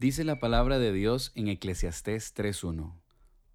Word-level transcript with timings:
Dice 0.00 0.24
la 0.24 0.38
palabra 0.38 0.78
de 0.78 0.94
Dios 0.94 1.30
en 1.34 1.48
Eclesiastés 1.48 2.34
3.1. 2.34 2.94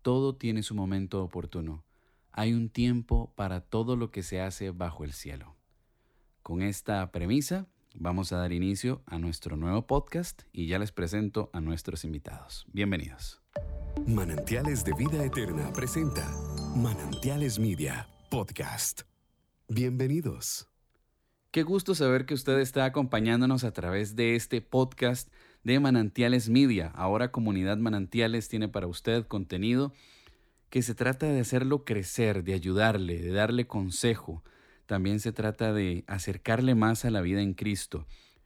Todo 0.04 0.36
tiene 0.36 0.62
su 0.62 0.76
momento 0.76 1.24
oportuno. 1.24 1.84
Hay 2.32 2.54
un 2.54 2.70
tiempo 2.70 3.34
para 3.36 3.62
todo 3.62 3.96
lo 3.96 4.12
que 4.12 4.22
se 4.22 4.40
hace 4.42 4.70
bajo 4.70 5.04
el 5.04 5.14
cielo. 5.14 5.56
Con 6.44 6.62
esta 6.62 7.12
premisa 7.12 7.66
vamos 7.96 8.32
a 8.32 8.38
dar 8.38 8.54
inicio 8.54 9.02
a 9.08 9.18
nuestro 9.18 9.58
nuevo 9.58 9.88
podcast 9.88 10.44
y 10.54 10.68
ya 10.68 10.78
les 10.78 10.92
presento 10.92 11.50
a 11.52 11.62
nuestros 11.62 12.06
invitados. 12.06 12.68
Bienvenidos. 12.72 13.42
Manantiales 14.06 14.86
de 14.86 14.94
Vida 14.94 15.26
Eterna 15.26 15.74
presenta 15.74 16.32
Manantiales 16.76 17.58
Media 17.58 18.08
Podcast. 18.30 19.02
Bienvenidos. 19.68 20.70
Qué 21.50 21.64
gusto 21.64 21.96
saber 21.96 22.28
que 22.28 22.36
usted 22.36 22.60
está 22.60 22.86
acompañándonos 22.86 23.64
a 23.64 23.72
través 23.72 24.16
de 24.16 24.36
este 24.36 24.62
podcast 24.62 25.30
de 25.66 25.80
Manantiales 25.80 26.48
Media. 26.48 26.92
Ahora 26.94 27.32
Comunidad 27.32 27.78
Manantiales 27.78 28.48
tiene 28.48 28.70
para 28.70 28.88
usted 28.88 29.26
contenido 29.26 29.94
que 30.70 30.84
se 30.84 30.94
trata 30.94 31.26
de 31.26 31.40
hacerlo 31.40 31.84
crecer, 31.84 32.44
de 32.44 32.54
ayudarle, 32.54 33.20
de 33.20 33.32
darle 33.32 33.66
consejo. 33.66 34.44
También 34.86 35.20
se 35.20 35.32
trata 35.32 35.74
de 35.74 36.04
acercarle 36.08 36.76
más 36.76 37.04
a 37.04 37.10
la 37.10 37.22
vida 37.22 37.42
en 37.42 37.56
Cristo. 37.56 38.06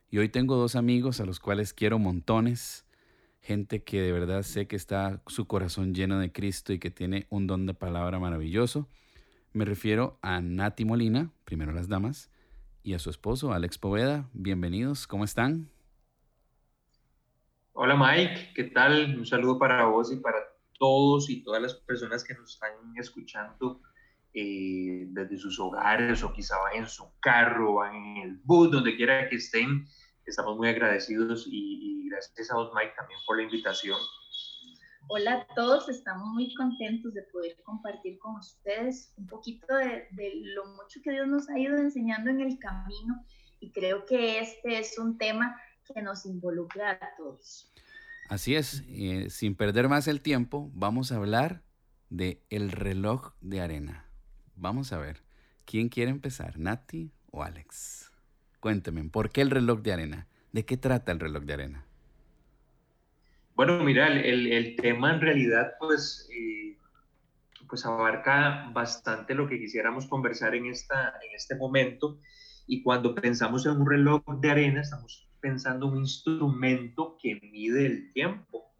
Y 0.10 0.18
hoy 0.18 0.30
tengo 0.30 0.56
dos 0.56 0.76
amigos 0.76 1.20
a 1.20 1.26
los 1.26 1.42
cuales 1.42 1.74
quiero 1.74 2.00
montones, 2.00 2.86
gente 3.42 3.84
que 3.84 4.02
de 4.02 4.14
verdad 4.14 4.44
sé 4.44 4.68
que 4.68 4.78
está 4.78 5.22
su 5.28 5.46
corazón 5.46 5.94
lleno 5.94 6.20
de 6.20 6.32
Cristo 6.32 6.72
y 6.72 6.80
que 6.80 6.90
tiene 6.90 7.28
un 7.30 7.48
don 7.48 7.66
de 7.66 7.74
palabra 7.74 8.18
maravilloso. 8.20 8.88
Me 9.52 9.66
refiero 9.66 10.18
a 10.22 10.40
Nati 10.40 10.86
Molina, 10.86 11.32
primero 11.44 11.74
las 11.74 11.90
damas, 11.90 12.30
y 12.82 12.94
a 12.94 13.00
su 13.00 13.10
esposo 13.10 13.52
Alex 13.52 13.78
Poveda. 13.78 14.30
Bienvenidos, 14.34 15.06
¿cómo 15.06 15.26
están? 15.26 15.70
Hola 17.82 17.96
Mike, 17.96 18.52
¿qué 18.54 18.66
tal? 18.66 19.18
Un 19.18 19.26
saludo 19.26 19.58
para 19.58 19.86
vos 19.86 20.12
y 20.12 20.18
para 20.18 20.38
todos 20.78 21.30
y 21.30 21.42
todas 21.46 21.62
las 21.62 21.76
personas 21.76 22.26
que 22.26 22.34
nos 22.34 22.56
están 22.56 22.74
escuchando 22.98 23.80
eh, 24.34 25.06
desde 25.08 25.38
sus 25.38 25.58
hogares 25.62 26.22
o 26.22 26.34
quizá 26.34 26.58
van 26.58 26.76
en 26.76 26.90
su 26.90 27.10
carro, 27.22 27.76
van 27.76 27.96
en 27.96 28.18
el 28.18 28.38
bus, 28.44 28.70
donde 28.70 28.98
quiera 28.98 29.30
que 29.30 29.38
estén. 29.38 29.88
Estamos 30.26 30.58
muy 30.58 30.68
agradecidos 30.68 31.48
y, 31.50 32.10
gracias 32.10 32.52
a 32.52 32.56
vos 32.56 32.70
Mike 32.76 32.96
también 32.98 33.20
por 33.26 33.38
la 33.38 33.44
invitación. 33.44 33.98
Hola 35.08 35.36
a 35.36 35.56
todos, 35.56 35.88
estamos 35.88 36.28
muy 36.34 36.54
contentos 36.56 37.14
de 37.14 37.22
poder 37.32 37.56
compartir 37.64 38.20
con 38.20 38.36
ustedes 38.36 39.14
un 39.16 39.26
poquito 39.26 39.74
de 39.74 40.34
lo 40.54 40.66
mucho 40.66 41.00
que 41.02 41.12
Dios 41.12 41.30
nos 41.30 41.50
ha 41.50 41.58
ido 41.58 41.78
enseñando 41.78 42.30
en 42.30 42.42
el 42.42 42.60
camino 42.60 43.24
y 43.62 43.72
creo 43.72 44.06
que 44.06 44.40
este 44.40 44.80
es 44.80 44.98
un 45.00 45.18
tema 45.18 45.56
que 45.94 46.02
nos 46.02 46.26
involucra 46.26 46.92
a 46.92 47.16
todos. 47.18 47.72
Así 48.30 48.56
es, 48.56 48.84
eh, 48.90 49.28
sin 49.30 49.56
perder 49.56 49.90
más 49.90 50.08
el 50.08 50.22
tiempo, 50.22 50.70
vamos 50.74 51.12
a 51.12 51.16
hablar 51.16 51.64
de 52.10 52.42
el 52.50 52.72
reloj 52.72 53.34
de 53.42 53.62
arena. 53.62 54.06
Vamos 54.56 54.94
a 54.94 55.00
ver, 55.00 55.24
¿quién 55.66 55.90
quiere 55.90 56.12
empezar, 56.12 56.60
Nati 56.60 57.12
o 57.32 57.44
Alex? 57.44 58.12
Cuénteme, 58.60 59.04
¿por 59.06 59.32
qué 59.32 59.42
el 59.42 59.50
reloj 59.50 59.82
de 59.82 59.94
arena? 59.94 60.28
¿De 60.52 60.66
qué 60.66 60.78
trata 60.78 61.12
el 61.12 61.20
reloj 61.20 61.44
de 61.44 61.54
arena? 61.54 61.86
Bueno, 63.56 63.84
mira, 63.84 64.08
el, 64.08 64.52
el 64.52 64.76
tema 64.76 65.14
en 65.14 65.22
realidad 65.22 65.74
pues, 65.80 66.30
eh, 66.32 66.78
pues 67.68 67.86
abarca 67.86 68.70
bastante 68.74 69.34
lo 69.34 69.48
que 69.48 69.60
quisiéramos 69.60 70.08
conversar 70.08 70.56
en, 70.56 70.68
esta, 70.68 71.14
en 71.28 71.36
este 71.36 71.56
momento. 71.56 72.20
Y 72.68 72.84
cuando 72.84 73.16
pensamos 73.16 73.66
en 73.66 73.74
un 73.74 73.90
reloj 73.90 74.24
de 74.40 74.52
arena, 74.52 74.82
estamos 74.82 75.29
pensando 75.40 75.88
un 75.88 75.98
instrumento 75.98 77.18
que 77.22 77.40
mide 77.42 77.86
el 77.86 78.14
tiempo. 78.14 78.72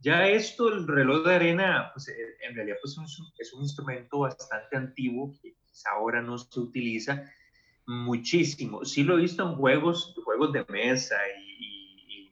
Ya 0.00 0.28
esto, 0.28 0.68
el 0.68 0.86
reloj 0.86 1.26
de 1.26 1.34
arena, 1.34 1.90
pues 1.92 2.08
eh, 2.08 2.14
en 2.48 2.54
realidad 2.54 2.76
pues, 2.82 2.96
es 3.38 3.52
un 3.52 3.62
instrumento 3.62 4.20
bastante 4.20 4.76
antiguo 4.76 5.32
que 5.42 5.54
quizá 5.66 5.90
ahora 5.90 6.22
no 6.22 6.38
se 6.38 6.60
utiliza 6.60 7.24
muchísimo. 7.86 8.84
Sí 8.84 9.04
lo 9.04 9.16
he 9.16 9.22
visto 9.22 9.42
en 9.48 9.56
juegos, 9.56 10.14
juegos 10.24 10.52
de 10.52 10.64
mesa 10.68 11.16
y, 11.38 12.30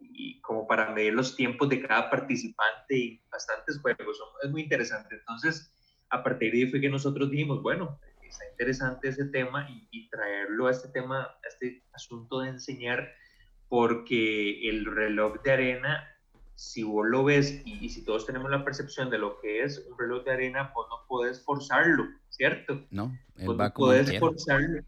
y, 0.00 0.40
como 0.40 0.66
para 0.66 0.92
medir 0.92 1.12
los 1.14 1.36
tiempos 1.36 1.68
de 1.68 1.82
cada 1.82 2.10
participante 2.10 2.96
y 2.96 3.22
bastantes 3.30 3.78
juegos. 3.80 4.18
Es 4.42 4.50
muy 4.50 4.62
interesante. 4.62 5.16
Entonces, 5.16 5.70
a 6.10 6.22
partir 6.22 6.52
de 6.52 6.58
ahí 6.58 6.70
fue 6.70 6.80
que 6.80 6.88
nosotros 6.88 7.30
dijimos, 7.30 7.62
bueno, 7.62 7.98
está 8.28 8.48
interesante 8.50 9.08
ese 9.08 9.26
tema 9.26 9.68
y, 9.90 10.08
traerlo 10.10 10.66
a 10.66 10.70
este 10.70 10.88
tema, 10.88 11.22
a 11.22 11.48
este 11.48 11.84
asunto 11.92 12.40
de 12.40 12.50
enseñar, 12.50 13.12
porque 13.68 14.68
el 14.68 14.86
reloj 14.86 15.42
de 15.42 15.52
arena, 15.52 16.04
si 16.54 16.82
vos 16.82 17.06
lo 17.06 17.24
ves 17.24 17.62
y, 17.64 17.88
si 17.88 18.04
todos 18.04 18.26
tenemos 18.26 18.50
la 18.50 18.64
percepción 18.64 19.10
de 19.10 19.18
lo 19.18 19.40
que 19.40 19.62
es 19.62 19.86
un 19.90 19.98
reloj 19.98 20.24
de 20.24 20.32
arena, 20.32 20.72
vos 20.74 20.86
no 20.90 21.06
puedes 21.06 21.44
forzarlo, 21.44 22.04
¿cierto? 22.30 22.86
No, 22.90 23.16
él 23.36 23.60
va 23.60 23.68
no 23.68 23.74
puedes 23.74 24.18
forzarlo. 24.18 24.82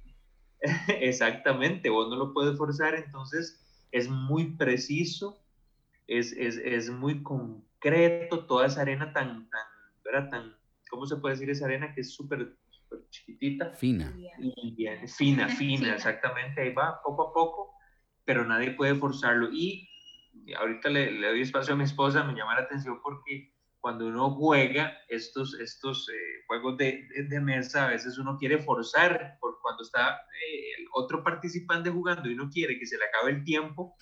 Exactamente, 1.00 1.90
vos 1.90 2.08
no 2.08 2.16
lo 2.16 2.32
puedes 2.32 2.56
forzar, 2.56 2.94
entonces 2.94 3.60
es 3.92 4.08
muy 4.08 4.56
preciso, 4.56 5.42
es, 6.06 6.32
es, 6.32 6.56
es 6.56 6.90
muy 6.90 7.22
concreto, 7.22 8.46
toda 8.46 8.66
esa 8.66 8.82
arena 8.82 9.12
tan, 9.12 9.48
tan, 9.48 9.66
¿verdad? 10.04 10.30
tan, 10.30 10.56
¿cómo 10.90 11.06
se 11.06 11.16
puede 11.16 11.34
decir 11.34 11.50
esa 11.50 11.66
arena 11.66 11.94
que 11.94 12.02
es 12.02 12.12
súper 12.12 12.56
chiquitita. 13.10 13.72
Fina. 13.74 14.12
Y 14.38 14.74
bien, 14.74 15.08
fina, 15.08 15.48
fina, 15.58 15.94
exactamente, 15.94 16.60
ahí 16.60 16.72
va, 16.72 17.00
poco 17.02 17.28
a 17.28 17.32
poco, 17.32 17.74
pero 18.24 18.44
nadie 18.44 18.72
puede 18.72 18.94
forzarlo. 18.94 19.50
Y 19.52 19.88
ahorita 20.56 20.88
le, 20.88 21.12
le 21.12 21.28
doy 21.28 21.42
espacio 21.42 21.74
a 21.74 21.76
mi 21.76 21.84
esposa, 21.84 22.24
me 22.24 22.34
llama 22.34 22.54
la 22.54 22.62
atención 22.62 23.00
porque 23.02 23.52
cuando 23.80 24.06
uno 24.06 24.30
juega 24.30 24.92
estos, 25.08 25.58
estos 25.58 26.08
eh, 26.10 26.44
juegos 26.46 26.76
de, 26.76 27.06
de, 27.28 27.40
mesa, 27.40 27.86
a 27.86 27.90
veces 27.90 28.18
uno 28.18 28.36
quiere 28.38 28.58
forzar, 28.58 29.38
por 29.40 29.58
cuando 29.62 29.82
está 29.82 30.12
eh, 30.12 30.72
el 30.78 30.86
otro 30.92 31.24
participante 31.24 31.90
jugando 31.90 32.28
y 32.28 32.34
uno 32.34 32.50
quiere 32.50 32.78
que 32.78 32.86
se 32.86 32.98
le 32.98 33.04
acabe 33.06 33.32
el 33.32 33.44
tiempo, 33.44 33.96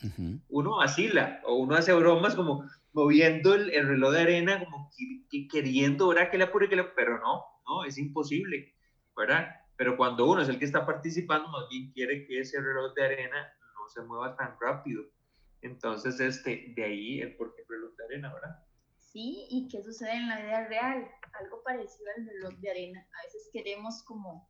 uno 0.48 0.76
vacila 0.76 1.40
o 1.44 1.54
uno 1.56 1.76
hace 1.76 1.92
bromas 1.92 2.34
como 2.34 2.64
moviendo 2.92 3.54
el, 3.54 3.70
el 3.70 3.86
reloj 3.86 4.12
de 4.12 4.20
arena, 4.20 4.64
como 4.64 4.90
que, 5.30 5.46
queriendo 5.48 6.06
ahora 6.06 6.30
que 6.30 6.38
le 6.38 6.44
apure, 6.44 6.68
que 6.68 6.76
le, 6.76 6.84
pero 6.84 7.18
no, 7.20 7.44
no, 7.66 7.84
es 7.84 7.98
imposible. 7.98 8.74
¿Verdad? 9.18 9.60
Pero 9.76 9.96
cuando 9.96 10.30
uno 10.30 10.42
es 10.42 10.48
el 10.48 10.58
que 10.58 10.64
está 10.64 10.86
participando, 10.86 11.48
más 11.48 11.68
bien 11.68 11.92
quiere 11.92 12.24
que 12.26 12.40
ese 12.40 12.60
reloj 12.60 12.94
de 12.94 13.04
arena 13.04 13.52
no 13.74 13.88
se 13.88 14.00
mueva 14.02 14.36
tan 14.36 14.56
rápido. 14.60 15.04
Entonces, 15.60 16.20
este, 16.20 16.72
de 16.76 16.84
ahí 16.84 17.20
el 17.20 17.36
por 17.36 17.54
qué 17.54 17.62
reloj 17.68 17.94
de 17.96 18.04
arena, 18.04 18.32
¿verdad? 18.32 18.64
Sí, 19.00 19.46
y 19.50 19.68
qué 19.68 19.82
sucede 19.82 20.12
en 20.12 20.28
la 20.28 20.40
vida 20.40 20.68
real, 20.68 21.08
algo 21.40 21.62
parecido 21.64 22.10
al 22.16 22.26
reloj 22.26 22.54
de 22.60 22.70
arena. 22.70 23.00
A 23.00 23.26
veces 23.26 23.50
queremos 23.52 24.02
como 24.04 24.48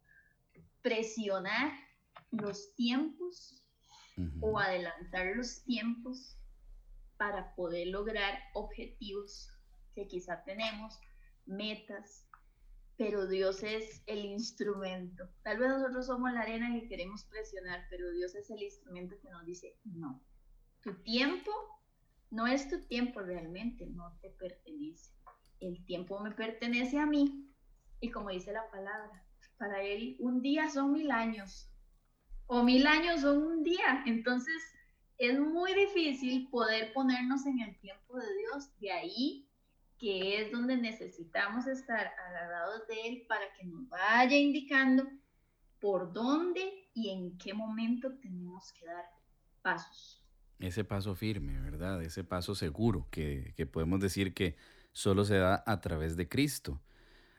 presionar 0.82 1.72
los 2.30 2.74
tiempos 2.74 3.64
o 4.40 4.58
adelantar 4.58 5.36
los 5.36 5.62
tiempos 5.64 6.36
para 7.16 7.54
poder 7.54 7.86
lograr 7.88 8.38
objetivos 8.54 9.50
que 9.94 10.06
quizá 10.08 10.42
tenemos, 10.44 10.98
metas, 11.46 12.27
pero 12.98 13.28
Dios 13.28 13.62
es 13.62 14.02
el 14.06 14.24
instrumento. 14.24 15.24
Tal 15.44 15.58
vez 15.58 15.68
nosotros 15.68 16.06
somos 16.06 16.32
la 16.32 16.40
arena 16.40 16.74
que 16.74 16.88
queremos 16.88 17.24
presionar, 17.24 17.86
pero 17.88 18.10
Dios 18.10 18.34
es 18.34 18.50
el 18.50 18.60
instrumento 18.60 19.14
que 19.22 19.30
nos 19.30 19.46
dice, 19.46 19.78
no, 19.84 20.20
tu 20.82 20.92
tiempo 21.02 21.52
no 22.30 22.46
es 22.46 22.68
tu 22.68 22.80
tiempo 22.86 23.20
realmente, 23.20 23.86
no 23.86 24.18
te 24.20 24.30
pertenece. 24.30 25.12
El 25.60 25.84
tiempo 25.86 26.20
me 26.20 26.32
pertenece 26.32 26.98
a 26.98 27.06
mí. 27.06 27.48
Y 28.00 28.10
como 28.10 28.30
dice 28.30 28.52
la 28.52 28.68
palabra, 28.70 29.24
para 29.56 29.82
Él 29.82 30.16
un 30.18 30.42
día 30.42 30.68
son 30.68 30.92
mil 30.92 31.10
años 31.10 31.70
o 32.46 32.62
mil 32.62 32.86
años 32.86 33.20
son 33.20 33.42
un 33.42 33.62
día. 33.62 34.02
Entonces 34.06 34.62
es 35.18 35.38
muy 35.38 35.72
difícil 35.74 36.48
poder 36.50 36.92
ponernos 36.92 37.46
en 37.46 37.60
el 37.60 37.78
tiempo 37.78 38.18
de 38.18 38.36
Dios. 38.38 38.78
De 38.80 38.90
ahí 38.90 39.47
que 39.98 40.40
es 40.40 40.52
donde 40.52 40.76
necesitamos 40.76 41.66
estar 41.66 42.12
agarrados 42.26 42.86
de 42.86 43.08
Él 43.08 43.26
para 43.28 43.52
que 43.58 43.66
nos 43.66 43.88
vaya 43.88 44.36
indicando 44.36 45.04
por 45.80 46.12
dónde 46.12 46.88
y 46.94 47.10
en 47.10 47.36
qué 47.38 47.52
momento 47.54 48.12
tenemos 48.20 48.72
que 48.72 48.86
dar 48.86 49.04
pasos. 49.62 50.24
Ese 50.58 50.84
paso 50.84 51.14
firme, 51.14 51.60
¿verdad? 51.60 52.02
Ese 52.02 52.24
paso 52.24 52.54
seguro 52.54 53.06
que, 53.10 53.54
que 53.56 53.66
podemos 53.66 54.00
decir 54.00 54.34
que 54.34 54.56
solo 54.92 55.24
se 55.24 55.36
da 55.36 55.62
a 55.66 55.80
través 55.80 56.16
de 56.16 56.28
Cristo. 56.28 56.80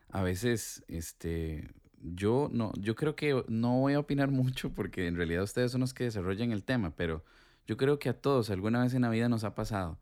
A 0.08 0.22
veces, 0.22 0.84
este, 0.88 1.70
yo 2.00 2.48
no, 2.52 2.72
yo 2.78 2.94
creo 2.94 3.14
que 3.14 3.44
no 3.48 3.80
voy 3.80 3.94
a 3.94 4.00
opinar 4.00 4.30
mucho 4.30 4.70
porque 4.74 5.06
en 5.06 5.16
realidad 5.16 5.42
ustedes 5.42 5.72
son 5.72 5.82
los 5.82 5.94
que 5.94 6.04
desarrollan 6.04 6.52
el 6.52 6.64
tema, 6.64 6.94
pero 6.96 7.24
yo 7.66 7.76
creo 7.76 7.98
que 7.98 8.08
a 8.08 8.20
todos 8.20 8.50
alguna 8.50 8.82
vez 8.82 8.94
en 8.94 9.02
la 9.02 9.10
vida 9.10 9.28
nos 9.28 9.44
ha 9.44 9.54
pasado 9.54 9.98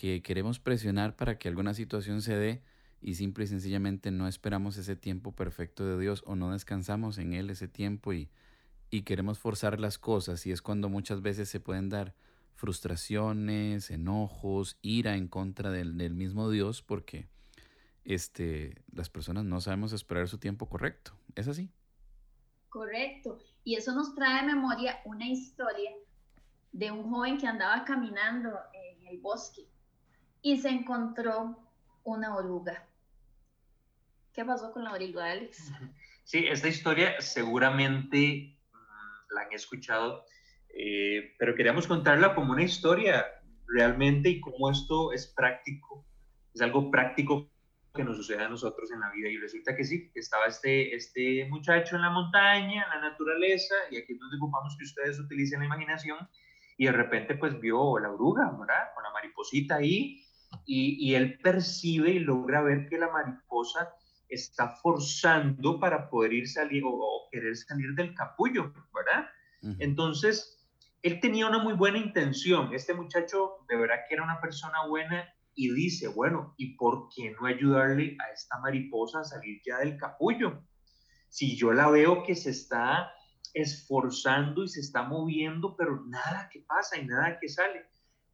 que 0.00 0.22
queremos 0.22 0.58
presionar 0.58 1.14
para 1.14 1.36
que 1.36 1.46
alguna 1.46 1.74
situación 1.74 2.22
se 2.22 2.34
dé 2.34 2.62
y 3.02 3.16
simple 3.16 3.44
y 3.44 3.48
sencillamente 3.48 4.10
no 4.10 4.28
esperamos 4.28 4.78
ese 4.78 4.96
tiempo 4.96 5.32
perfecto 5.32 5.84
de 5.84 6.00
Dios 6.00 6.22
o 6.24 6.36
no 6.36 6.52
descansamos 6.52 7.18
en 7.18 7.34
Él 7.34 7.50
ese 7.50 7.68
tiempo 7.68 8.14
y, 8.14 8.30
y 8.88 9.02
queremos 9.02 9.38
forzar 9.38 9.78
las 9.78 9.98
cosas 9.98 10.46
y 10.46 10.52
es 10.52 10.62
cuando 10.62 10.88
muchas 10.88 11.20
veces 11.20 11.50
se 11.50 11.60
pueden 11.60 11.90
dar 11.90 12.14
frustraciones, 12.54 13.90
enojos, 13.90 14.78
ira 14.80 15.16
en 15.16 15.28
contra 15.28 15.70
del, 15.70 16.14
mismo 16.14 16.48
Dios 16.48 16.80
porque 16.80 17.28
este, 18.06 18.82
las 18.94 19.10
personas 19.10 19.44
no 19.44 19.60
sabemos 19.60 19.92
esperar 19.92 20.28
su 20.28 20.38
tiempo 20.38 20.66
correcto. 20.66 21.12
¿Es 21.34 21.46
así? 21.46 21.70
Correcto. 22.70 23.38
Y 23.64 23.74
eso 23.74 23.94
nos 23.94 24.14
trae 24.14 24.40
a 24.40 24.44
memoria 24.44 25.00
una 25.04 25.28
historia 25.28 25.90
de 26.72 26.90
un 26.90 27.02
joven 27.10 27.36
que 27.36 27.46
andaba 27.46 27.84
caminando 27.84 28.48
en 28.72 29.06
el 29.06 29.18
bosque 29.18 29.68
y 30.42 30.58
se 30.58 30.68
encontró 30.68 31.58
una 32.04 32.36
oruga. 32.36 32.86
¿Qué 34.32 34.44
pasó 34.44 34.72
con 34.72 34.84
la 34.84 34.92
oruga, 34.92 35.30
Alex? 35.30 35.72
Sí, 36.24 36.46
esta 36.46 36.68
historia 36.68 37.20
seguramente 37.20 38.56
mm, 38.72 39.34
la 39.34 39.42
han 39.42 39.52
escuchado, 39.52 40.24
eh, 40.68 41.34
pero 41.38 41.54
queríamos 41.54 41.86
contarla 41.86 42.34
como 42.34 42.52
una 42.52 42.62
historia 42.62 43.26
realmente 43.66 44.28
y 44.28 44.40
cómo 44.40 44.70
esto 44.70 45.12
es 45.12 45.26
práctico, 45.26 46.06
es 46.54 46.60
algo 46.60 46.90
práctico 46.90 47.50
que 47.94 48.04
nos 48.04 48.16
sucede 48.16 48.44
a 48.44 48.48
nosotros 48.48 48.90
en 48.92 49.00
la 49.00 49.10
vida. 49.10 49.28
Y 49.28 49.38
resulta 49.38 49.74
que 49.74 49.84
sí, 49.84 50.10
estaba 50.14 50.46
este, 50.46 50.94
este 50.94 51.46
muchacho 51.48 51.96
en 51.96 52.02
la 52.02 52.10
montaña, 52.10 52.84
en 52.84 53.00
la 53.00 53.10
naturaleza, 53.10 53.74
y 53.90 53.96
aquí 53.96 54.14
donde 54.14 54.36
ocupamos 54.36 54.76
que 54.78 54.84
ustedes 54.84 55.18
utilicen 55.18 55.60
la 55.60 55.66
imaginación, 55.66 56.18
y 56.76 56.86
de 56.86 56.92
repente 56.92 57.34
pues 57.34 57.58
vio 57.60 57.98
la 57.98 58.10
oruga, 58.10 58.50
¿verdad? 58.58 58.94
Con 58.94 59.02
la 59.02 59.10
mariposita 59.10 59.76
ahí, 59.76 60.24
y, 60.66 60.96
y 61.08 61.14
él 61.14 61.38
percibe 61.38 62.10
y 62.10 62.18
logra 62.18 62.62
ver 62.62 62.88
que 62.88 62.98
la 62.98 63.10
mariposa 63.10 63.94
está 64.30 64.68
forzando 64.68 65.78
para 65.78 66.08
poder 66.08 66.32
ir 66.32 66.48
salir 66.48 66.82
o, 66.86 67.28
querer 67.30 67.56
salir 67.56 67.94
del 67.94 68.14
capullo, 68.14 68.72
¿verdad? 68.94 69.28
Entonces, 69.78 70.58
él 71.02 71.20
tenía 71.20 71.46
una 71.46 71.58
muy 71.58 71.74
buena 71.74 71.98
intención. 71.98 72.72
Este 72.72 72.94
muchacho 72.94 73.52
de 73.68 73.76
verdad 73.76 73.96
que 74.08 74.14
era 74.14 74.24
una 74.24 74.40
persona 74.40 74.86
buena 74.86 75.28
y 75.54 75.72
dice, 75.72 76.08
bueno, 76.08 76.54
¿y 76.56 76.76
por 76.76 77.08
qué 77.14 77.32
no 77.32 77.46
ayudarle 77.46 78.16
a 78.20 78.32
esta 78.32 78.58
mariposa 78.60 79.20
a 79.20 79.24
salir 79.24 79.60
ya 79.64 79.78
del 79.78 79.96
capullo? 79.96 80.64
Si 81.28 81.56
yo 81.56 81.72
la 81.72 81.90
veo 81.90 82.22
que 82.22 82.34
se 82.34 82.50
está 82.50 83.12
esforzando 83.52 84.64
y 84.64 84.68
se 84.68 84.80
está 84.80 85.02
moviendo, 85.02 85.76
pero 85.76 86.04
nada 86.06 86.48
que 86.50 86.60
pasa 86.60 86.98
y 86.98 87.06
nada 87.06 87.38
que 87.38 87.48
sale. 87.48 87.84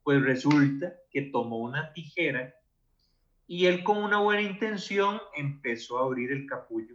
Pues 0.06 0.23
resulta 0.23 0.94
que 1.11 1.23
tomó 1.32 1.58
una 1.58 1.93
tijera 1.93 2.55
y 3.49 3.67
él 3.67 3.82
con 3.82 3.99
una 3.99 4.20
buena 4.20 4.41
intención 4.41 5.20
empezó 5.35 5.99
a 5.99 6.05
abrir 6.05 6.31
el 6.31 6.47
capullo, 6.47 6.94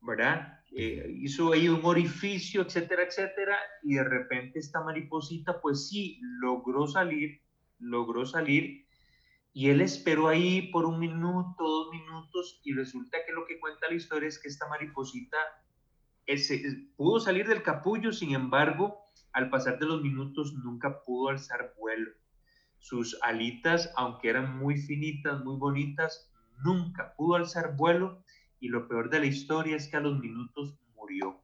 ¿verdad? 0.00 0.60
Eh, 0.70 1.16
hizo 1.18 1.52
ahí 1.52 1.68
un 1.68 1.80
orificio, 1.82 2.62
etcétera, 2.62 3.02
etcétera, 3.02 3.58
y 3.82 3.96
de 3.96 4.04
repente 4.04 4.60
esta 4.60 4.80
mariposita, 4.84 5.60
pues 5.60 5.88
sí, 5.88 6.20
logró 6.40 6.86
salir, 6.86 7.40
logró 7.80 8.24
salir, 8.24 8.86
y 9.52 9.70
él 9.70 9.80
esperó 9.80 10.28
ahí 10.28 10.70
por 10.70 10.84
un 10.84 11.00
minuto, 11.00 11.56
dos 11.58 11.90
minutos, 11.90 12.60
y 12.62 12.72
resulta 12.72 13.18
que 13.26 13.32
lo 13.32 13.46
que 13.46 13.58
cuenta 13.58 13.88
la 13.88 13.96
historia 13.96 14.28
es 14.28 14.38
que 14.38 14.46
esta 14.46 14.68
mariposita 14.68 15.38
pudo 16.94 17.18
salir 17.18 17.48
del 17.48 17.64
capullo, 17.64 18.12
sin 18.12 18.32
embargo, 18.32 18.96
al 19.32 19.50
pasar 19.50 19.80
de 19.80 19.86
los 19.86 20.02
minutos 20.02 20.54
nunca 20.54 21.02
pudo 21.02 21.30
alzar 21.30 21.74
vuelo. 21.76 22.12
Sus 22.78 23.18
alitas, 23.22 23.92
aunque 23.96 24.30
eran 24.30 24.58
muy 24.58 24.76
finitas, 24.76 25.44
muy 25.44 25.58
bonitas, 25.58 26.30
nunca 26.64 27.14
pudo 27.16 27.36
alzar 27.36 27.76
vuelo 27.76 28.24
y 28.60 28.68
lo 28.68 28.88
peor 28.88 29.10
de 29.10 29.20
la 29.20 29.26
historia 29.26 29.76
es 29.76 29.88
que 29.88 29.96
a 29.96 30.00
los 30.00 30.18
minutos 30.18 30.78
murió. 30.94 31.42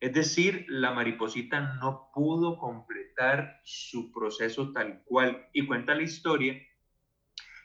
Es 0.00 0.12
decir, 0.12 0.66
la 0.68 0.92
mariposita 0.92 1.74
no 1.80 2.10
pudo 2.12 2.58
completar 2.58 3.60
su 3.64 4.12
proceso 4.12 4.72
tal 4.72 5.02
cual. 5.04 5.48
Y 5.52 5.66
cuenta 5.66 5.94
la 5.94 6.02
historia 6.02 6.54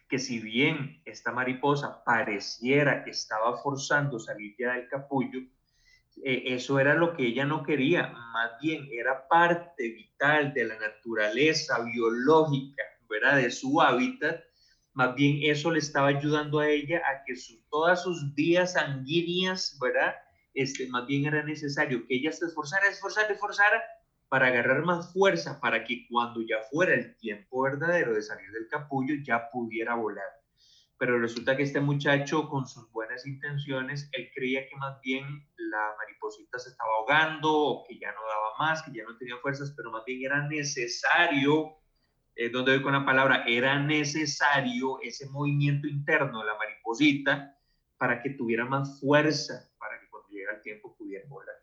que 0.08 0.20
si 0.20 0.40
bien 0.40 1.02
esta 1.06 1.32
mariposa 1.32 2.04
pareciera 2.04 3.04
que 3.04 3.12
estaba 3.12 3.58
forzando 3.62 4.20
salir 4.20 4.56
ya 4.58 4.74
del 4.74 4.88
capullo, 4.88 5.40
eh, 6.24 6.44
eso 6.48 6.80
era 6.80 6.94
lo 6.94 7.14
que 7.16 7.28
ella 7.28 7.46
no 7.46 7.64
quería, 7.64 8.08
más 8.08 8.52
bien 8.62 8.88
era 8.92 9.28
parte 9.28 9.90
vital 9.90 10.54
de 10.54 10.66
la 10.66 10.78
naturaleza 10.80 11.84
biológica, 11.84 12.84
¿verdad? 13.10 13.38
De 13.38 13.52
su 13.52 13.82
hábitat, 13.82 14.42
más 14.94 15.16
bien 15.16 15.40
eso 15.44 15.72
le 15.72 15.80
estaba 15.80 16.08
ayudando 16.08 16.60
a 16.60 16.70
ella 16.70 16.98
a 16.98 17.24
que 17.24 17.34
todas 17.70 18.04
sus 18.04 18.34
vías 18.36 18.74
sanguíneas, 18.74 19.78
¿verdad? 19.82 20.16
Este, 20.54 20.88
más 20.90 21.08
bien 21.08 21.26
era 21.26 21.44
necesario 21.44 22.06
que 22.06 22.16
ella 22.16 22.32
se 22.32 22.46
esforzara, 22.46 22.88
esforzara, 22.90 23.34
esforzara 23.34 23.82
para 24.28 24.48
agarrar 24.48 24.84
más 24.84 25.12
fuerza, 25.14 25.60
para 25.60 25.84
que 25.84 26.08
cuando 26.10 26.42
ya 26.42 26.58
fuera 26.70 26.94
el 26.94 27.16
tiempo 27.18 27.62
verdadero 27.62 28.14
de 28.14 28.22
salir 28.22 28.52
del 28.52 28.68
capullo, 28.68 29.16
ya 29.24 29.50
pudiera 29.50 29.96
volar 29.96 30.42
pero 31.02 31.18
resulta 31.18 31.58
que 31.58 31.64
este 31.64 31.80
muchacho 31.80 32.48
con 32.48 32.68
sus 32.68 32.92
buenas 32.92 33.26
intenciones, 33.26 34.08
él 34.12 34.30
creía 34.36 34.68
que 34.70 34.76
más 34.76 35.02
bien 35.02 35.44
la 35.72 35.96
mariposita 35.98 36.60
se 36.60 36.70
estaba 36.70 36.90
ahogando 37.00 37.52
o 37.52 37.84
que 37.88 37.98
ya 37.98 38.12
no 38.12 38.22
daba 38.22 38.58
más, 38.60 38.84
que 38.84 38.92
ya 38.92 39.04
no 39.04 39.18
tenía 39.18 39.38
fuerzas, 39.38 39.74
pero 39.76 39.92
más 39.92 40.04
bien 40.06 40.24
era 40.24 40.48
necesario, 40.48 41.78
eh, 42.36 42.50
donde 42.50 42.74
doy 42.74 42.82
con 42.82 42.94
la 42.94 43.06
palabra, 43.06 43.44
era 43.48 43.80
necesario 43.80 45.00
ese 45.02 45.30
movimiento 45.30 45.88
interno 45.88 46.42
de 46.42 46.46
la 46.46 46.58
mariposita 46.58 47.58
para 47.98 48.22
que 48.22 48.32
tuviera 48.32 48.66
más 48.66 49.00
fuerza, 49.00 49.72
para 49.80 50.00
que 50.00 50.10
cuando 50.10 50.30
llegara 50.30 50.58
el 50.58 50.62
tiempo 50.62 50.96
pudiera 50.98 51.28
volar. 51.30 51.56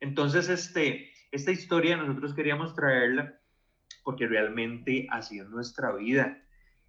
Entonces, 0.00 0.48
este, 0.48 1.12
esta 1.30 1.50
historia 1.50 1.96
nosotros 1.96 2.34
queríamos 2.34 2.74
traerla 2.74 3.40
porque 4.02 4.26
realmente 4.26 5.06
así 5.10 5.38
es 5.38 5.48
nuestra 5.48 5.92
vida 5.92 6.42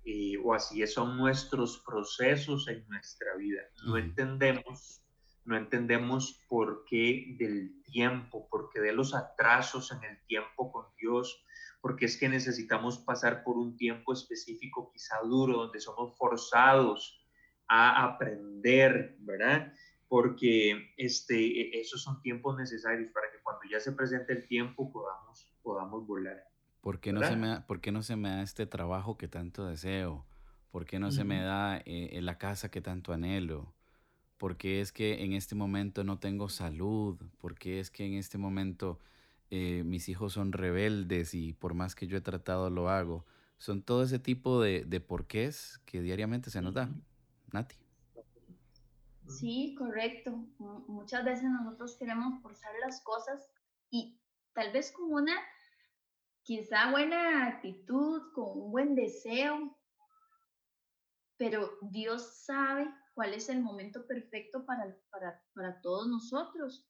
eh, 0.05 0.37
o 0.43 0.53
así 0.53 0.85
son 0.87 1.17
nuestros 1.17 1.83
procesos 1.85 2.67
en 2.67 2.87
nuestra 2.87 3.35
vida. 3.35 3.61
No 3.85 3.97
entendemos, 3.97 5.03
no 5.49 5.57
entendemos 5.57 6.45
por 6.47 6.85
qué 6.85 7.35
del 7.39 7.81
tiempo, 7.81 8.47
por 8.49 8.69
qué 8.69 8.79
de 8.81 8.93
los 8.93 9.15
atrasos 9.15 9.91
en 9.91 10.03
el 10.03 10.23
tiempo 10.25 10.71
con 10.71 10.85
Dios, 10.95 11.43
porque 11.81 12.05
es 12.05 12.17
que 12.17 12.29
necesitamos 12.29 12.99
pasar 12.99 13.43
por 13.43 13.57
un 13.57 13.75
tiempo 13.75 14.13
específico, 14.13 14.91
quizá 14.93 15.15
duro, 15.23 15.57
donde 15.57 15.79
somos 15.79 16.15
forzados 16.15 17.25
a 17.67 18.03
aprender, 18.03 19.15
¿verdad? 19.21 19.73
Porque 20.07 20.93
este, 20.97 21.35
e, 21.35 21.81
esos 21.81 22.03
son 22.03 22.21
tiempos 22.21 22.55
necesarios 22.55 23.09
para 23.09 23.31
que 23.31 23.41
cuando 23.41 23.63
ya 23.71 23.79
se 23.79 23.93
presente 23.93 24.33
el 24.33 24.47
tiempo 24.47 24.91
podamos, 24.91 25.51
podamos 25.63 26.05
volar. 26.05 26.43
¿Por 26.81 26.99
qué, 26.99 27.11
no 27.11 27.23
se 27.23 27.35
me 27.35 27.47
da, 27.47 27.65
¿Por 27.65 27.81
qué 27.81 27.91
no 27.91 28.03
se 28.03 28.15
me 28.15 28.29
da 28.29 28.43
este 28.43 28.67
trabajo 28.67 29.17
que 29.17 29.27
tanto 29.27 29.65
deseo? 29.65 30.27
¿Por 30.69 30.85
qué 30.85 30.99
no 30.99 31.11
se 31.11 31.23
me 31.23 31.41
da 31.41 31.81
eh, 31.85 32.19
la 32.21 32.37
casa 32.37 32.69
que 32.69 32.81
tanto 32.81 33.13
anhelo? 33.13 33.73
¿Por 34.39 34.55
qué 34.55 34.79
es 34.79 34.93
que 34.93 35.25
en 35.25 35.33
este 35.33 35.53
momento 35.53 36.05
no 36.05 36.17
tengo 36.17 36.47
salud? 36.47 37.19
¿Por 37.39 37.55
qué 37.55 37.81
es 37.81 37.91
que 37.91 38.05
en 38.05 38.13
este 38.13 38.37
momento 38.37 38.97
eh, 39.49 39.83
mis 39.83 40.07
hijos 40.07 40.31
son 40.31 40.53
rebeldes 40.53 41.33
y 41.33 41.51
por 41.51 41.73
más 41.73 41.93
que 41.93 42.07
yo 42.07 42.17
he 42.17 42.21
tratado 42.21 42.69
lo 42.69 42.89
hago? 42.89 43.25
Son 43.57 43.81
todo 43.81 44.01
ese 44.01 44.17
tipo 44.17 44.61
de, 44.61 44.85
de 44.85 45.01
porqués 45.01 45.81
que 45.85 46.01
diariamente 46.01 46.49
se 46.49 46.61
nos 46.61 46.73
da. 46.73 46.89
Nati. 47.51 47.75
Sí, 49.27 49.75
correcto. 49.77 50.31
muchas 50.87 51.25
veces 51.25 51.43
nosotros 51.43 51.97
queremos 51.97 52.41
forzar 52.41 52.71
las 52.79 53.01
cosas 53.01 53.51
y 53.89 54.21
tal 54.53 54.71
vez 54.71 54.93
como 54.93 55.17
una 55.17 55.35
quizá 56.43 56.91
buena 56.91 57.45
actitud, 57.45 58.31
con 58.33 58.57
un 58.57 58.71
buen 58.71 58.95
deseo, 58.95 59.77
pero 61.35 61.77
Dios 61.81 62.37
sabe 62.45 62.89
cuál 63.19 63.33
es 63.33 63.49
el 63.49 63.61
momento 63.61 64.07
perfecto 64.07 64.65
para, 64.65 64.97
para, 65.53 65.81
todos 65.81 66.07
nosotros. 66.07 66.87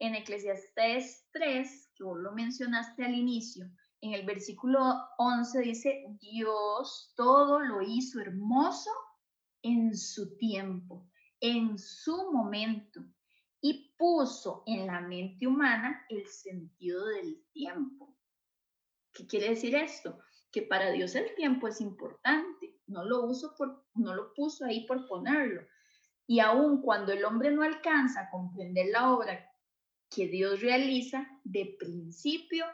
En 0.00 0.16
Eclesiastés 0.16 1.28
3, 1.30 1.92
que 1.94 2.02
vos 2.02 2.18
lo 2.18 2.32
mencionaste 2.32 3.04
al 3.04 3.14
inicio, 3.14 3.70
en 4.00 4.12
el 4.12 4.26
versículo 4.26 4.80
11 5.18 5.60
dice, 5.60 6.04
Dios 6.20 7.12
todo 7.14 7.60
lo 7.60 7.80
hizo 7.80 8.18
hermoso 8.18 8.90
en 9.62 9.96
su 9.96 10.36
tiempo, 10.36 11.08
en 11.38 11.78
su 11.78 12.32
momento, 12.32 13.00
y 13.60 13.94
puso 13.96 14.64
en 14.66 14.88
la 14.88 15.00
mente 15.00 15.46
humana 15.46 16.04
el 16.08 16.26
sentido 16.26 17.06
del 17.06 17.40
tiempo. 17.52 18.16
¿Qué 19.12 19.28
quiere 19.28 19.50
decir 19.50 19.76
esto? 19.76 20.18
Que 20.52 20.62
para 20.62 20.90
Dios 20.90 21.14
el 21.14 21.34
tiempo 21.34 21.66
es 21.66 21.80
importante, 21.80 22.76
no 22.86 23.04
lo, 23.04 23.24
uso 23.24 23.54
por, 23.56 23.84
no 23.94 24.14
lo 24.14 24.34
puso 24.34 24.64
ahí 24.64 24.86
por 24.86 25.08
ponerlo. 25.08 25.66
Y 26.26 26.40
aun 26.40 26.82
cuando 26.82 27.12
el 27.12 27.24
hombre 27.24 27.50
no 27.50 27.62
alcanza 27.62 28.20
a 28.20 28.30
comprender 28.30 28.88
la 28.92 29.12
obra 29.12 29.50
que 30.14 30.28
Dios 30.28 30.60
realiza 30.60 31.26
de 31.42 31.76
principio 31.78 32.66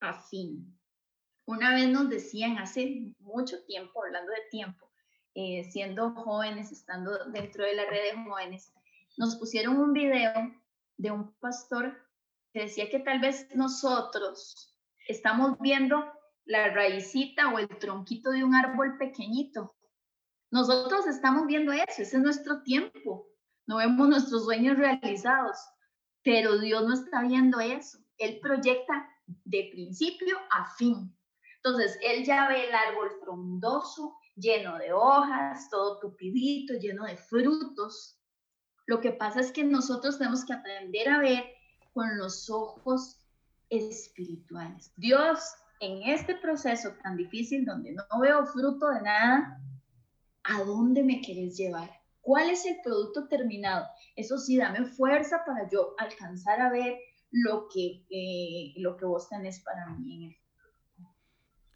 a 0.00 0.14
fin. 0.14 0.76
Una 1.46 1.74
vez 1.74 1.88
nos 1.88 2.08
decían 2.08 2.58
hace 2.58 3.14
mucho 3.20 3.62
tiempo, 3.64 4.04
hablando 4.04 4.32
de 4.32 4.48
tiempo, 4.50 4.90
eh, 5.34 5.64
siendo 5.70 6.10
jóvenes, 6.12 6.72
estando 6.72 7.24
dentro 7.26 7.64
de 7.64 7.74
la 7.74 7.84
red 7.86 8.12
de 8.12 8.24
jóvenes, 8.24 8.72
nos 9.16 9.36
pusieron 9.36 9.78
un 9.78 9.92
video 9.92 10.32
de 10.96 11.10
un 11.10 11.32
pastor 11.34 11.96
que 12.52 12.62
decía 12.62 12.90
que 12.90 13.00
tal 13.00 13.20
vez 13.20 13.48
nosotros 13.54 14.76
estamos 15.08 15.58
viendo 15.60 16.04
la 16.50 16.68
raicita 16.70 17.48
o 17.54 17.60
el 17.60 17.68
tronquito 17.78 18.30
de 18.30 18.42
un 18.42 18.56
árbol 18.56 18.98
pequeñito. 18.98 19.76
Nosotros 20.50 21.06
estamos 21.06 21.46
viendo 21.46 21.72
eso, 21.72 22.02
ese 22.02 22.16
es 22.16 22.22
nuestro 22.22 22.62
tiempo. 22.62 23.28
No 23.68 23.76
vemos 23.76 24.08
nuestros 24.08 24.44
sueños 24.46 24.76
realizados, 24.76 25.56
pero 26.24 26.58
Dios 26.58 26.82
no 26.82 26.94
está 26.94 27.22
viendo 27.22 27.60
eso. 27.60 27.98
Él 28.18 28.40
proyecta 28.42 29.08
de 29.44 29.68
principio 29.70 30.36
a 30.50 30.74
fin. 30.74 31.16
Entonces, 31.62 31.96
Él 32.02 32.24
ya 32.24 32.48
ve 32.48 32.66
el 32.66 32.74
árbol 32.74 33.12
frondoso, 33.22 34.16
lleno 34.34 34.76
de 34.78 34.92
hojas, 34.92 35.70
todo 35.70 36.00
tupidito, 36.00 36.74
lleno 36.74 37.04
de 37.04 37.16
frutos. 37.16 38.18
Lo 38.86 39.00
que 39.00 39.12
pasa 39.12 39.38
es 39.38 39.52
que 39.52 39.62
nosotros 39.62 40.18
tenemos 40.18 40.44
que 40.44 40.54
aprender 40.54 41.08
a 41.10 41.20
ver 41.20 41.44
con 41.92 42.18
los 42.18 42.50
ojos 42.50 43.20
espirituales. 43.68 44.92
Dios, 44.96 45.38
en 45.80 46.02
este 46.02 46.36
proceso 46.36 46.90
tan 47.02 47.16
difícil 47.16 47.64
donde 47.64 47.92
no 47.92 48.04
veo 48.20 48.46
fruto 48.46 48.90
de 48.90 49.02
nada, 49.02 49.60
¿a 50.44 50.62
dónde 50.62 51.02
me 51.02 51.20
quieres 51.20 51.56
llevar? 51.56 51.90
¿Cuál 52.20 52.50
es 52.50 52.66
el 52.66 52.76
producto 52.84 53.26
terminado? 53.28 53.86
Eso 54.14 54.38
sí, 54.38 54.56
dame 54.56 54.84
fuerza 54.84 55.42
para 55.44 55.68
yo 55.68 55.94
alcanzar 55.98 56.60
a 56.60 56.70
ver 56.70 56.98
lo 57.30 57.66
que, 57.72 58.04
eh, 58.10 58.74
lo 58.76 58.96
que 58.96 59.06
vos 59.06 59.28
tenés 59.28 59.60
para 59.60 59.86
mí 59.86 60.26
en 60.26 60.40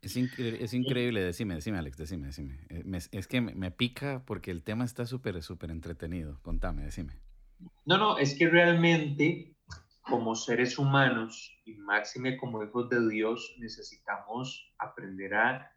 es, 0.05 0.17
es 0.17 0.75
increíble, 0.75 1.23
decime, 1.23 1.55
decime 1.55 1.79
Alex, 1.79 1.97
decime, 1.97 2.27
decime. 2.27 2.59
Eh, 2.69 2.85
es 3.11 3.27
que 3.27 3.41
me, 3.41 3.71
pica 3.71 4.23
porque 4.27 4.51
el 4.51 4.63
tema 4.63 4.85
está 4.85 5.07
súper, 5.07 5.43
súper 5.43 5.71
entretenido. 5.71 6.39
Contame, 6.43 6.85
decime. 6.85 7.15
No, 7.87 7.97
no, 7.97 8.19
es 8.19 8.37
que 8.37 8.49
realmente 8.49 9.54
como 10.05 10.35
seres 10.35 10.79
humanos 10.79 11.59
y 11.65 11.75
máxime 11.75 12.37
como 12.37 12.63
hijos 12.63 12.89
de 12.91 13.09
Dios 13.09 13.55
necesitamos 13.59 14.73
aprender 14.79 15.35
a, 15.35 15.75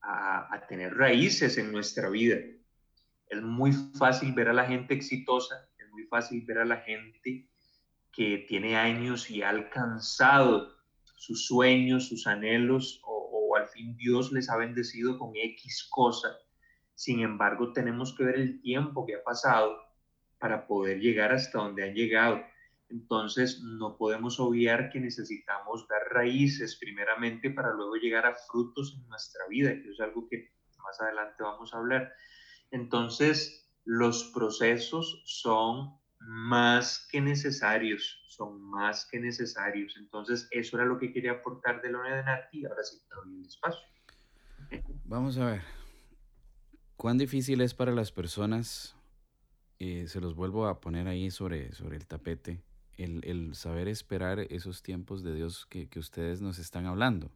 a, 0.00 0.66
tener 0.68 0.96
raíces 0.96 1.58
en 1.58 1.72
nuestra 1.72 2.08
vida. 2.08 2.36
Es 3.28 3.42
muy 3.42 3.72
fácil 3.72 4.32
ver 4.32 4.48
a 4.48 4.52
la 4.52 4.64
gente 4.64 4.94
exitosa, 4.94 5.68
es 5.76 5.90
muy 5.90 6.04
fácil 6.04 6.44
ver 6.46 6.58
a 6.58 6.64
la 6.64 6.78
gente 6.78 7.48
que 8.12 8.46
tiene 8.48 8.76
años 8.76 9.30
y 9.30 9.42
ha 9.42 9.50
alcanzado 9.50 10.76
sus 11.16 11.46
sueños, 11.46 12.08
sus 12.08 12.26
anhelos 12.26 13.00
o, 13.04 13.56
al 13.56 13.68
fin 13.68 13.96
Dios 13.96 14.30
les 14.30 14.48
ha 14.50 14.56
bendecido 14.56 15.18
con 15.18 15.32
X 15.34 15.88
cosa. 15.90 16.28
Sin 16.94 17.20
embargo, 17.20 17.72
tenemos 17.72 18.14
que 18.16 18.24
ver 18.24 18.36
el 18.36 18.60
tiempo 18.60 19.04
que 19.04 19.16
ha 19.16 19.22
pasado 19.24 19.76
para 20.38 20.66
poder 20.66 21.00
llegar 21.00 21.32
hasta 21.32 21.58
donde 21.58 21.82
han 21.82 21.94
llegado. 21.94 22.40
Entonces, 22.90 23.60
no 23.62 23.96
podemos 23.96 24.40
obviar 24.40 24.90
que 24.90 25.00
necesitamos 25.00 25.86
dar 25.88 26.02
raíces 26.10 26.76
primeramente 26.76 27.50
para 27.50 27.72
luego 27.72 27.96
llegar 27.96 28.24
a 28.26 28.34
frutos 28.34 28.96
en 28.98 29.06
nuestra 29.08 29.46
vida, 29.48 29.70
que 29.70 29.90
es 29.90 30.00
algo 30.00 30.26
que 30.28 30.52
más 30.82 31.00
adelante 31.00 31.42
vamos 31.42 31.74
a 31.74 31.78
hablar. 31.78 32.12
Entonces, 32.70 33.70
los 33.84 34.24
procesos 34.34 35.22
son 35.26 35.98
más 36.20 37.06
que 37.10 37.20
necesarios, 37.20 38.24
son 38.28 38.60
más 38.60 39.06
que 39.10 39.20
necesarios. 39.20 39.96
Entonces, 39.98 40.48
eso 40.50 40.76
era 40.76 40.86
lo 40.86 40.98
que 40.98 41.12
quería 41.12 41.32
aportar 41.32 41.80
de 41.82 41.90
Lorena 41.90 42.22
Nati, 42.22 42.64
ahora 42.64 42.82
sí 42.82 42.98
te 43.08 43.14
doy 43.14 43.38
el 43.38 43.46
espacio. 43.46 43.86
Vamos 45.04 45.38
a 45.38 45.46
ver, 45.46 45.62
¿cuán 46.96 47.16
difícil 47.16 47.60
es 47.60 47.74
para 47.74 47.92
las 47.92 48.12
personas, 48.12 48.96
eh, 49.78 50.06
se 50.08 50.20
los 50.20 50.34
vuelvo 50.34 50.66
a 50.66 50.80
poner 50.80 51.08
ahí 51.08 51.30
sobre, 51.30 51.72
sobre 51.72 51.96
el 51.96 52.06
tapete, 52.06 52.62
el, 52.98 53.54
saber 53.54 53.88
esperar 53.88 54.40
esos 54.50 54.82
tiempos 54.82 55.22
de 55.22 55.34
Dios 55.34 55.66
que, 55.66 55.88
ustedes 55.96 56.40
nos 56.40 56.58
están 56.58 56.86
hablando? 56.86 57.30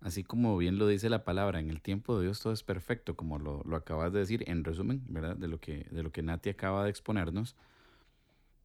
Así 0.00 0.24
como 0.24 0.56
bien 0.56 0.78
lo 0.78 0.86
dice 0.86 1.08
la 1.10 1.24
palabra, 1.24 1.60
en 1.60 1.70
el 1.70 1.80
tiempo 1.80 2.16
de 2.16 2.24
Dios 2.24 2.40
todo 2.40 2.52
es 2.52 2.62
perfecto, 2.62 3.14
como 3.16 3.38
lo, 3.38 3.62
lo 3.64 3.76
acabas 3.76 4.12
de 4.12 4.20
decir, 4.20 4.44
en 4.48 4.64
resumen, 4.64 5.02
¿verdad? 5.08 5.36
De 5.36 5.48
lo 5.48 5.60
que, 5.60 5.86
de 5.90 6.02
lo 6.02 6.10
que 6.10 6.22
Nati 6.22 6.50
acaba 6.50 6.84
de 6.84 6.90
exponernos 6.90 7.54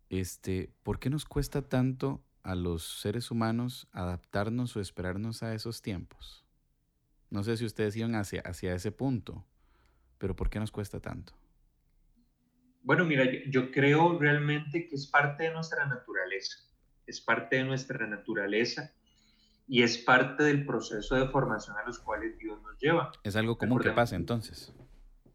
este, 0.09 0.69
¿por 0.83 0.99
qué 0.99 1.09
nos 1.09 1.25
cuesta 1.25 1.61
tanto 1.61 2.21
a 2.43 2.55
los 2.55 3.01
seres 3.01 3.29
humanos 3.31 3.87
adaptarnos 3.91 4.75
o 4.75 4.81
esperarnos 4.81 5.43
a 5.43 5.53
esos 5.53 5.81
tiempos? 5.81 6.45
No 7.29 7.43
sé 7.43 7.57
si 7.57 7.65
ustedes 7.65 7.95
iban 7.95 8.15
hacia, 8.15 8.41
hacia 8.41 8.73
ese 8.73 8.91
punto, 8.91 9.45
pero 10.17 10.35
¿por 10.35 10.49
qué 10.49 10.59
nos 10.59 10.71
cuesta 10.71 10.99
tanto? 11.01 11.33
Bueno, 12.83 13.03
mira, 13.03 13.25
yo, 13.49 13.69
creo 13.69 14.17
realmente 14.17 14.87
que 14.87 14.95
es 14.95 15.07
parte 15.07 15.43
de 15.43 15.51
nuestra 15.51 15.85
naturaleza, 15.87 16.16
es 17.05 17.21
parte 17.21 17.57
de 17.57 17.63
nuestra 17.63 18.05
naturaleza 18.07 18.91
y 19.67 19.83
es 19.83 19.97
parte 19.97 20.43
del 20.43 20.65
proceso 20.65 21.15
de 21.15 21.27
formación 21.27 21.75
a 21.77 21.85
los 21.85 21.99
cuales 21.99 22.37
Dios 22.37 22.61
nos 22.61 22.77
lleva. 22.79 23.11
Es 23.23 23.35
algo 23.35 23.57
común 23.57 23.79
que 23.79 23.91
pasa 23.91 24.15
entonces. 24.15 24.73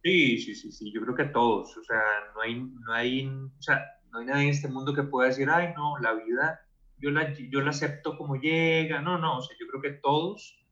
Sí, 0.02 0.38
sí, 0.38 0.54
sí, 0.54 0.72
sí, 0.72 0.92
yo 0.92 1.00
creo 1.02 1.14
que 1.14 1.26
todos, 1.26 1.76
o 1.76 1.84
sea, 1.84 2.00
no 2.34 2.40
hay, 2.40 2.60
no 2.60 2.92
hay, 2.92 3.28
o 3.28 3.62
sea, 3.62 3.84
no 4.10 4.18
hay 4.18 4.26
nadie 4.26 4.44
en 4.44 4.50
este 4.50 4.68
mundo 4.68 4.94
que 4.94 5.04
pueda 5.04 5.28
decir, 5.28 5.48
ay, 5.48 5.72
no, 5.76 5.98
la 5.98 6.14
vida, 6.14 6.60
yo 6.98 7.10
la, 7.10 7.32
yo 7.34 7.60
la 7.60 7.70
acepto 7.70 8.16
como 8.16 8.36
llega. 8.36 9.00
No, 9.00 9.18
no, 9.18 9.38
o 9.38 9.42
sea, 9.42 9.56
yo 9.60 9.66
creo 9.66 9.82
que 9.82 10.00
todos, 10.00 10.64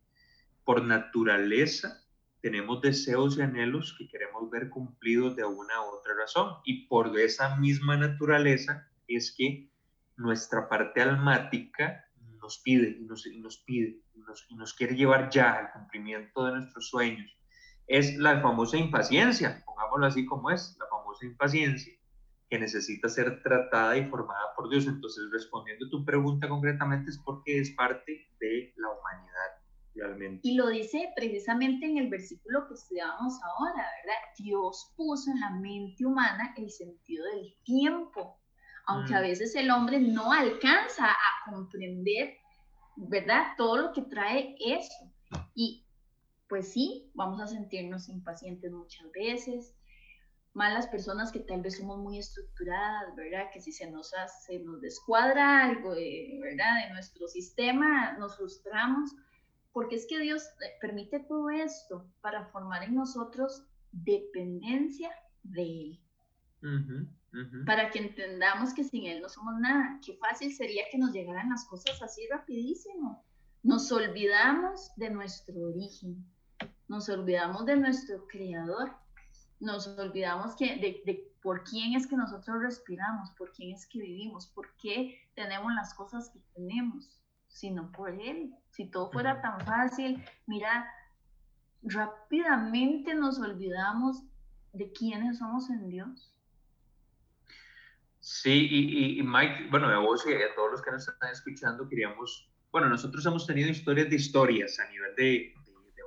por 0.64 0.82
naturaleza, 0.82 2.02
tenemos 2.40 2.80
deseos 2.80 3.36
y 3.36 3.42
anhelos 3.42 3.94
que 3.98 4.08
queremos 4.08 4.50
ver 4.50 4.70
cumplidos 4.70 5.36
de 5.36 5.44
una 5.44 5.80
u 5.82 5.98
otra 5.98 6.14
razón. 6.18 6.54
Y 6.64 6.86
por 6.86 7.18
esa 7.18 7.56
misma 7.56 7.96
naturaleza 7.96 8.88
es 9.08 9.34
que 9.36 9.69
nuestra 10.20 10.68
parte 10.68 11.00
almática 11.00 12.04
nos 12.40 12.58
pide 12.58 12.96
y 13.00 13.04
nos, 13.04 13.22
pide 13.64 14.00
y 14.48 14.54
nos 14.54 14.74
quiere 14.74 14.94
llevar 14.94 15.30
ya 15.30 15.52
al 15.52 15.72
cumplimiento 15.72 16.44
de 16.44 16.52
nuestros 16.52 16.88
sueños. 16.88 17.30
Es 17.86 18.16
la 18.16 18.40
famosa 18.40 18.76
impaciencia, 18.76 19.62
pongámoslo 19.64 20.06
así 20.06 20.26
como 20.26 20.50
es, 20.50 20.76
la 20.78 20.86
famosa 20.86 21.26
impaciencia 21.26 21.92
que 22.48 22.58
necesita 22.58 23.08
ser 23.08 23.42
tratada 23.42 23.96
y 23.96 24.06
formada 24.06 24.54
por 24.56 24.68
Dios. 24.68 24.86
Entonces, 24.86 25.24
respondiendo 25.32 25.86
a 25.86 25.90
tu 25.90 26.04
pregunta 26.04 26.48
concretamente, 26.48 27.10
es 27.10 27.18
porque 27.18 27.60
es 27.60 27.70
parte 27.70 28.28
de 28.40 28.74
la 28.76 28.88
humanidad 28.88 29.30
realmente. 29.94 30.40
Y 30.42 30.56
lo 30.56 30.68
dice 30.68 31.12
precisamente 31.14 31.86
en 31.86 31.98
el 31.98 32.10
versículo 32.10 32.66
que 32.66 32.74
estudiábamos 32.74 33.34
ahora, 33.42 33.86
¿verdad? 34.02 34.20
Dios 34.38 34.92
puso 34.96 35.30
en 35.30 35.40
la 35.40 35.50
mente 35.50 36.04
humana 36.04 36.52
el 36.56 36.70
sentido 36.70 37.24
del 37.26 37.54
tiempo, 37.64 38.39
aunque 38.90 39.14
a 39.14 39.20
mm. 39.20 39.22
veces 39.22 39.54
el 39.54 39.70
hombre 39.70 39.98
no 40.00 40.32
alcanza 40.32 41.06
a 41.06 41.50
comprender, 41.50 42.34
¿verdad? 42.96 43.52
Todo 43.56 43.76
lo 43.76 43.92
que 43.92 44.02
trae 44.02 44.56
eso. 44.58 45.12
Y 45.54 45.86
pues 46.48 46.72
sí, 46.72 47.10
vamos 47.14 47.40
a 47.40 47.46
sentirnos 47.46 48.08
impacientes 48.08 48.72
muchas 48.72 49.10
veces, 49.12 49.74
malas 50.52 50.88
personas 50.88 51.30
que 51.30 51.38
tal 51.38 51.62
vez 51.62 51.78
somos 51.78 51.98
muy 51.98 52.18
estructuradas, 52.18 53.14
¿verdad? 53.14 53.50
Que 53.52 53.60
si 53.60 53.70
se 53.70 53.88
nos, 53.88 54.12
hace, 54.14 54.58
nos 54.58 54.80
descuadra 54.80 55.64
algo, 55.64 55.94
de, 55.94 56.38
¿verdad? 56.42 56.84
De 56.84 56.92
nuestro 56.92 57.28
sistema, 57.28 58.16
nos 58.18 58.36
frustramos, 58.36 59.14
porque 59.72 59.94
es 59.94 60.06
que 60.08 60.18
Dios 60.18 60.42
eh, 60.42 60.76
permite 60.80 61.20
todo 61.20 61.50
esto 61.50 62.04
para 62.20 62.46
formar 62.46 62.82
en 62.82 62.96
nosotros 62.96 63.62
dependencia 63.92 65.10
de 65.44 65.62
Él. 65.62 66.00
Para 67.64 67.90
que 67.90 67.98
entendamos 67.98 68.74
que 68.74 68.84
sin 68.84 69.06
Él 69.06 69.22
no 69.22 69.28
somos 69.28 69.58
nada. 69.60 69.98
Qué 70.04 70.16
fácil 70.16 70.52
sería 70.52 70.84
que 70.90 70.98
nos 70.98 71.12
llegaran 71.12 71.50
las 71.50 71.64
cosas 71.66 72.00
así 72.02 72.26
rapidísimo. 72.28 73.24
Nos 73.62 73.90
olvidamos 73.92 74.90
de 74.96 75.10
nuestro 75.10 75.60
origen, 75.68 76.24
nos 76.88 77.08
olvidamos 77.08 77.66
de 77.66 77.76
nuestro 77.76 78.26
creador 78.26 78.90
nos 79.60 79.86
olvidamos 79.86 80.56
que, 80.56 80.76
de, 80.76 81.32
por 81.42 81.62
quién 81.64 81.94
es 81.94 82.06
que 82.06 82.16
nosotros 82.16 82.62
respiramos, 82.62 83.30
por 83.32 83.52
quién 83.52 83.74
es 83.74 83.86
que 83.86 84.00
vivimos, 84.00 84.46
por 84.48 84.74
qué 84.76 85.18
tenemos 85.34 85.72
las 85.74 85.94
cosas 85.94 86.30
que 86.30 86.40
tenemos, 86.54 87.20
sino 87.48 87.92
por 87.92 88.10
Él. 88.10 88.54
Si 88.70 88.86
todo 88.86 89.10
fuera 89.10 89.40
tan 89.42 89.60
fácil, 89.60 90.24
mira, 90.46 90.90
rápidamente 91.82 93.14
nos 93.14 93.38
olvidamos 93.38 94.22
de 94.72 94.90
quiénes 94.92 95.38
somos 95.38 95.68
en 95.70 95.88
Dios. 95.88 96.34
Sí, 98.20 98.68
y, 99.18 99.22
Mike, 99.22 99.68
bueno, 99.70 99.88
a 99.88 99.98
vos 99.98 100.24
y 100.26 100.34
a 100.34 100.54
todos 100.54 100.72
los 100.72 100.82
que 100.82 100.90
nos 100.90 101.08
están 101.08 101.32
escuchando, 101.32 101.88
queríamos, 101.88 102.52
bueno, 102.70 102.88
nosotros 102.88 103.24
hemos 103.24 103.46
tenido 103.46 103.70
historias 103.70 104.10
de 104.10 104.16
historias 104.16 104.78
a 104.78 104.90
nivel 104.90 105.14
de, 105.16 105.54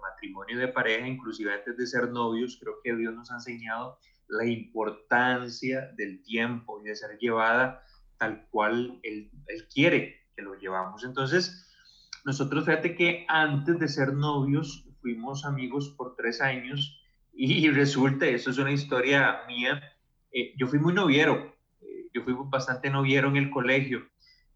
matrimonio 0.02 0.60
de 0.60 0.68
pareja, 0.68 1.08
inclusive 1.08 1.54
antes 1.54 1.78
de 1.78 1.88
ser 1.88 2.10
novios, 2.10 2.58
creo 2.60 2.76
que 2.84 2.94
Dios 2.94 3.14
nos 3.16 3.32
ha 3.32 3.36
enseñado 3.36 3.98
la 4.28 4.46
importancia 4.46 5.92
del 5.96 6.22
tiempo 6.24 6.82
y 6.82 6.90
de 6.90 6.96
ser 6.96 7.18
llevada 7.20 7.84
tal 8.18 8.46
cual 8.50 9.00
Él, 9.04 9.32
él 9.48 9.68
quiere 9.74 10.28
que 10.36 10.42
lo 10.42 10.56
llevamos. 10.56 11.06
Entonces, 11.06 11.72
nosotros 12.26 12.66
fíjate 12.66 12.96
que 12.96 13.26
antes 13.30 13.80
de 13.80 13.88
ser 13.88 14.14
novios 14.14 14.86
fuimos 15.02 15.46
amigos 15.46 15.96
por 15.98 16.18
tres 16.18 16.42
años 16.42 17.02
y 17.32 17.70
resulta, 17.72 18.28
eso 18.28 18.52
es 18.52 18.58
una 18.58 18.72
historia 18.72 19.42
mía, 19.48 19.82
eh, 20.34 20.54
yo 20.58 20.68
fui 20.68 20.80
muy 20.80 20.94
noviero, 20.94 21.53
yo 22.14 22.24
fui 22.24 22.36
bastante 22.46 22.90
noviero 22.90 23.30
en 23.30 23.38
el 23.38 23.50
colegio. 23.50 24.08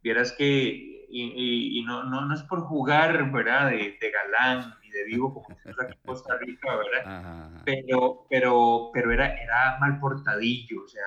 Vieras 0.01 0.33
que 0.37 0.97
y, 1.09 1.83
no, 1.85 2.03
no, 2.03 2.25
no, 2.25 2.33
es 2.33 2.43
por 2.43 2.61
jugar, 2.61 3.31
¿verdad? 3.31 3.69
De, 3.69 3.97
de 3.99 4.11
galán 4.11 4.73
y 4.83 4.89
de 4.91 5.05
vivo 5.05 5.33
como 5.33 5.47
decimos 5.49 5.77
aquí 5.79 5.93
en 5.93 6.05
Costa 6.05 6.37
Rica, 6.37 6.75
¿verdad? 6.75 7.61
Pero, 7.65 8.25
pero, 8.29 8.89
pero 8.93 9.11
era, 9.11 9.35
era 9.35 9.77
mal 9.79 9.99
portadillo, 9.99 10.83
o 10.83 10.87
sea. 10.87 11.03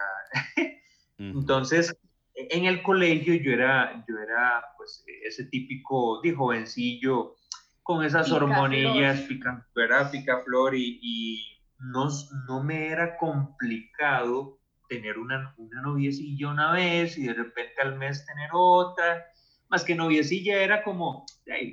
Entonces, 1.19 1.95
en 2.35 2.65
el 2.65 2.83
colegio 2.83 3.35
yo 3.35 3.53
era, 3.53 4.05
yo 4.09 4.19
era 4.19 4.65
pues 4.79 5.05
ese 5.23 5.45
típico 5.45 6.21
de 6.23 6.33
jovencillo 6.33 7.37
con 7.83 8.05
esas 8.05 8.31
hormonillas, 8.33 9.21
pica, 9.23 9.67
¿verdad? 9.75 10.11
Picaflor 10.11 10.75
y, 10.75 10.99
y 11.03 11.47
no, 11.79 12.09
no 12.47 12.63
me 12.63 12.89
era 12.89 13.19
complicado 13.19 14.60
tener 14.91 15.19
una, 15.19 15.55
una 15.57 15.81
noviecilla 15.81 16.51
una 16.51 16.73
vez 16.73 17.17
y 17.17 17.27
de 17.29 17.33
repente 17.33 17.81
al 17.81 17.97
mes 17.97 18.27
tener 18.27 18.51
otra 18.53 19.25
más 19.71 19.85
que 19.85 19.95
noviecilla 19.95 20.63
era 20.63 20.83
como 20.83 21.25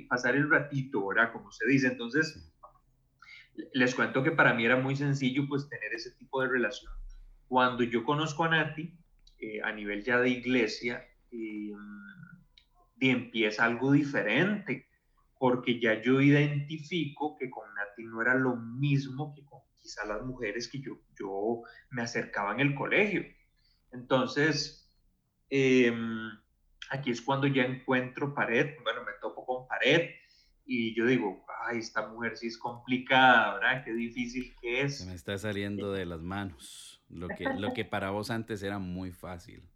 pasar 0.08 0.36
el 0.36 0.48
ratito, 0.48 1.08
¿verdad? 1.08 1.32
Como 1.32 1.50
se 1.50 1.66
dice. 1.66 1.88
Entonces, 1.88 2.48
les 3.74 3.94
cuento 3.94 4.22
que 4.22 4.30
para 4.30 4.54
mí 4.54 4.64
era 4.64 4.76
muy 4.76 4.94
sencillo 4.94 5.46
pues 5.48 5.68
tener 5.68 5.92
ese 5.92 6.12
tipo 6.12 6.40
de 6.40 6.48
relación. 6.48 6.92
Cuando 7.48 7.82
yo 7.82 8.04
conozco 8.04 8.44
a 8.44 8.50
Nati, 8.50 8.94
eh, 9.40 9.60
a 9.62 9.72
nivel 9.72 10.04
ya 10.04 10.20
de 10.20 10.30
iglesia, 10.30 11.04
y 11.30 11.72
empieza 13.00 13.64
algo 13.64 13.92
diferente, 13.92 14.86
porque 15.38 15.80
ya 15.80 16.00
yo 16.00 16.20
identifico 16.20 17.36
que 17.36 17.50
con 17.50 17.66
Nati 17.74 18.04
no 18.04 18.22
era 18.22 18.34
lo 18.34 18.56
mismo 18.56 19.34
que 19.34 19.44
quizá 19.88 20.04
las 20.04 20.22
mujeres 20.22 20.68
que 20.68 20.80
yo, 20.80 20.98
yo 21.18 21.62
me 21.90 22.02
acercaba 22.02 22.52
en 22.52 22.60
el 22.60 22.74
colegio. 22.74 23.24
Entonces, 23.90 24.92
eh, 25.48 25.90
aquí 26.90 27.10
es 27.10 27.22
cuando 27.22 27.46
ya 27.46 27.62
encuentro 27.62 28.34
pared, 28.34 28.74
bueno, 28.82 29.02
me 29.02 29.12
topo 29.22 29.46
con 29.46 29.66
pared 29.66 30.10
y 30.66 30.94
yo 30.94 31.06
digo, 31.06 31.42
ay, 31.66 31.78
esta 31.78 32.06
mujer 32.06 32.36
sí 32.36 32.48
es 32.48 32.58
complicada, 32.58 33.54
¿verdad? 33.54 33.84
Qué 33.84 33.94
difícil 33.94 34.54
que 34.60 34.82
es. 34.82 34.98
Se 34.98 35.06
me 35.06 35.14
está 35.14 35.38
saliendo 35.38 35.92
de 35.92 36.04
las 36.04 36.20
manos, 36.20 37.02
lo 37.08 37.28
que, 37.28 37.44
lo 37.44 37.72
que 37.72 37.86
para 37.86 38.10
vos 38.10 38.30
antes 38.30 38.62
era 38.62 38.78
muy 38.78 39.10
fácil. 39.10 39.66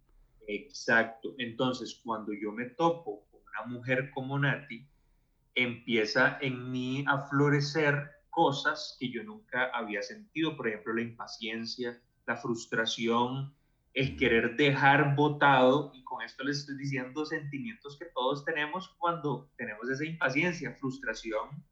Exacto, 0.47 1.33
entonces 1.39 1.99
cuando 2.03 2.33
yo 2.33 2.51
me 2.51 2.65
topo 2.65 3.25
con 3.31 3.41
una 3.41 3.75
mujer 3.75 4.11
como 4.13 4.37
Nati, 4.37 4.87
empieza 5.55 6.37
en 6.39 6.71
mí 6.71 7.03
a 7.07 7.17
florecer 7.29 8.11
cosas 8.33 8.97
que 8.99 9.09
yo 9.09 9.23
nunca 9.23 9.69
había 9.73 10.01
sentido, 10.01 10.57
por 10.57 10.67
ejemplo, 10.67 10.93
la 10.93 11.01
impaciencia, 11.01 12.01
la 12.25 12.35
frustración, 12.35 13.53
el 13.93 14.17
querer 14.17 14.55
dejar 14.55 15.15
votado, 15.15 15.91
y 15.93 16.03
con 16.03 16.23
esto 16.23 16.43
les 16.43 16.59
estoy 16.59 16.77
diciendo 16.77 17.25
sentimientos 17.25 17.97
que 17.97 18.05
todos 18.13 18.43
tenemos 18.43 18.89
cuando 18.97 19.49
tenemos 19.55 19.87
esa 19.87 20.03
impaciencia, 20.03 20.73
frustración, 20.73 21.63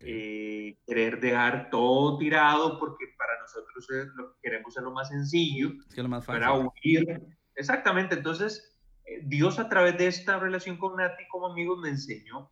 eh, 0.00 0.78
querer 0.86 1.20
dejar 1.20 1.68
todo 1.68 2.16
tirado 2.16 2.78
porque 2.78 3.06
para 3.18 3.38
nosotros 3.40 3.86
lo 4.14 4.32
que 4.32 4.40
queremos 4.42 4.76
es 4.76 4.82
lo 4.82 4.92
más 4.92 5.08
sencillo, 5.08 5.72
es 5.90 5.96
lo 5.98 6.08
más 6.08 6.24
fácil. 6.24 6.40
para 6.40 6.54
huir. 6.54 7.20
Exactamente, 7.56 8.14
entonces 8.14 8.78
eh, 9.04 9.20
Dios 9.24 9.58
a 9.58 9.68
través 9.68 9.98
de 9.98 10.06
esta 10.06 10.38
relación 10.38 10.78
con 10.78 10.96
Nati 10.96 11.26
como 11.28 11.48
amigos 11.48 11.78
me 11.80 11.90
enseñó 11.90 12.50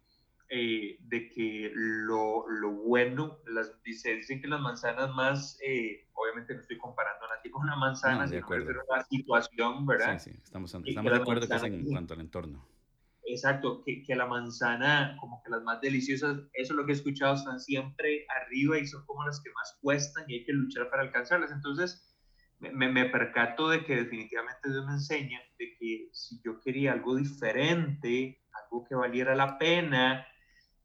eh, 0.51 0.97
de 1.01 1.29
que 1.29 1.71
lo, 1.75 2.49
lo 2.49 2.71
bueno, 2.73 3.39
las, 3.47 3.83
dice, 3.83 4.15
dicen 4.15 4.41
que 4.41 4.49
las 4.49 4.61
manzanas 4.61 5.11
más, 5.15 5.59
eh, 5.63 6.09
obviamente 6.15 6.55
no 6.55 6.61
estoy 6.61 6.79
comparando 6.79 7.27
a 7.27 7.37
Nati 7.37 7.51
con 7.51 7.65
una 7.65 7.77
manzana, 7.77 8.27
sino 8.27 8.47
que 8.47 8.55
una 8.55 9.05
situación, 9.05 9.87
¿verdad? 9.87 10.19
Sí, 10.19 10.31
sí, 10.31 10.41
estamos, 10.43 10.75
estamos 10.75 11.13
de 11.13 11.19
acuerdo 11.19 11.47
que 11.47 11.55
es 11.55 11.63
en 11.63 11.85
cuanto 11.85 12.15
al 12.15 12.21
entorno. 12.21 12.67
Exacto, 13.25 13.83
que, 13.85 14.03
que, 14.03 14.17
la 14.17 14.25
manzana, 14.25 15.19
como 15.21 15.43
que 15.43 15.51
las 15.51 15.63
más 15.63 15.83
deliciosas, 15.83 16.39
eso 16.55 16.73
es 16.73 16.77
lo 16.77 16.87
que 16.87 16.93
he 16.93 16.95
escuchado, 16.95 17.35
están 17.35 17.61
siempre 17.61 18.25
arriba 18.43 18.79
y 18.79 18.87
son 18.87 19.05
como 19.05 19.27
las 19.27 19.43
que 19.43 19.51
más 19.51 19.77
cuestan 19.83 20.25
y 20.29 20.37
hay 20.37 20.45
que 20.45 20.55
luchar 20.55 20.89
para 20.89 21.03
alcanzarlas. 21.03 21.53
Entonces, 21.53 22.17
me, 22.59 22.89
me 22.89 23.05
percato 23.05 23.69
de 23.69 23.85
que 23.85 23.97
definitivamente 23.97 24.71
Dios 24.71 24.87
me 24.87 24.93
enseña 24.93 25.41
de 25.59 25.77
que 25.79 26.09
si 26.13 26.41
yo 26.43 26.59
quería 26.61 26.93
algo 26.93 27.17
diferente, 27.17 28.41
algo 28.65 28.87
que 28.89 28.95
valiera 28.95 29.35
la 29.35 29.59
pena, 29.59 30.27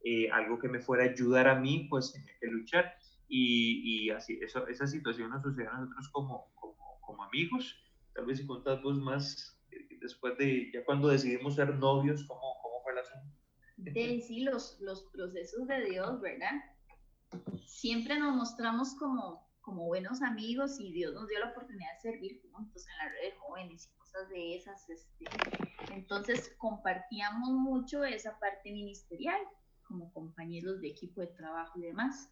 eh, 0.03 0.29
algo 0.31 0.59
que 0.59 0.67
me 0.67 0.81
fuera 0.81 1.05
a 1.05 1.07
ayudar 1.07 1.47
a 1.47 1.55
mí, 1.55 1.87
pues 1.89 2.11
tenía 2.11 2.33
que 2.39 2.47
luchar. 2.47 2.93
Y, 3.29 4.05
y 4.05 4.09
así, 4.09 4.37
eso, 4.41 4.67
esa 4.67 4.85
situación 4.85 5.29
nos 5.29 5.41
sucedió 5.41 5.71
a 5.71 5.77
nosotros 5.79 6.09
como, 6.09 6.51
como, 6.55 6.99
como 7.01 7.23
amigos. 7.23 7.75
Tal 8.13 8.25
vez 8.25 8.37
si 8.37 8.45
contás 8.45 8.81
vos 8.83 8.97
más, 8.99 9.57
eh, 9.71 9.97
después 10.01 10.37
de, 10.37 10.71
ya 10.73 10.83
cuando 10.83 11.07
decidimos 11.07 11.55
ser 11.55 11.73
novios, 11.75 12.25
¿cómo, 12.27 12.41
cómo 12.61 12.83
fue 12.83 12.93
la 12.93 13.01
asunto? 13.01 13.37
sí, 14.21 14.41
los, 14.41 14.77
los 14.81 15.03
procesos 15.11 15.67
de 15.67 15.85
Dios, 15.85 16.21
¿verdad? 16.21 16.51
Siempre 17.65 18.19
nos 18.19 18.35
mostramos 18.35 18.95
como, 18.95 19.49
como 19.61 19.85
buenos 19.85 20.21
amigos 20.21 20.79
y 20.79 20.91
Dios 20.91 21.13
nos 21.13 21.27
dio 21.27 21.39
la 21.39 21.51
oportunidad 21.51 21.93
de 21.95 22.11
servir 22.11 22.41
juntos 22.51 22.85
en 22.87 22.97
la 22.97 23.13
red 23.13 23.31
de 23.31 23.37
jóvenes 23.39 23.89
y 23.89 23.97
cosas 23.97 24.29
de 24.29 24.55
esas. 24.57 24.89
Este. 24.89 25.25
Entonces 25.91 26.53
compartíamos 26.57 27.49
mucho 27.49 28.03
esa 28.03 28.37
parte 28.39 28.71
ministerial 28.71 29.41
como 29.93 30.11
compañeros 30.11 30.81
de 30.81 30.87
equipo 30.87 31.21
de 31.21 31.27
trabajo 31.27 31.77
y 31.77 31.83
demás. 31.83 32.31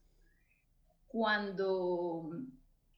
Cuando 1.08 2.32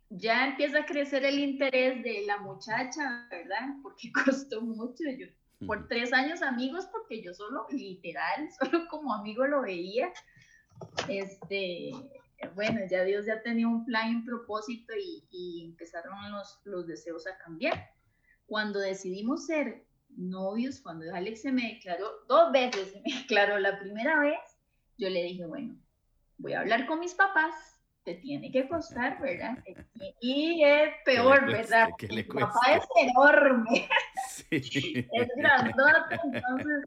ya 0.09 0.47
empieza 0.47 0.79
a 0.79 0.85
crecer 0.85 1.25
el 1.25 1.37
interés 1.37 2.01
de 2.01 2.23
la 2.25 2.37
muchacha, 2.37 3.27
¿verdad? 3.29 3.75
Porque 3.81 4.09
costó 4.25 4.61
mucho. 4.61 5.03
Yo, 5.19 5.27
por 5.67 5.87
tres 5.89 6.13
años 6.13 6.41
amigos, 6.41 6.87
porque 6.93 7.21
yo 7.21 7.33
solo, 7.33 7.67
literal, 7.71 8.49
solo 8.59 8.87
como 8.89 9.13
amigo 9.13 9.45
lo 9.45 9.63
veía. 9.63 10.13
Este, 11.09 11.91
bueno, 12.55 12.79
ya 12.89 13.03
Dios 13.03 13.25
ya 13.25 13.41
tenía 13.41 13.67
un 13.67 13.83
plan 13.83 14.13
y 14.13 14.15
un 14.15 14.25
propósito 14.25 14.93
y, 14.95 15.25
y 15.29 15.65
empezaron 15.65 16.31
los, 16.31 16.61
los 16.63 16.87
deseos 16.87 17.27
a 17.27 17.37
cambiar. 17.37 17.91
Cuando 18.45 18.79
decidimos 18.79 19.45
ser 19.45 19.85
novios, 20.15 20.79
cuando 20.79 21.13
Alex 21.13 21.41
se 21.41 21.51
me 21.51 21.73
declaró, 21.73 22.07
dos 22.29 22.51
veces 22.53 22.91
se 22.91 23.01
me 23.01 23.19
declaró, 23.21 23.59
la 23.59 23.77
primera 23.79 24.19
vez 24.21 24.52
yo 24.97 25.09
le 25.09 25.23
dije, 25.23 25.45
bueno, 25.45 25.75
voy 26.37 26.53
a 26.53 26.61
hablar 26.61 26.85
con 26.87 26.99
mis 26.99 27.13
papás, 27.13 27.53
te 28.03 28.15
tiene 28.15 28.51
que 28.51 28.67
costar, 28.67 29.21
¿verdad? 29.21 29.63
Y 30.19 30.63
es 30.63 30.93
peor, 31.05 31.45
¿verdad? 31.45 31.89
Mi 32.09 32.23
papá 32.23 32.59
es 32.75 32.83
enorme, 32.97 33.87
sí. 34.29 35.07
es 35.11 35.27
grandote, 35.37 36.19
entonces 36.23 36.83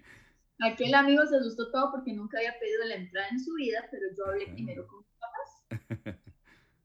aquel 0.60 0.94
amigo 0.94 1.26
se 1.26 1.36
asustó 1.36 1.70
todo 1.70 1.92
porque 1.92 2.12
nunca 2.12 2.38
había 2.38 2.58
pedido 2.58 2.84
la 2.84 2.94
entrada 2.96 3.28
en 3.28 3.40
su 3.40 3.54
vida, 3.54 3.84
pero 3.90 4.02
yo 4.16 4.26
hablé 4.26 4.46
primero 4.52 4.86
con 4.86 4.98
mis 4.98 5.16
papás. 5.18 6.18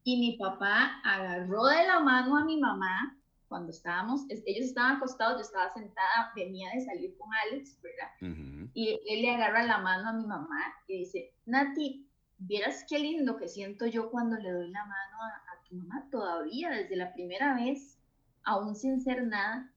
Y 0.04 0.20
mi 0.20 0.38
papá 0.38 1.00
agarró 1.04 1.66
de 1.66 1.86
la 1.86 2.00
mano 2.00 2.38
a 2.38 2.46
mi 2.46 2.60
mamá 2.60 3.21
cuando 3.52 3.72
estábamos, 3.72 4.22
ellos 4.30 4.68
estaban 4.68 4.96
acostados, 4.96 5.36
yo 5.36 5.42
estaba 5.42 5.70
sentada, 5.74 6.32
venía 6.38 6.70
de 6.74 6.86
salir 6.86 7.18
con 7.18 7.28
Alex, 7.34 7.78
¿verdad? 7.82 8.70
Y 8.74 8.98
él 9.10 9.24
le 9.24 9.30
agarra 9.30 9.66
la 9.66 9.78
mano 9.80 10.08
a 10.08 10.14
mi 10.14 10.26
mamá 10.26 10.74
y 10.88 11.00
dice, 11.00 11.34
Nati, 11.46 12.08
vieras 12.38 12.86
qué 12.88 12.98
lindo 12.98 13.36
que 13.36 13.50
siento 13.50 13.88
yo 13.88 14.10
cuando 14.10 14.38
le 14.38 14.54
doy 14.54 14.70
la 14.70 14.86
mano 14.86 15.18
a, 15.22 15.68
tu 15.68 15.76
mamá 15.76 16.08
todavía, 16.10 16.70
desde 16.70 16.96
la 16.96 17.12
primera 17.12 17.56
vez, 17.56 18.00
aún 18.44 18.74
sin 18.74 19.02
ser 19.02 19.28
nada, 19.28 19.70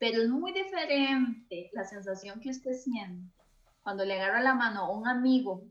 pero 0.00 0.22
es 0.22 0.28
muy 0.28 0.52
diferente 0.52 1.70
la 1.72 1.84
sensación 1.84 2.40
que 2.40 2.50
usted 2.50 2.72
siente 2.72 3.32
cuando 3.84 4.04
le 4.04 4.14
agarra 4.14 4.40
la 4.40 4.54
mano 4.54 4.80
a 4.80 4.90
un 4.90 5.06
amigo 5.06 5.62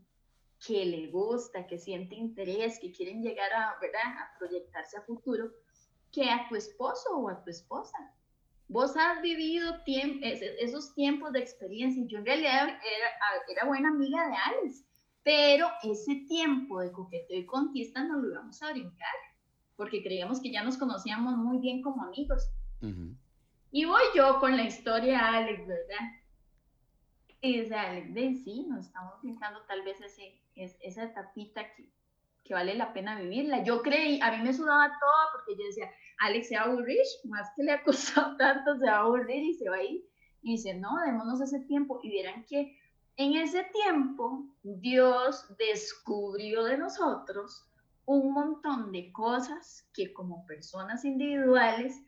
que 0.65 0.85
le 0.85 1.11
gusta, 1.11 1.67
que 1.67 1.77
siente 1.77 2.15
interés, 2.15 2.79
que 2.79 2.93
quieren 2.93 3.21
llegar 3.21 3.51
a, 3.51 3.75
¿verdad? 3.81 4.01
a 4.01 4.37
proyectarse 4.39 4.97
a 4.97 5.01
futuro, 5.01 5.51
que 6.11 6.29
a 6.29 6.47
tu 6.49 6.55
esposo 6.55 7.09
o 7.17 7.29
a 7.29 7.43
tu 7.43 7.49
esposa. 7.49 7.97
Vos 8.67 8.95
has 8.95 9.21
vivido 9.21 9.75
esos 9.85 10.93
tiempos 10.93 11.31
de 11.33 11.39
experiencia. 11.39 12.03
Yo 12.07 12.19
en 12.19 12.25
realidad 12.25 12.67
era, 12.67 13.09
era 13.47 13.65
buena 13.65 13.89
amiga 13.89 14.27
de 14.27 14.35
Alice, 14.35 14.85
pero 15.23 15.67
ese 15.83 16.15
tiempo 16.27 16.79
de 16.79 16.91
coqueteo 16.91 17.39
y 17.39 17.45
conquista 17.45 18.03
no 18.03 18.19
lo 18.19 18.31
íbamos 18.31 18.61
a 18.61 18.71
brincar, 18.71 19.15
porque 19.75 20.03
creíamos 20.03 20.39
que 20.39 20.51
ya 20.51 20.63
nos 20.63 20.77
conocíamos 20.77 21.35
muy 21.37 21.57
bien 21.57 21.81
como 21.81 22.03
amigos. 22.03 22.49
Y 23.71 23.85
voy 23.85 24.03
yo 24.15 24.39
con 24.39 24.55
la 24.55 24.63
historia 24.63 25.17
de 25.17 25.37
Alex, 25.37 25.67
¿verdad? 25.67 26.09
Y 27.41 27.61
dice 27.61 27.75
Alex, 27.75 28.13
de 28.13 28.33
sí, 28.35 28.65
nos 28.67 28.85
estamos 28.85 29.21
brincando 29.21 29.61
tal 29.67 29.83
vez 29.83 29.99
ese, 30.01 30.41
esa 30.55 31.03
etapita 31.03 31.63
que, 31.75 31.89
que 32.43 32.53
vale 32.53 32.75
la 32.75 32.93
pena 32.93 33.19
vivirla. 33.19 33.63
Yo 33.63 33.81
creí, 33.81 34.19
a 34.21 34.31
mí 34.31 34.43
me 34.43 34.53
sudaba 34.53 34.87
todo 34.87 35.23
porque 35.33 35.59
yo 35.59 35.65
decía, 35.67 35.89
Alex 36.19 36.47
se 36.47 36.55
va 36.55 36.61
a 36.61 36.65
aburrir, 36.65 37.01
más 37.25 37.49
que 37.55 37.63
le 37.63 37.71
ha 37.71 37.83
costado 37.83 38.35
tanto, 38.37 38.77
se 38.77 38.85
va 38.85 38.97
a 38.97 38.99
aburrir 39.01 39.43
y 39.43 39.53
se 39.53 39.69
va 39.69 39.77
a 39.77 39.83
ir. 39.83 40.03
Y 40.41 40.53
dice, 40.53 40.73
no, 40.73 40.89
démonos 41.05 41.41
ese 41.41 41.59
tiempo. 41.61 41.99
Y 42.03 42.09
vieran 42.09 42.45
que 42.45 42.77
en 43.17 43.35
ese 43.35 43.65
tiempo 43.65 44.45
Dios 44.63 45.45
descubrió 45.57 46.63
de 46.63 46.77
nosotros 46.77 47.65
un 48.05 48.33
montón 48.33 48.91
de 48.91 49.11
cosas 49.11 49.87
que 49.93 50.13
como 50.13 50.45
personas 50.45 51.05
individuales 51.05 52.01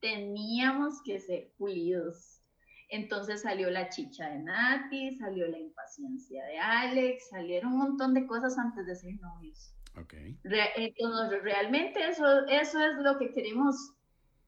teníamos 0.00 1.02
que 1.02 1.18
ser 1.18 1.52
pulidos. 1.56 2.42
Entonces 2.90 3.42
salió 3.42 3.70
la 3.70 3.88
chicha 3.88 4.30
de 4.30 4.38
Nati, 4.38 5.16
salió 5.16 5.48
la 5.48 5.58
impaciencia 5.58 6.44
de 6.44 6.58
Alex, 6.58 7.28
salieron 7.30 7.72
un 7.72 7.78
montón 7.78 8.14
de 8.14 8.26
cosas 8.26 8.56
antes 8.56 8.86
de 8.86 8.94
ser 8.94 9.14
novios. 9.20 9.74
Okay. 10.02 10.38
entonces, 10.76 11.42
realmente 11.42 12.06
eso, 12.06 12.46
eso 12.46 12.80
es 12.80 12.96
lo 12.98 13.18
que 13.18 13.32
queremos 13.32 13.94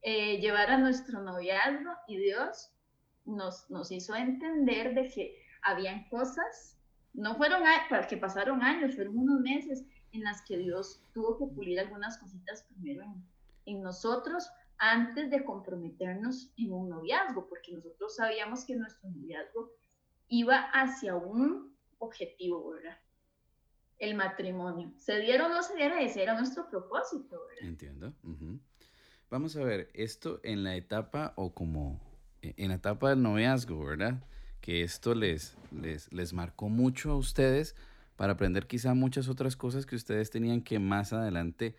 eh, 0.02 0.38
llevar 0.40 0.70
a 0.70 0.78
nuestro 0.78 1.22
noviazgo 1.22 1.90
y 2.08 2.16
Dios 2.18 2.72
nos, 3.24 3.68
nos 3.70 3.90
hizo 3.90 4.14
entender 4.14 4.94
de 4.94 5.10
que 5.10 5.36
habían 5.62 6.08
cosas, 6.08 6.78
no 7.12 7.36
fueron 7.36 7.62
que 8.08 8.16
pasaron 8.16 8.62
años, 8.62 8.94
fueron 8.94 9.18
unos 9.18 9.40
meses 9.40 9.84
en 10.12 10.22
las 10.22 10.42
que 10.42 10.56
Dios 10.56 11.02
tuvo 11.12 11.38
que 11.38 11.54
pulir 11.54 11.78
algunas 11.80 12.18
cositas 12.18 12.64
primero 12.64 13.02
en, 13.02 13.24
en 13.66 13.82
nosotros 13.82 14.48
antes 14.78 15.30
de 15.30 15.44
comprometernos 15.44 16.50
en 16.56 16.72
un 16.72 16.88
noviazgo, 16.88 17.46
porque 17.48 17.72
nosotros 17.72 18.16
sabíamos 18.16 18.64
que 18.64 18.76
nuestro 18.76 19.10
noviazgo 19.10 19.70
iba 20.28 20.70
hacia 20.72 21.16
un 21.16 21.76
objetivo, 21.98 22.70
¿verdad? 22.70 22.96
El 24.00 24.16
matrimonio. 24.16 24.92
Se 24.96 25.20
diera 25.20 25.46
o 25.46 25.48
no 25.48 25.62
se 25.62 25.76
diera, 25.76 26.00
ese 26.00 26.22
era 26.22 26.34
nuestro 26.34 26.68
propósito, 26.68 27.40
¿verdad? 27.48 27.68
Entiendo. 27.68 28.12
Vamos 29.30 29.54
a 29.56 29.62
ver, 29.62 29.90
esto 29.94 30.40
en 30.42 30.64
la 30.64 30.74
etapa 30.74 31.34
o 31.36 31.54
como 31.54 32.00
e, 32.42 32.54
en 32.56 32.70
la 32.70 32.76
etapa 32.76 33.10
del 33.10 33.22
noviazgo, 33.22 33.84
¿verdad? 33.84 34.24
Que 34.60 34.82
esto 34.82 35.14
les, 35.14 35.56
les, 35.70 36.12
les 36.12 36.32
marcó 36.32 36.68
mucho 36.68 37.12
a 37.12 37.16
ustedes 37.16 37.76
para 38.16 38.32
aprender 38.32 38.66
quizá 38.66 38.94
muchas 38.94 39.28
otras 39.28 39.56
cosas 39.56 39.86
que 39.86 39.96
ustedes 39.96 40.30
tenían 40.30 40.62
que 40.62 40.78
más 40.78 41.12
adelante 41.12 41.76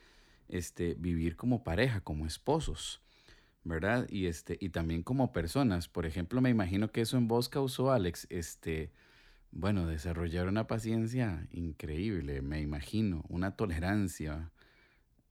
este, 0.47 0.95
vivir 0.95 1.35
como 1.35 1.63
pareja, 1.63 2.01
como 2.01 2.25
esposos, 2.25 3.01
¿verdad? 3.63 4.07
Y, 4.09 4.27
este, 4.27 4.57
y 4.59 4.69
también 4.69 5.03
como 5.03 5.33
personas. 5.33 5.87
Por 5.87 6.05
ejemplo, 6.05 6.41
me 6.41 6.49
imagino 6.49 6.91
que 6.91 7.01
eso 7.01 7.17
en 7.17 7.27
vos 7.27 7.49
causó, 7.49 7.91
Alex, 7.91 8.27
este, 8.29 8.91
bueno, 9.51 9.85
desarrollar 9.85 10.47
una 10.47 10.67
paciencia 10.67 11.47
increíble, 11.51 12.41
me 12.41 12.61
imagino, 12.61 13.23
una 13.29 13.55
tolerancia. 13.55 14.49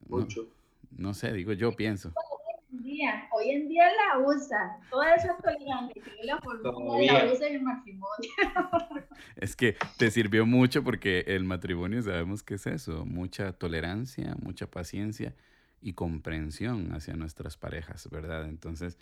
Mucho. 0.09 0.49
No, 0.97 1.15
sé, 1.15 1.33
digo 1.33 1.53
yo, 1.53 1.73
pienso. 1.73 2.13
Hoy 2.15 2.79
en 2.79 2.83
día, 2.83 3.29
hoy 3.33 3.51
en 3.51 3.69
día 3.69 3.85
la 3.89 4.19
usa, 4.19 4.79
toda 4.91 5.15
esa 5.15 5.37
tolerancia 5.39 6.03
que 6.03 6.25
la 6.25 6.41
la 6.45 7.33
usa 7.33 7.47
en 7.49 7.55
el 7.55 7.63
matrimonio. 7.63 8.31
Es 9.37 9.57
que 9.57 9.77
te 9.97 10.11
sirvió 10.11 10.47
mucho 10.47 10.83
porque 10.83 11.25
el 11.27 11.45
matrimonio 11.45 12.03
sabemos 12.03 12.43
que 12.43 12.55
es 12.55 12.67
eso, 12.67 13.05
mucha 13.07 13.53
tolerancia, 13.53 14.35
mucha 14.41 14.71
paciencia 14.71 15.35
y 15.81 15.95
comprensión 15.95 16.93
hacia 16.93 17.15
nuestras 17.15 17.57
parejas, 17.57 18.09
¿verdad? 18.11 18.49
Entonces, 18.49 18.99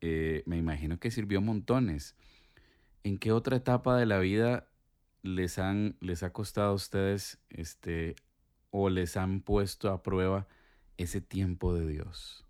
eh, 0.00 0.42
me 0.46 0.56
imagino 0.56 0.98
que 0.98 1.10
sirvió 1.10 1.40
montones. 1.40 2.16
¿En 3.06 3.18
qué 3.18 3.30
otra 3.30 3.56
etapa 3.56 3.96
de 3.96 4.04
la 4.04 4.18
vida 4.18 4.66
les, 5.22 5.60
han, 5.60 5.96
les 6.00 6.24
ha 6.24 6.32
costado 6.32 6.70
a 6.70 6.74
ustedes 6.74 7.40
este, 7.50 8.16
o 8.70 8.88
les 8.88 9.16
han 9.16 9.42
puesto 9.42 9.90
a 9.90 10.02
prueba 10.02 10.48
ese 10.96 11.20
tiempo 11.20 11.72
de 11.72 11.86
Dios? 11.86 12.44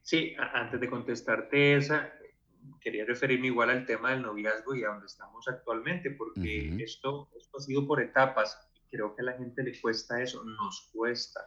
Sí, 0.00 0.34
antes 0.54 0.80
de 0.80 0.88
contestarte 0.88 1.76
esa, 1.76 2.10
quería 2.80 3.04
referirme 3.04 3.48
igual 3.48 3.68
al 3.68 3.84
tema 3.84 4.12
del 4.12 4.22
noviazgo 4.22 4.74
y 4.74 4.84
a 4.84 4.88
donde 4.88 5.04
estamos 5.04 5.46
actualmente, 5.48 6.12
porque 6.12 6.74
esto, 6.82 7.28
esto 7.36 7.58
ha 7.58 7.60
sido 7.60 7.86
por 7.86 8.00
etapas 8.00 8.58
y 8.74 8.96
creo 8.96 9.14
que 9.14 9.20
a 9.20 9.26
la 9.26 9.32
gente 9.36 9.62
le 9.62 9.78
cuesta 9.78 10.22
eso, 10.22 10.42
nos 10.44 10.88
cuesta. 10.94 11.40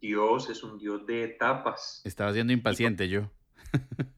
Dios 0.00 0.48
es 0.48 0.62
un 0.62 0.78
Dios 0.78 1.06
de 1.06 1.24
etapas. 1.24 2.00
Estaba 2.06 2.32
siendo 2.32 2.54
impaciente 2.54 3.10
yo. 3.10 3.30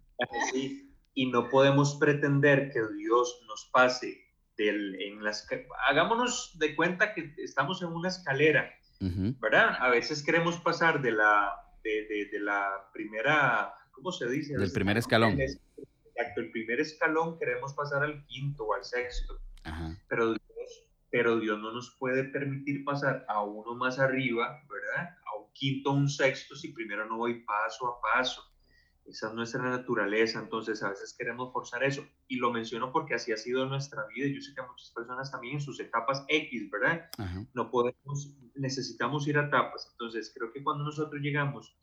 Sí, 0.52 0.89
y 1.14 1.30
no 1.30 1.48
podemos 1.48 1.96
pretender 1.96 2.70
que 2.72 2.80
Dios 2.96 3.40
nos 3.46 3.68
pase 3.72 4.22
del, 4.56 5.00
en 5.00 5.24
las... 5.24 5.46
Hagámonos 5.88 6.56
de 6.58 6.76
cuenta 6.76 7.14
que 7.14 7.34
estamos 7.38 7.82
en 7.82 7.88
una 7.88 8.08
escalera, 8.08 8.70
¿verdad? 9.00 9.76
A 9.80 9.90
veces 9.90 10.22
queremos 10.22 10.58
pasar 10.58 11.00
de 11.02 11.12
la, 11.12 11.52
de, 11.82 12.28
de, 12.30 12.40
la 12.40 12.88
primera, 12.92 13.74
¿cómo 13.92 14.12
se 14.12 14.28
dice? 14.28 14.56
Del 14.56 14.72
primer 14.72 14.98
escalón 14.98 15.38
el 16.36 16.50
primer 16.50 16.80
escalón 16.80 17.38
queremos 17.38 17.74
pasar 17.74 18.02
al 18.02 18.24
quinto 18.26 18.64
o 18.64 18.74
al 18.74 18.84
sexto, 18.84 19.40
Pero, 20.08 20.32
Dios, 20.32 20.84
pero 21.10 21.38
Dios 21.38 21.58
no 21.58 21.72
nos 21.72 21.96
puede 21.98 22.24
permitir 22.24 22.84
pasar 22.84 23.24
a 23.28 23.42
uno 23.42 23.74
más 23.74 23.98
arriba, 23.98 24.62
¿verdad? 24.68 25.16
A 25.26 25.38
un 25.38 25.52
quinto 25.52 25.90
o 25.90 25.94
un 25.94 26.08
sexto 26.08 26.54
si 26.56 26.72
primero 26.72 27.06
no 27.06 27.18
voy 27.18 27.42
paso 27.44 27.88
a 27.88 28.00
paso. 28.00 28.42
Esa 29.10 29.26
es 29.26 29.34
nuestra 29.34 29.62
naturaleza, 29.62 30.38
entonces 30.38 30.84
a 30.84 30.90
veces 30.90 31.16
queremos 31.18 31.52
forzar 31.52 31.82
eso. 31.82 32.06
Y 32.28 32.36
lo 32.36 32.52
menciono 32.52 32.92
porque 32.92 33.14
así 33.14 33.32
ha 33.32 33.36
sido 33.36 33.66
nuestra 33.66 34.06
vida. 34.06 34.28
Yo 34.28 34.40
sé 34.40 34.54
que 34.54 34.62
muchas 34.62 34.92
personas 34.92 35.32
también 35.32 35.54
en 35.54 35.60
sus 35.60 35.80
etapas 35.80 36.24
X, 36.28 36.70
¿verdad? 36.70 37.10
No 37.52 37.70
podemos, 37.72 38.36
necesitamos 38.54 39.26
ir 39.26 39.36
a 39.38 39.46
etapas. 39.46 39.88
Entonces 39.90 40.32
creo 40.32 40.52
que 40.52 40.62
cuando 40.62 40.84
nosotros 40.84 41.20
llegamos 41.20 41.76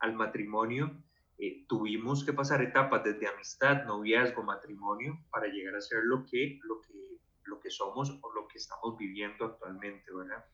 al 0.00 0.14
matrimonio, 0.14 1.00
eh, 1.38 1.64
tuvimos 1.68 2.24
que 2.24 2.32
pasar 2.32 2.60
etapas 2.62 3.04
desde 3.04 3.28
amistad, 3.28 3.84
noviazgo, 3.84 4.42
matrimonio, 4.42 5.24
para 5.30 5.46
llegar 5.46 5.76
a 5.76 5.80
ser 5.80 6.00
lo 6.02 6.24
que, 6.24 6.58
lo 6.64 6.80
que, 6.80 7.20
lo 7.44 7.60
que 7.60 7.70
somos 7.70 8.10
o 8.22 8.32
lo 8.32 8.48
que 8.48 8.58
estamos 8.58 8.98
viviendo 8.98 9.44
actualmente, 9.44 10.12
¿verdad? 10.12 10.44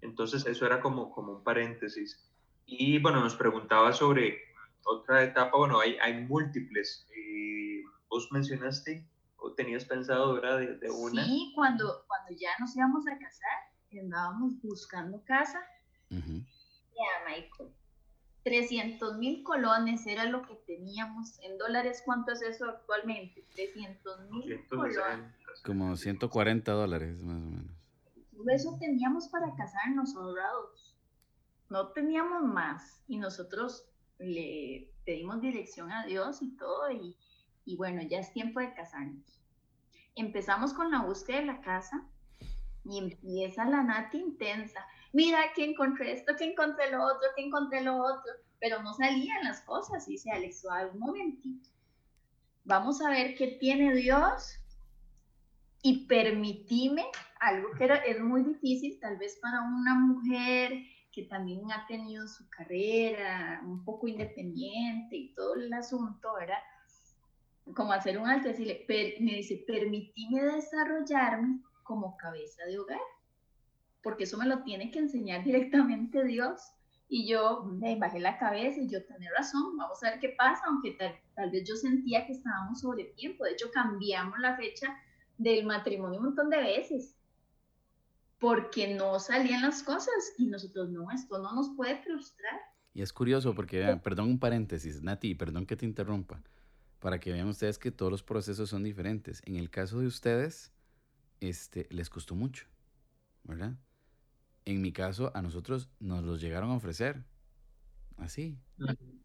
Entonces 0.00 0.46
eso 0.46 0.64
era 0.64 0.80
como, 0.80 1.10
como 1.12 1.32
un 1.32 1.44
paréntesis. 1.44 2.32
Y 2.64 2.98
bueno, 2.98 3.20
nos 3.20 3.36
preguntaba 3.36 3.92
sobre 3.92 4.45
otra 4.86 5.24
etapa, 5.24 5.56
bueno, 5.56 5.80
hay, 5.80 5.96
hay 6.02 6.24
múltiples. 6.24 7.06
Eh, 7.16 7.82
vos 8.08 8.28
mencionaste 8.32 9.06
o 9.36 9.52
tenías 9.52 9.84
pensado, 9.84 10.34
¿verdad? 10.34 10.58
De, 10.58 10.90
una. 10.90 11.24
Sí, 11.24 11.52
cuando, 11.54 12.04
cuando 12.06 12.38
ya 12.38 12.50
nos 12.58 12.74
íbamos 12.76 13.06
a 13.06 13.18
casar, 13.18 14.00
andábamos 14.00 14.60
buscando 14.62 15.22
casa. 15.24 15.60
Ya, 16.10 16.20
Michael 17.26 17.70
300 18.46 19.18
mil 19.18 19.42
colones 19.42 20.06
era 20.06 20.24
lo 20.26 20.42
que 20.42 20.54
teníamos. 20.54 21.36
En 21.42 21.58
dólares, 21.58 22.00
¿cuánto 22.04 22.30
es 22.30 22.42
eso 22.42 22.66
actualmente? 22.66 23.44
300 23.56 24.30
mil 24.30 24.68
colones. 24.68 25.34
Como 25.64 25.96
140 25.96 26.70
dólares, 26.70 27.20
más 27.24 27.42
o 27.42 27.50
menos. 27.50 27.76
Eso 28.54 28.76
teníamos 28.78 29.26
para 29.26 29.52
casarnos 29.56 30.14
ahorrados. 30.14 30.94
No 31.70 31.88
teníamos 31.88 32.44
más. 32.44 33.02
Y 33.08 33.18
nosotros 33.18 33.84
le 34.18 34.90
pedimos 35.04 35.40
dirección 35.40 35.90
a 35.92 36.06
Dios 36.06 36.42
y 36.42 36.56
todo. 36.56 36.90
Y, 36.90 37.16
y 37.64 37.76
bueno, 37.76 38.02
ya 38.02 38.20
es 38.20 38.32
tiempo 38.32 38.60
de 38.60 38.74
casarnos. 38.74 39.42
Empezamos 40.14 40.72
con 40.72 40.90
la 40.90 41.02
búsqueda 41.02 41.40
de 41.40 41.46
la 41.46 41.60
casa 41.60 42.06
y 42.84 42.98
empieza 42.98 43.64
la 43.64 43.82
nata 43.82 44.16
intensa 44.16 44.86
mira 45.16 45.38
que 45.54 45.64
encontré 45.64 46.12
esto, 46.12 46.36
que 46.36 46.44
encontré 46.44 46.90
lo 46.90 47.02
otro, 47.02 47.28
que 47.34 47.42
encontré 47.42 47.80
lo 47.80 47.96
otro, 47.96 48.32
pero 48.60 48.82
no 48.82 48.92
salían 48.92 49.44
las 49.44 49.62
cosas. 49.62 50.06
Y 50.06 50.12
dice 50.12 50.30
Alex, 50.30 50.62
un 50.92 51.00
momentito, 51.00 51.70
vamos 52.64 53.00
a 53.00 53.08
ver 53.08 53.34
qué 53.34 53.56
tiene 53.58 53.94
Dios 53.94 54.60
y 55.80 56.06
permitime 56.06 57.06
algo 57.40 57.70
que 57.78 57.84
era, 57.84 57.96
es 57.96 58.20
muy 58.20 58.42
difícil 58.42 59.00
tal 59.00 59.16
vez 59.16 59.38
para 59.40 59.62
una 59.62 59.94
mujer 59.94 60.84
que 61.16 61.24
también 61.24 61.72
ha 61.72 61.84
tenido 61.88 62.28
su 62.28 62.48
carrera 62.48 63.60
un 63.64 63.84
poco 63.84 64.06
independiente 64.06 65.16
y 65.16 65.34
todo 65.34 65.54
el 65.54 65.72
asunto, 65.72 66.34
¿verdad? 66.38 66.58
Como 67.74 67.90
hacer 67.92 68.18
un 68.18 68.28
alto, 68.28 68.48
decirle, 68.48 68.84
me 69.18 69.36
dice, 69.36 69.64
permitime 69.66 70.44
desarrollarme 70.44 71.60
como 71.82 72.16
cabeza 72.16 72.64
de 72.66 72.78
hogar 72.78 73.00
porque 74.06 74.22
eso 74.22 74.38
me 74.38 74.46
lo 74.46 74.62
tiene 74.62 74.92
que 74.92 75.00
enseñar 75.00 75.42
directamente 75.44 76.22
Dios. 76.22 76.60
Y 77.08 77.28
yo 77.28 77.64
me 77.64 77.96
bajé 77.96 78.20
la 78.20 78.38
cabeza 78.38 78.80
y 78.80 78.88
yo 78.88 79.04
tenía 79.04 79.30
razón, 79.36 79.76
vamos 79.76 80.00
a 80.02 80.10
ver 80.10 80.20
qué 80.20 80.28
pasa, 80.30 80.62
aunque 80.66 80.96
tal, 81.34 81.50
vez 81.50 81.68
yo 81.68 81.74
sentía 81.74 82.24
que 82.24 82.32
estábamos 82.32 82.80
sobre 82.80 83.04
tiempo. 83.16 83.44
De 83.44 83.52
hecho, 83.52 83.70
cambiamos 83.72 84.38
la 84.38 84.56
fecha 84.56 84.96
del 85.38 85.66
matrimonio 85.66 86.20
un 86.20 86.26
montón 86.26 86.50
de 86.50 86.58
veces 86.58 87.15
porque 88.38 88.94
no 88.94 89.18
salían 89.18 89.62
las 89.62 89.82
cosas 89.82 90.32
y 90.38 90.46
nosotros 90.46 90.90
no, 90.90 91.10
esto 91.10 91.38
no 91.38 91.54
nos 91.54 91.70
puede 91.76 91.96
frustrar. 92.02 92.60
Y 92.92 93.02
es 93.02 93.12
curioso 93.12 93.54
porque, 93.54 93.98
perdón 94.02 94.28
un 94.28 94.38
paréntesis, 94.38 95.02
Nati, 95.02 95.34
perdón 95.34 95.66
que 95.66 95.76
te 95.76 95.84
interrumpa, 95.84 96.42
para 96.98 97.20
que 97.20 97.32
vean 97.32 97.48
ustedes 97.48 97.78
que 97.78 97.90
todos 97.90 98.10
los 98.10 98.22
procesos 98.22 98.70
son 98.70 98.82
diferentes. 98.82 99.42
En 99.44 99.56
el 99.56 99.70
caso 99.70 100.00
de 100.00 100.06
ustedes, 100.06 100.72
este, 101.40 101.86
les 101.90 102.08
costó 102.08 102.34
mucho, 102.34 102.66
¿verdad? 103.44 103.76
en 104.66 104.82
mi 104.82 104.92
caso, 104.92 105.30
a 105.34 105.40
nosotros 105.42 105.88
nos 106.00 106.24
los 106.24 106.40
llegaron 106.40 106.70
a 106.70 106.74
ofrecer. 106.74 107.22
Así. 108.18 108.58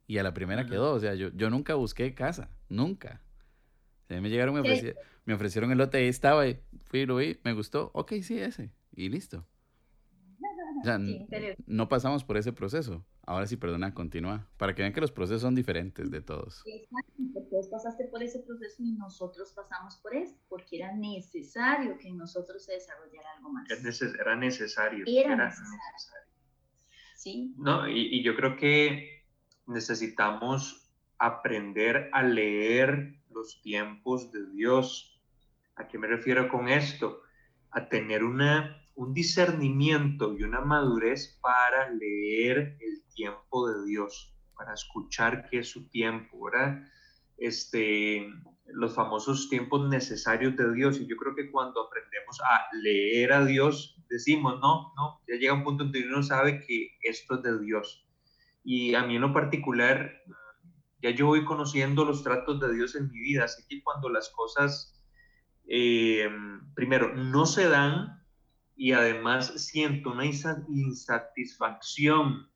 Y 0.08 0.18
a 0.20 0.24
la 0.24 0.34
primera 0.34 0.66
quedó. 0.66 0.94
O 0.94 1.00
sea, 1.00 1.16
yo, 1.16 1.30
yo 1.34 1.50
nunca 1.50 1.74
busqué 1.74 2.14
casa. 2.14 2.50
Nunca. 2.70 3.22
me 4.08 4.30
llegaron, 4.30 4.54
me, 4.54 4.62
ofrecieron, 4.62 5.04
me 5.26 5.34
ofrecieron 5.34 5.72
el 5.72 5.80
lote, 5.80 5.98
ahí 5.98 6.08
estaba, 6.08 6.48
y 6.48 6.62
fui, 6.86 7.06
lo 7.06 7.18
vi, 7.18 7.40
me 7.44 7.54
gustó. 7.54 7.90
Ok, 7.94 8.14
sí, 8.22 8.40
ese. 8.40 8.72
Y 8.94 9.10
listo. 9.10 9.46
no 11.68 11.90
pasamos 11.90 12.24
por 12.24 12.38
ese 12.38 12.54
proceso. 12.54 13.06
Ahora 13.26 13.46
sí, 13.48 13.56
perdona, 13.56 13.94
continúa. 13.94 14.48
Para 14.58 14.74
que 14.74 14.82
vean 14.82 14.94
que 14.94 15.02
los 15.02 15.12
procesos 15.12 15.42
son 15.42 15.56
diferentes 15.56 16.10
de 16.10 16.22
todos. 16.22 16.64
Exacto, 16.66 17.48
vos 17.52 17.68
pasaste 17.68 18.06
por 18.06 18.24
ese 18.24 18.40
proceso 18.40 18.82
y 18.84 18.94
nosotros 18.94 19.54
pasamos 19.54 19.98
por 19.98 20.16
este, 20.16 20.40
porque 20.50 20.78
era 20.78 20.92
necesario 20.94 21.98
que 21.98 22.10
en 22.10 22.18
nosotros 22.18 22.64
se 22.64 22.74
desarrollara 22.74 23.30
algo 23.38 23.50
más. 23.52 23.70
Era 23.70 23.82
necesario. 24.36 25.06
Era, 25.08 25.36
necesario. 25.36 26.28
Sí. 27.16 27.54
No, 27.58 27.88
y, 27.88 28.18
y 28.18 28.24
yo 28.24 28.36
creo 28.36 28.56
que 28.56 29.24
necesitamos 29.68 30.92
aprender 31.20 32.10
a 32.14 32.24
leer 32.24 33.16
los 33.30 33.62
tiempos 33.62 34.32
de 34.32 34.50
Dios. 34.50 35.22
¿A 35.76 35.88
qué 35.88 36.00
me 36.00 36.08
refiero 36.08 36.50
con 36.50 36.68
esto? 36.68 37.22
A 37.70 37.88
tener 37.88 38.24
una 38.24 38.81
un 39.02 39.16
discernimiento 39.16 40.38
y 40.38 40.44
una 40.44 40.62
madurez 40.62 41.40
para 41.42 41.90
leer 41.90 42.78
el 42.80 43.04
tiempo 43.16 43.68
de 43.68 43.84
Dios, 43.88 44.32
para 44.56 44.76
escuchar 44.76 45.50
qué 45.50 45.60
es 45.60 45.70
su 45.70 45.90
tiempo, 45.90 46.46
¿verdad? 46.46 46.84
Este, 47.38 48.28
los 48.68 48.94
famosos 48.94 49.50
tiempos 49.50 49.90
necesarios 49.90 50.56
de 50.56 50.72
Dios. 50.74 51.00
Y 51.00 51.08
yo 51.08 51.18
creo 51.18 51.34
que 51.34 51.50
cuando 51.50 51.88
aprendemos 51.88 52.40
a 52.42 52.76
leer 52.76 53.34
a 53.34 53.44
Dios, 53.44 53.98
decimos, 54.08 54.60
no, 54.62 54.94
no, 54.96 55.20
ya 55.28 55.36
llega 55.36 55.54
un 55.54 55.64
punto 55.64 55.86
en 55.86 55.92
que 55.92 56.08
uno 56.08 56.22
sabe 56.22 56.64
que 56.64 56.92
esto 57.02 57.36
es 57.36 57.42
de 57.42 57.60
Dios. 57.60 58.08
Y 58.64 58.94
a 58.94 59.04
mí 59.04 59.16
en 59.16 59.22
lo 59.22 59.34
particular, 59.34 60.12
ya 61.02 61.10
yo 61.10 61.26
voy 61.26 61.44
conociendo 61.44 62.06
los 62.06 62.24
tratos 62.24 62.60
de 62.60 62.72
Dios 62.76 62.96
en 62.96 63.10
mi 63.10 63.20
vida, 63.20 63.46
así 63.46 63.64
que 63.68 63.82
cuando 63.82 64.10
las 64.10 64.30
cosas, 64.30 65.02
eh, 65.68 66.30
primero, 66.76 67.16
no 67.16 67.48
se 67.48 67.68
dan, 67.68 68.21
y 68.82 68.92
además 68.94 69.54
siento 69.58 70.10
una 70.10 70.26
insatisfacción 70.26 72.50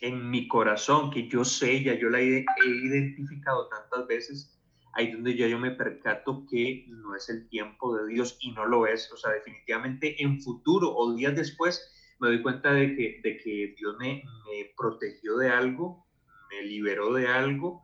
en 0.00 0.28
mi 0.28 0.48
corazón 0.48 1.12
que 1.12 1.28
yo 1.28 1.44
sé, 1.44 1.80
ya 1.80 1.94
yo 1.94 2.10
la 2.10 2.20
he, 2.20 2.44
identificado 2.66 3.68
tantas 3.68 4.04
veces, 4.08 4.60
ahí 4.94 5.12
donde 5.12 5.36
ya 5.36 5.46
yo 5.46 5.60
me 5.60 5.70
percato 5.70 6.44
que 6.50 6.86
no 6.88 7.14
es 7.14 7.28
el 7.28 7.48
tiempo 7.50 7.96
de 7.96 8.08
Dios 8.08 8.36
y 8.40 8.50
no 8.50 8.66
lo 8.66 8.88
es. 8.88 9.12
O 9.12 9.16
sea, 9.16 9.30
definitivamente 9.30 10.20
en 10.20 10.40
futuro 10.40 10.92
o 10.92 11.14
días 11.14 11.36
después 11.36 11.88
me 12.18 12.30
doy 12.30 12.42
cuenta 12.42 12.72
de 12.72 12.96
que, 12.96 13.20
de 13.22 13.36
que 13.36 13.76
Dios 13.78 13.94
me, 14.00 14.24
me 14.46 14.72
protegió 14.76 15.36
de 15.36 15.50
algo, 15.50 16.04
me 16.50 16.62
liberó 16.62 17.12
de 17.12 17.28
algo 17.28 17.83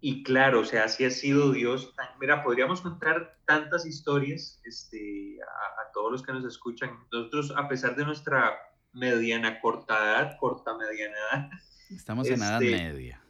y 0.00 0.22
claro, 0.22 0.60
o 0.60 0.64
sea, 0.64 0.84
así 0.84 1.04
ha 1.04 1.10
sido 1.10 1.52
Dios. 1.52 1.92
Mira, 2.20 2.44
podríamos 2.44 2.80
contar 2.80 3.36
tantas 3.46 3.84
historias 3.84 4.60
este, 4.64 5.38
a, 5.42 5.92
todos 5.92 6.12
los 6.12 6.22
que 6.22 6.32
nos 6.32 6.44
escuchan. 6.44 6.90
Nosotros, 7.10 7.52
a 7.56 7.68
pesar 7.68 7.96
de 7.96 8.04
nuestra 8.04 8.56
mediana 8.92 9.60
corta 9.60 9.94
edad, 9.94 10.36
corta 10.38 10.76
mediana 10.76 11.16
edad. 11.32 11.50
Estamos 11.90 12.28
en 12.28 12.40
edad 12.40 12.62
este, 12.62 12.76
media. 12.76 13.24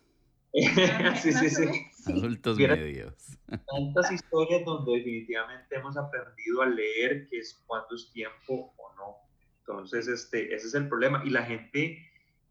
sí, 1.22 1.32
sí, 1.32 1.50
sí. 1.50 1.86
Adultos 2.06 2.58
medios. 2.58 3.38
Tantas 3.46 4.12
historias 4.12 4.64
donde 4.64 4.98
definitivamente 4.98 5.76
hemos 5.76 5.96
aprendido 5.96 6.62
a 6.62 6.66
leer 6.66 7.28
qué 7.30 7.38
es 7.38 7.62
cuánto 7.66 7.94
es 7.94 8.10
tiempo 8.12 8.74
o 8.76 8.94
no. 8.96 9.16
Entonces, 9.60 10.06
este, 10.08 10.54
ese 10.54 10.66
es 10.66 10.74
el 10.74 10.88
problema. 10.88 11.22
Y 11.24 11.30
la 11.30 11.44
gente 11.44 11.98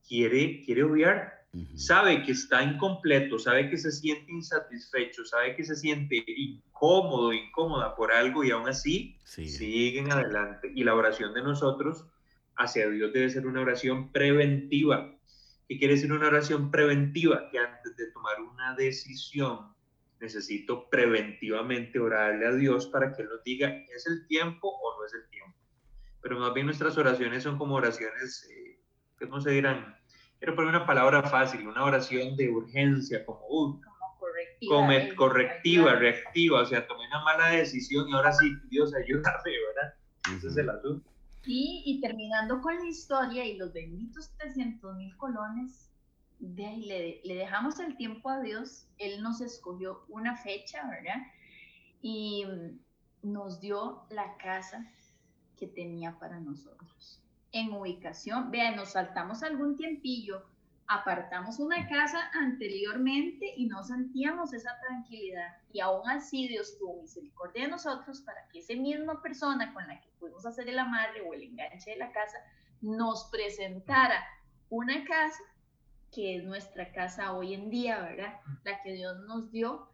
quiere, 0.07 0.63
quiere 0.63 0.83
obviar 0.83 1.36
sabe 1.75 2.23
que 2.23 2.33
está 2.33 2.63
incompleto, 2.63 3.39
sabe 3.39 3.69
que 3.69 3.77
se 3.77 3.91
siente 3.91 4.31
insatisfecho, 4.31 5.25
sabe 5.25 5.55
que 5.55 5.63
se 5.63 5.75
siente 5.75 6.23
incómodo, 6.27 7.33
incómoda 7.33 7.95
por 7.95 8.11
algo 8.11 8.43
y 8.43 8.51
aún 8.51 8.67
así 8.67 9.17
siguen 9.23 10.11
adelante. 10.11 10.71
Y 10.75 10.83
la 10.83 10.95
oración 10.95 11.33
de 11.33 11.41
nosotros 11.41 12.05
hacia 12.57 12.89
Dios 12.89 13.13
debe 13.13 13.29
ser 13.29 13.47
una 13.47 13.61
oración 13.61 14.11
preventiva. 14.11 15.13
¿Qué 15.67 15.77
quiere 15.77 15.95
decir 15.95 16.11
una 16.11 16.27
oración 16.27 16.71
preventiva? 16.71 17.49
Que 17.51 17.59
antes 17.59 17.95
de 17.97 18.11
tomar 18.11 18.39
una 18.41 18.75
decisión 18.75 19.75
necesito 20.19 20.89
preventivamente 20.89 21.99
orarle 21.99 22.47
a 22.47 22.53
Dios 22.53 22.87
para 22.87 23.13
que 23.13 23.21
Él 23.21 23.29
nos 23.29 23.43
diga, 23.43 23.69
¿es 23.95 24.07
el 24.07 24.25
tiempo 24.27 24.69
o 24.69 24.97
no 24.97 25.05
es 25.05 25.13
el 25.13 25.29
tiempo? 25.29 25.55
Pero 26.21 26.39
más 26.39 26.53
bien 26.53 26.65
nuestras 26.65 26.97
oraciones 26.97 27.43
son 27.43 27.57
como 27.57 27.75
oraciones, 27.75 28.49
eh, 28.49 28.79
¿cómo 29.19 29.39
se 29.39 29.51
dirán? 29.51 29.95
Quiero 30.39 30.55
poner 30.55 30.69
una 30.69 30.85
palabra 30.85 31.23
fácil, 31.23 31.67
una 31.67 31.83
oración 31.83 32.35
de 32.35 32.49
urgencia, 32.49 33.25
como, 33.25 33.45
uh, 33.47 33.81
como 33.81 34.17
correctiva, 34.19 35.15
correctiva 35.15 35.95
reactiva, 35.95 36.61
o 36.61 36.65
sea, 36.65 36.87
tomé 36.87 37.07
una 37.07 37.23
mala 37.23 37.49
decisión 37.49 38.07
y 38.09 38.13
ahora 38.13 38.31
sí, 38.33 38.55
Dios 38.69 38.93
ayúdame, 38.93 39.51
¿verdad? 39.67 39.93
Ese 40.35 40.47
es 40.47 40.57
el 40.57 40.69
asunto. 40.69 41.09
Y, 41.45 41.83
y 41.85 42.01
terminando 42.01 42.61
con 42.61 42.75
la 42.75 42.85
historia 42.85 43.45
y 43.45 43.57
los 43.57 43.71
benditos 43.73 44.31
300 44.37 44.95
mil 44.95 45.15
colones, 45.17 45.89
de 46.39 46.65
ahí 46.65 46.85
le, 46.85 47.21
le, 47.23 47.35
dejamos 47.35 47.79
el 47.79 47.95
tiempo 47.95 48.29
a 48.29 48.41
Dios, 48.41 48.87
Él 48.97 49.23
nos 49.23 49.41
escogió 49.41 50.03
una 50.09 50.35
fecha, 50.35 50.87
¿verdad? 50.89 51.25
Y 52.01 52.45
nos 53.23 53.59
dio 53.59 54.03
la 54.09 54.37
casa 54.37 54.85
que 55.57 55.67
tenía 55.67 56.19
para 56.19 56.39
nosotros 56.39 57.23
en 57.51 57.73
ubicación. 57.73 58.51
Vean, 58.51 58.75
nos 58.75 58.91
saltamos 58.91 59.43
algún 59.43 59.75
tiempillo, 59.75 60.45
apartamos 60.87 61.59
una 61.59 61.87
casa 61.87 62.29
anteriormente 62.33 63.53
y 63.57 63.67
no 63.67 63.83
sentíamos 63.83 64.53
esa 64.53 64.79
tranquilidad. 64.79 65.57
Y 65.71 65.81
aún 65.81 66.09
así 66.09 66.47
Dios 66.47 66.77
tuvo 66.77 67.01
misericordia 67.01 67.63
de 67.63 67.71
nosotros 67.71 68.21
para 68.21 68.47
que 68.49 68.59
esa 68.59 68.73
misma 68.73 69.21
persona 69.21 69.73
con 69.73 69.85
la 69.87 69.99
que 69.99 70.09
pudimos 70.19 70.45
hacer 70.45 70.69
el 70.69 70.79
amarre 70.79 71.21
o 71.21 71.33
el 71.33 71.43
enganche 71.43 71.91
de 71.91 71.97
la 71.97 72.11
casa 72.11 72.37
nos 72.81 73.25
presentara 73.25 74.23
una 74.69 75.03
casa 75.05 75.43
que 76.13 76.37
es 76.37 76.43
nuestra 76.43 76.91
casa 76.93 77.33
hoy 77.33 77.53
en 77.53 77.69
día, 77.69 77.99
¿verdad? 78.01 78.39
La 78.63 78.81
que 78.81 78.93
Dios 78.93 79.19
nos 79.27 79.51
dio. 79.51 79.89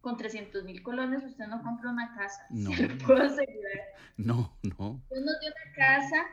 Con 0.00 0.16
300 0.16 0.64
mil 0.64 0.82
colones 0.82 1.22
usted 1.22 1.46
no 1.46 1.62
compra 1.62 1.90
una 1.90 2.12
casa. 2.16 2.44
No. 2.50 2.70
puedo 3.06 3.22
asegurar. 3.22 3.80
No, 4.16 4.58
no. 4.62 5.00
Dios 5.10 5.24
nos 5.24 5.40
dio 5.40 5.52
una 5.52 5.76
casa 5.76 6.26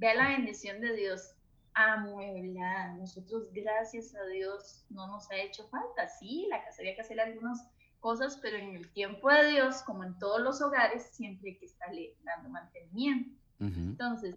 Vea 0.00 0.14
la 0.14 0.28
bendición 0.28 0.80
de 0.80 0.96
Dios 0.96 1.34
amueblada. 1.74 2.94
Nosotros, 2.94 3.52
gracias 3.52 4.14
a 4.14 4.24
Dios, 4.28 4.82
no 4.88 5.06
nos 5.08 5.30
ha 5.30 5.36
hecho 5.36 5.68
falta. 5.68 6.08
Sí, 6.08 6.46
la 6.48 6.64
casa 6.64 6.80
había 6.80 6.94
que 6.94 7.02
hacer 7.02 7.20
algunas 7.20 7.68
cosas, 8.00 8.38
pero 8.40 8.56
en 8.56 8.76
el 8.76 8.90
tiempo 8.94 9.28
de 9.30 9.50
Dios, 9.50 9.82
como 9.82 10.02
en 10.02 10.18
todos 10.18 10.40
los 10.40 10.62
hogares, 10.62 11.10
siempre 11.12 11.50
hay 11.50 11.58
que 11.58 11.66
estarle 11.66 12.16
dando 12.24 12.48
mantenimiento. 12.48 13.38
Entonces, 13.60 14.36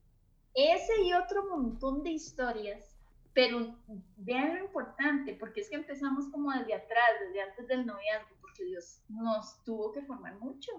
ese 0.53 1.01
y 1.01 1.13
otro 1.13 1.47
montón 1.49 2.03
de 2.03 2.09
historias, 2.09 2.97
pero 3.33 3.77
vean 4.17 4.57
lo 4.57 4.65
importante, 4.65 5.33
porque 5.39 5.61
es 5.61 5.69
que 5.69 5.77
empezamos 5.77 6.27
como 6.27 6.51
desde 6.51 6.73
atrás, 6.73 7.07
desde 7.25 7.41
antes 7.41 7.67
del 7.69 7.85
noviazgo, 7.85 8.35
porque 8.41 8.65
Dios 8.65 9.01
nos 9.07 9.63
tuvo 9.63 9.93
que 9.93 10.01
formar 10.01 10.37
mucho, 10.41 10.73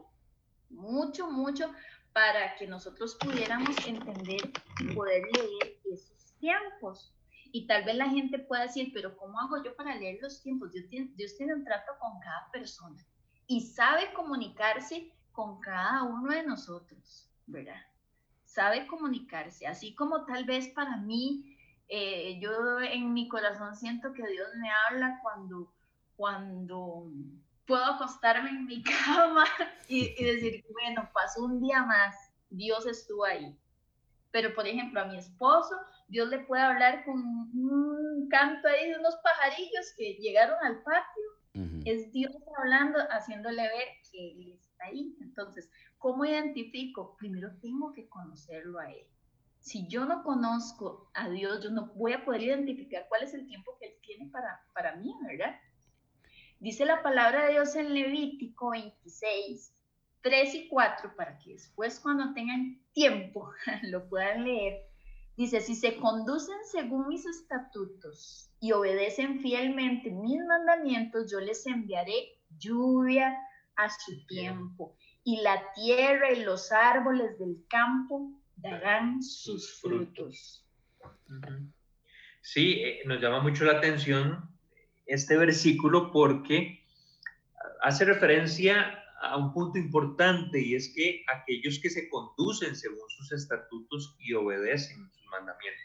mucho, 0.68 1.31
mucho, 1.31 1.73
para 2.14 2.55
que 2.55 2.66
nosotros 2.66 3.16
pudiéramos 3.16 3.77
entender 3.87 4.40
y 4.81 4.94
poder 4.94 5.24
leer 5.37 5.77
esos 5.92 6.33
tiempos. 6.38 7.12
Y 7.53 7.66
tal 7.66 7.85
vez 7.85 7.96
la 7.96 8.09
gente 8.09 8.38
pueda 8.38 8.62
decir, 8.62 8.92
pero 8.94 9.16
¿cómo 9.16 9.38
hago 9.40 9.62
yo 9.62 9.74
para 9.74 9.96
leer 9.96 10.18
los 10.22 10.40
tiempos? 10.40 10.72
Dios 10.72 10.88
tiene, 10.88 11.11
Dios 11.16 11.37
tiene 11.37 11.55
un 11.55 11.64
trato 11.64 11.92
con 12.00 12.18
cada 12.20 12.50
persona 12.53 13.05
y 13.46 13.61
sabe 13.62 14.12
comunicarse 14.12 15.12
con 15.33 15.61
cada 15.61 16.05
uno 16.05 16.33
de 16.33 16.44
nosotros, 16.44 17.29
¿verdad? 17.46 17.83
Sabe 18.44 18.87
comunicarse, 18.87 19.66
así 19.66 19.94
como 19.94 20.24
tal 20.24 20.44
vez 20.44 20.68
para 20.68 20.96
mí, 20.96 21.57
eh, 21.88 22.38
yo 22.40 22.81
en 22.81 23.12
mi 23.12 23.29
corazón 23.29 23.74
siento 23.74 24.12
que 24.12 24.27
Dios 24.27 24.48
me 24.61 24.70
habla 24.70 25.18
cuando, 25.20 25.72
cuando 26.16 27.11
puedo 27.66 27.85
acostarme 27.85 28.50
en 28.50 28.66
mi 28.66 28.83
cama 29.07 29.44
y, 29.88 30.22
decir, 30.22 30.64
bueno, 30.72 31.09
un 31.37 31.61
día 31.61 31.83
más, 31.85 32.14
Dios 32.51 32.87
estuvo 32.87 33.25
ahí. 33.25 33.57
Pero, 34.31 34.55
por 34.55 34.66
ejemplo, 34.66 35.01
a 35.01 35.05
mi 35.05 35.16
esposo, 35.16 35.77
Dios 36.09 36.29
le 36.29 36.40
puede 36.40 36.62
hablar 36.62 37.05
con 37.05 37.16
un 37.16 38.29
canto 38.29 38.68
ahí 38.68 38.90
de 38.90 38.99
unos 38.99 39.16
pajarillos 39.23 39.94
que 39.97 40.14
llegaron 40.14 40.57
al 40.64 40.83
patio. 40.83 41.25
Es 41.85 42.11
Dios 42.12 42.33
hablando, 42.59 42.99
haciéndole 43.11 43.62
ver 43.62 43.88
que 44.11 44.33
Él 44.33 44.53
está 44.55 44.87
ahí. 44.87 45.16
Entonces, 45.20 45.70
¿cómo 45.99 46.25
identifico? 46.25 47.16
Primero 47.16 47.51
tengo 47.61 47.92
que 47.92 48.09
conocerlo 48.09 48.81
a 48.81 48.90
Él. 48.90 49.07
Si 49.61 49.87
yo 49.87 50.05
no 50.05 50.25
conozco 50.25 51.11
a 51.14 51.29
Dios, 51.29 51.62
yo 51.62 51.70
no 51.70 51.87
voy 51.94 52.12
a 52.12 52.25
poder 52.25 52.42
identificar 52.42 53.07
cuál 53.09 53.23
es 53.23 53.35
el 53.35 53.47
tiempo 53.47 53.77
que 53.79 53.87
Él 53.87 53.94
tiene 54.03 54.31
para, 54.31 54.64
para 54.75 54.97
mí, 54.97 55.14
¿verdad? 55.23 55.55
Dice 56.59 56.85
la 56.87 57.03
palabra 57.03 57.44
de 57.44 57.53
Dios 57.53 57.77
en 57.77 57.94
Levítico 57.94 58.70
26, 58.70 59.75
3 60.24 60.54
y 60.54 60.68
4, 60.68 61.14
para 61.16 61.38
que 61.38 61.52
después 61.52 62.00
cuando 62.00 62.32
tengan 62.32 62.80
tiempo 62.92 63.52
lo 63.82 64.08
puedan 64.08 64.44
leer. 64.44 64.82
Dice, 65.37 65.60
si 65.60 65.74
se 65.74 65.96
conducen 65.96 66.56
según 66.70 67.08
mis 67.08 67.26
estatutos 67.26 68.50
y 68.58 68.72
obedecen 68.72 69.40
fielmente 69.40 70.10
mis 70.10 70.40
mandamientos, 70.46 71.30
yo 71.30 71.40
les 71.40 71.66
enviaré 71.66 72.38
lluvia 72.56 73.37
a 73.76 73.90
su 73.90 74.24
tiempo 74.26 74.96
y 75.24 75.42
la 75.42 75.60
tierra 75.74 76.32
y 76.32 76.44
los 76.44 76.72
árboles 76.72 77.38
del 77.38 77.62
campo 77.68 78.30
darán 78.56 79.22
sus 79.22 79.80
frutos. 79.80 80.64
Sí, 82.40 82.80
eh, 82.82 83.02
nos 83.04 83.20
llama 83.20 83.40
mucho 83.40 83.64
la 83.64 83.78
atención 83.78 84.48
este 85.04 85.37
versículo 85.37 86.12
porque 86.12 86.82
hace 87.82 88.04
referencia 88.04 89.04
a 89.30 89.37
un 89.37 89.52
punto 89.52 89.78
importante 89.78 90.60
y 90.60 90.74
es 90.74 90.92
que 90.94 91.24
aquellos 91.32 91.78
que 91.78 91.90
se 91.90 92.08
conducen 92.08 92.76
según 92.76 93.08
sus 93.08 93.32
estatutos 93.32 94.16
y 94.18 94.34
obedecen 94.34 95.10
sus 95.12 95.26
mandamientos. 95.26 95.82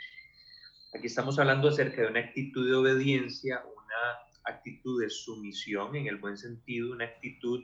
Aquí 0.93 1.07
estamos 1.07 1.37
hablando 1.39 1.69
acerca 1.69 2.01
de 2.01 2.07
una 2.07 2.19
actitud 2.19 2.67
de 2.67 2.75
obediencia, 2.75 3.63
una 3.63 4.53
actitud 4.53 5.01
de 5.01 5.09
sumisión 5.09 5.95
en 5.95 6.07
el 6.07 6.17
buen 6.17 6.37
sentido, 6.37 6.91
una 6.91 7.05
actitud 7.05 7.63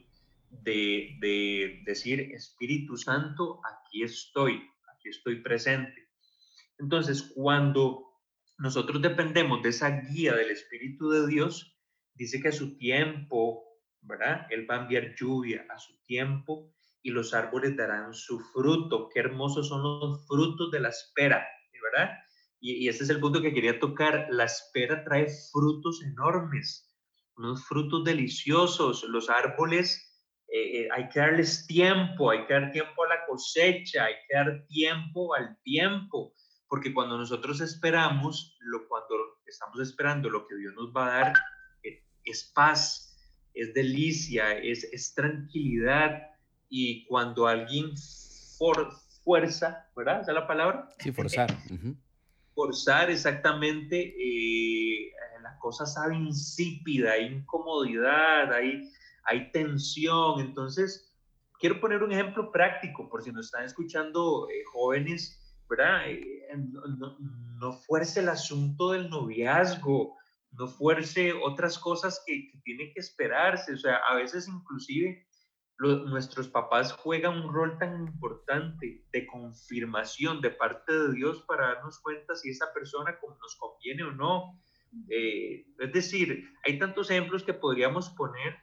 de, 0.49 1.17
de 1.19 1.81
decir, 1.85 2.19
Espíritu 2.19 2.97
Santo, 2.97 3.59
aquí 3.65 4.03
estoy, 4.03 4.69
aquí 4.93 5.09
estoy 5.09 5.41
presente. 5.41 6.07
Entonces, 6.77 7.31
cuando 7.35 8.05
nosotros 8.57 9.01
dependemos 9.01 9.63
de 9.63 9.69
esa 9.69 9.89
guía 10.01 10.33
del 10.33 10.51
Espíritu 10.51 11.09
de 11.09 11.27
Dios, 11.27 11.75
dice 12.13 12.41
que 12.41 12.49
a 12.49 12.53
su 12.53 12.77
tiempo, 12.77 13.63
¿verdad? 14.05 14.47
Él 14.49 14.69
va 14.69 14.75
a 14.75 14.81
enviar 14.81 15.13
lluvia 15.15 15.65
a 15.69 15.77
su 15.77 15.97
tiempo 16.03 16.73
y 17.01 17.11
los 17.11 17.33
árboles 17.33 17.75
darán 17.75 18.13
su 18.13 18.39
fruto. 18.39 19.09
Qué 19.13 19.19
hermosos 19.19 19.67
son 19.67 19.83
los 19.83 20.27
frutos 20.27 20.71
de 20.71 20.79
la 20.79 20.89
espera, 20.89 21.47
¿verdad? 21.91 22.11
Y, 22.59 22.85
y 22.85 22.89
ese 22.89 23.03
es 23.03 23.09
el 23.09 23.19
punto 23.19 23.41
que 23.41 23.53
quería 23.53 23.79
tocar. 23.79 24.27
La 24.29 24.45
espera 24.45 25.03
trae 25.03 25.27
frutos 25.51 26.01
enormes, 26.03 26.95
unos 27.35 27.65
frutos 27.65 28.03
deliciosos. 28.03 29.03
Los 29.03 29.29
árboles 29.29 30.05
eh, 30.47 30.81
eh, 30.81 30.87
hay 30.91 31.09
que 31.09 31.19
darles 31.19 31.65
tiempo, 31.65 32.29
hay 32.29 32.45
que 32.45 32.53
dar 32.53 32.71
tiempo 32.71 33.03
a 33.03 33.09
la 33.09 33.25
cosecha, 33.25 34.05
hay 34.05 34.13
que 34.27 34.35
dar 34.35 34.65
tiempo 34.67 35.33
al 35.33 35.59
tiempo, 35.63 36.33
porque 36.67 36.93
cuando 36.93 37.17
nosotros 37.17 37.61
esperamos, 37.61 38.55
lo, 38.59 38.87
cuando 38.87 39.15
estamos 39.45 39.79
esperando 39.79 40.29
lo 40.29 40.47
que 40.47 40.55
Dios 40.55 40.73
nos 40.75 40.93
va 40.95 41.07
a 41.07 41.19
dar, 41.19 41.33
eh, 41.83 42.03
es 42.23 42.51
paz, 42.53 43.04
es 43.55 43.73
delicia, 43.73 44.57
es, 44.57 44.83
es 44.91 45.13
tranquilidad, 45.13 46.21
y 46.69 47.05
cuando 47.05 47.47
alguien 47.47 47.91
for, 48.57 48.91
fuerza, 49.23 49.89
¿verdad? 49.95 50.21
¿Esa 50.21 50.31
es 50.31 50.35
la 50.35 50.47
palabra? 50.47 50.89
Sí, 50.99 51.11
forzar. 51.11 51.55
Forzar 52.53 53.09
exactamente, 53.09 54.15
la 55.41 55.57
cosa 55.59 55.85
sabe 55.85 56.15
insípida, 56.15 57.13
hay 57.13 57.25
incomodidad, 57.27 58.53
hay 58.53 58.91
hay 59.25 59.51
tensión. 59.51 60.39
Entonces, 60.39 61.13
quiero 61.59 61.79
poner 61.79 62.03
un 62.03 62.11
ejemplo 62.11 62.51
práctico 62.51 63.09
por 63.09 63.23
si 63.23 63.31
nos 63.31 63.47
están 63.47 63.65
escuchando 63.65 64.47
eh, 64.49 64.63
jóvenes, 64.71 65.39
¿verdad? 65.69 66.07
Eh, 66.07 66.47
no, 67.59 67.73
fuerce 67.73 68.21
el 68.21 68.29
asunto 68.29 68.91
del 68.91 69.09
noviazgo, 69.09 70.15
no 70.57 70.67
fuerce 70.67 71.33
otras 71.33 71.77
cosas 71.79 72.21
que, 72.25 72.49
que 72.51 72.59
tienen 72.63 72.91
que 72.93 72.99
esperarse. 72.99 73.73
O 73.73 73.77
sea, 73.77 73.97
a 74.09 74.15
veces 74.15 74.47
inclusive 74.47 75.27
nuestros 75.77 76.47
papás 76.47 76.93
juegan 76.93 77.37
un 77.41 77.53
rol 77.53 77.77
tan 77.77 78.07
importante 78.07 79.05
de 79.11 79.27
confirmación 79.27 80.39
de 80.39 80.51
parte 80.51 80.93
de 80.93 81.13
Dios 81.13 81.43
para 81.47 81.73
darnos 81.73 81.99
cuenta 81.99 82.33
si 82.35 82.49
esa 82.49 82.71
persona 82.73 83.17
nos 83.41 83.55
conviene 83.57 84.03
o 84.03 84.11
no. 84.11 84.61
Eh, 85.09 85.65
es 85.77 85.91
decir, 85.91 86.53
hay 86.63 86.79
tantos 86.79 87.11
ejemplos 87.11 87.43
que 87.43 87.53
podríamos 87.53 88.09
poner 88.11 88.55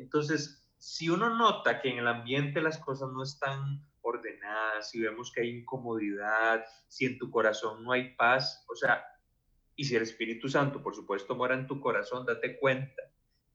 entonces, 0.00 0.68
si 0.78 1.08
uno 1.08 1.30
nota 1.30 1.80
que 1.80 1.90
en 1.90 1.98
el 1.98 2.08
ambiente 2.08 2.60
las 2.60 2.78
cosas 2.78 3.10
no 3.12 3.22
están 3.22 3.82
ordenadas, 4.02 4.90
si 4.90 5.00
vemos 5.00 5.32
que 5.32 5.42
hay 5.42 5.60
incomodidad, 5.60 6.64
si 6.88 7.06
en 7.06 7.18
tu 7.18 7.30
corazón 7.30 7.82
no 7.82 7.92
hay 7.92 8.14
paz, 8.16 8.64
o 8.68 8.74
sea, 8.74 9.02
y 9.76 9.84
si 9.84 9.96
el 9.96 10.02
Espíritu 10.02 10.48
Santo, 10.48 10.82
por 10.82 10.94
supuesto, 10.94 11.34
mora 11.34 11.54
en 11.54 11.66
tu 11.66 11.80
corazón, 11.80 12.26
date 12.26 12.58
cuenta 12.58 13.02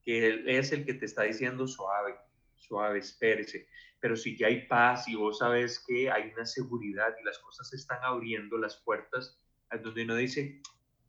que 0.03 0.27
Él 0.27 0.49
es 0.49 0.71
el 0.71 0.85
que 0.85 0.93
te 0.93 1.05
está 1.05 1.23
diciendo 1.23 1.67
suave, 1.67 2.15
suave, 2.55 2.99
espérese. 2.99 3.67
Pero 3.99 4.15
si 4.15 4.37
ya 4.37 4.47
hay 4.47 4.67
paz 4.67 5.07
y 5.07 5.15
vos 5.15 5.39
sabes 5.39 5.83
que 5.85 6.09
hay 6.09 6.31
una 6.33 6.45
seguridad 6.45 7.13
y 7.19 7.25
las 7.25 7.39
cosas 7.39 7.69
se 7.69 7.75
están 7.75 7.99
abriendo, 8.01 8.57
las 8.57 8.77
puertas, 8.77 9.39
es 9.71 9.81
donde 9.81 10.03
uno 10.03 10.15
dice, 10.15 10.61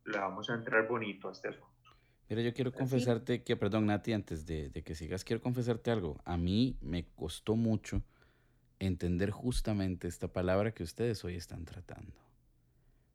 le 0.05 0.17
vamos 0.17 0.49
a 0.49 0.55
entrar 0.55 0.87
bonito 0.87 1.29
a 1.29 1.31
este 1.31 1.49
asunto. 1.49 1.67
Mira, 2.29 2.43
yo 2.43 2.53
quiero 2.53 2.71
confesarte 2.71 3.43
que, 3.43 3.57
perdón, 3.57 3.87
Nati, 3.87 4.13
antes 4.13 4.45
de, 4.45 4.71
que 4.71 4.95
sigas, 4.95 5.25
quiero 5.25 5.41
confesarte 5.41 5.91
algo. 5.91 6.21
A 6.23 6.37
mí 6.37 6.77
me 6.81 7.05
costó 7.13 7.57
mucho 7.57 8.03
entender 8.79 9.31
justamente 9.31 10.07
esta 10.07 10.31
palabra 10.31 10.73
que 10.73 10.83
ustedes 10.83 11.23
hoy 11.25 11.35
están 11.35 11.65
tratando. 11.65 12.13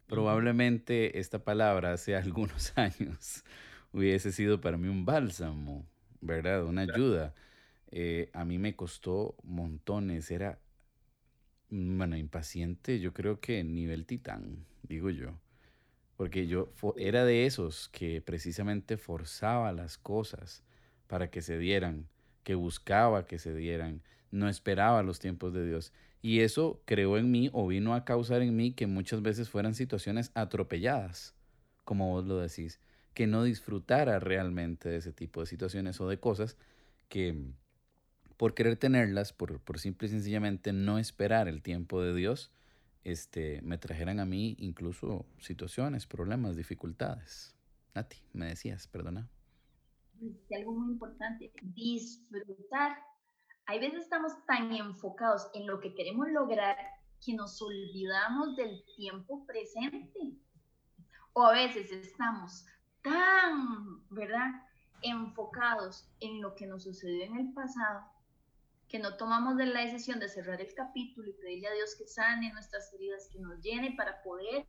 Probablemente 0.07 1.19
esta 1.19 1.40
palabra 1.40 1.92
hace 1.92 2.16
algunos 2.16 2.77
años 2.77 3.45
hubiese 3.92 4.33
sido 4.33 4.61
para 4.61 4.77
mí 4.77 4.88
un 4.88 5.05
bálsamo, 5.05 5.87
¿verdad? 6.21 6.64
Una 6.64 6.83
ayuda. 6.83 7.35
Eh, 7.90 8.31
a 8.33 8.45
mí 8.45 8.59
me 8.59 8.77
costó 8.77 9.37
montones, 9.42 10.31
era, 10.31 10.59
bueno, 11.71 12.16
impaciente, 12.16 13.01
yo 13.01 13.12
creo 13.12 13.40
que 13.40 13.64
nivel 13.64 14.07
titán, 14.07 14.66
digo 14.83 15.11
yo. 15.11 15.38
Porque 16.16 16.47
yo 16.47 16.73
era 16.97 17.25
de 17.25 17.47
esos 17.47 17.88
que 17.88 18.21
precisamente 18.23 18.97
forzaba 18.97 19.73
las 19.73 19.99
cosas 19.99 20.62
para 21.07 21.31
que 21.31 21.42
se 21.42 21.59
dieran, 21.59 22.09
que 22.42 22.55
buscaba 22.55 23.27
que 23.27 23.38
se 23.38 23.55
dieran, 23.55 24.03
no 24.31 24.49
esperaba 24.49 25.03
los 25.03 25.19
tiempos 25.19 25.53
de 25.53 25.66
Dios. 25.66 25.92
Y 26.27 26.41
eso 26.41 26.83
creó 26.87 27.19
en 27.19 27.31
mí 27.31 27.51
o 27.53 27.69
vino 27.69 27.95
a 27.95 28.05
causar 28.05 28.43
en 28.43 28.57
mí 28.57 28.73
que 28.73 28.89
muchas 28.89 29.23
veces 29.23 29.49
fueran 29.49 29.77
situaciones 29.77 30.33
atropelladas, 30.35 31.37
como 31.85 32.11
vos 32.11 32.27
lo 32.27 32.39
decís, 32.39 32.81
que 33.15 33.29
no 33.29 33.45
disfrutara 33.45 34.19
realmente 34.19 34.89
de 34.89 34.97
ese 34.97 35.12
tipo 35.12 35.39
de 35.39 35.47
situaciones 35.47 36.01
o 36.01 36.09
de 36.09 36.19
cosas 36.19 36.57
que 37.09 37.53
por 38.37 38.55
querer 38.55 38.77
tenerlas, 38.77 39.33
por, 39.33 39.61
por 39.61 39.79
simple 39.79 40.09
y 40.09 40.11
sencillamente 40.11 40.73
no 40.73 40.99
esperar 40.99 41.47
el 41.47 41.62
tiempo 41.62 42.03
de 42.03 42.12
Dios, 42.12 42.51
este, 43.05 43.62
me 43.62 43.79
trajeran 43.79 44.19
a 44.19 44.27
mí 44.27 44.57
incluso 44.59 45.27
situaciones, 45.39 46.07
problemas, 46.07 46.57
dificultades. 46.57 47.55
Nati, 47.95 48.17
me 48.33 48.47
decías, 48.47 48.89
perdona. 48.89 49.29
Algo 50.51 50.73
muy 50.73 50.91
importante, 50.91 51.53
disfrutar. 51.62 52.97
Hay 53.67 53.81
veces 53.81 54.03
estamos 54.03 54.33
tan 54.47 54.73
enfocados 54.73 55.49
en 55.55 55.67
lo 55.67 55.81
que 55.81 55.95
queremos 55.95 56.29
lograr 56.31 56.77
que 57.25 57.35
nos 57.35 57.61
olvidamos 57.61 58.57
del 58.57 58.85
tiempo 58.97 59.45
presente. 59.45 60.33
O 61.33 61.45
a 61.45 61.53
veces 61.53 61.91
estamos 61.91 62.65
tan, 63.03 64.09
¿verdad? 64.11 64.51
Enfocados 65.03 66.09
en 66.21 66.41
lo 66.41 66.55
que 66.55 66.67
nos 66.67 66.85
sucedió 66.85 67.25
en 67.25 67.37
el 67.37 67.53
pasado 67.53 68.05
que 68.89 68.99
no 68.99 69.17
tomamos 69.17 69.57
la 69.57 69.81
decisión 69.81 70.21
de 70.21 70.29
cerrar 70.29 70.61
el 70.61 70.73
capítulo 70.75 71.29
y 71.29 71.33
pedirle 71.33 71.69
a 71.69 71.75
Dios 71.75 71.97
que 71.97 72.07
sane 72.07 72.53
nuestras 72.53 72.93
heridas, 72.95 73.29
que 73.33 73.41
nos 73.41 73.61
llene 73.61 73.95
para 73.97 74.23
poder 74.23 74.65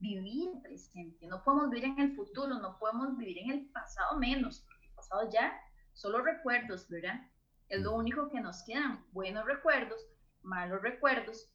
vivir 0.00 0.50
el 0.54 0.60
presente. 0.60 1.26
No 1.26 1.42
podemos 1.44 1.70
vivir 1.70 1.84
en 1.84 2.00
el 2.00 2.16
futuro, 2.16 2.58
no 2.58 2.78
podemos 2.78 3.16
vivir 3.16 3.38
en 3.38 3.50
el 3.52 3.66
pasado 3.66 4.18
menos, 4.18 4.60
porque 4.66 4.86
el 4.86 4.92
pasado 4.94 5.30
ya, 5.30 5.56
solo 5.92 6.22
recuerdos, 6.22 6.88
¿verdad? 6.88 7.20
Es 7.68 7.80
lo 7.80 7.94
único 7.94 8.28
que 8.28 8.40
nos 8.40 8.62
quedan, 8.64 9.04
buenos 9.12 9.46
recuerdos, 9.46 10.00
malos 10.42 10.82
recuerdos 10.82 11.50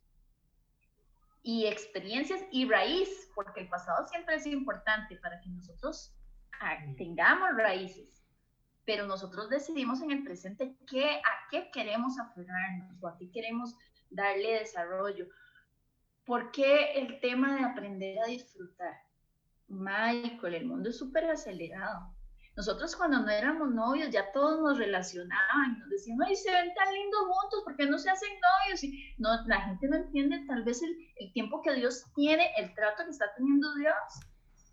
y 1.42 1.68
experiencias 1.68 2.42
y 2.52 2.68
raíz, 2.68 3.32
porque 3.36 3.62
el 3.62 3.70
pasado 3.70 4.08
siempre 4.08 4.36
es 4.36 4.46
importante 4.46 5.16
para 5.18 5.40
que 5.42 5.50
nosotros 5.50 6.14
ah, 6.62 6.78
tengamos 6.98 7.50
raíces 7.56 8.20
pero 8.90 9.06
nosotros 9.06 9.52
decidimos 9.52 10.02
en 10.02 10.10
el 10.10 10.24
presente 10.24 10.76
qué, 10.90 11.06
a 11.18 11.48
qué 11.52 11.70
queremos 11.72 12.18
aferrarnos 12.18 12.98
o 13.00 13.08
a 13.08 13.16
qué 13.20 13.30
queremos 13.30 13.76
darle 14.10 14.62
desarrollo. 14.62 15.28
¿Por 16.26 16.50
qué 16.50 16.94
el 16.94 17.20
tema 17.20 17.56
de 17.56 17.66
aprender 17.66 18.18
a 18.18 18.26
disfrutar? 18.26 18.96
Michael, 19.68 20.56
el 20.56 20.66
mundo 20.66 20.90
es 20.90 20.98
súper 20.98 21.26
acelerado. 21.26 22.16
Nosotros 22.60 22.94
cuando 22.94 23.22
no 23.22 23.30
éramos 23.30 23.74
novios 23.74 24.10
ya 24.10 24.34
todos 24.34 24.60
nos 24.60 24.78
relacionaban, 24.78 25.80
nos 25.80 25.90
decían, 25.92 26.18
ay, 26.28 26.36
se 26.36 26.52
ven 26.52 26.74
tan 26.74 26.94
lindos 26.94 27.22
juntos, 27.22 27.62
¿por 27.64 27.78
qué 27.78 27.86
no 27.86 27.98
se 27.98 28.10
hacen 28.10 28.32
novios? 28.34 28.84
Y 28.84 29.16
no, 29.18 29.30
la 29.48 29.62
gente 29.62 29.88
no 29.88 29.96
entiende 29.96 30.44
tal 30.46 30.66
vez 30.66 30.84
el, 30.84 30.94
el 31.22 31.32
tiempo 31.32 31.62
que 31.62 31.74
Dios 31.76 32.04
tiene, 32.18 32.52
el 32.58 32.74
trato 32.74 33.06
que 33.06 33.12
está 33.12 33.34
teniendo 33.38 33.74
Dios. 33.76 33.96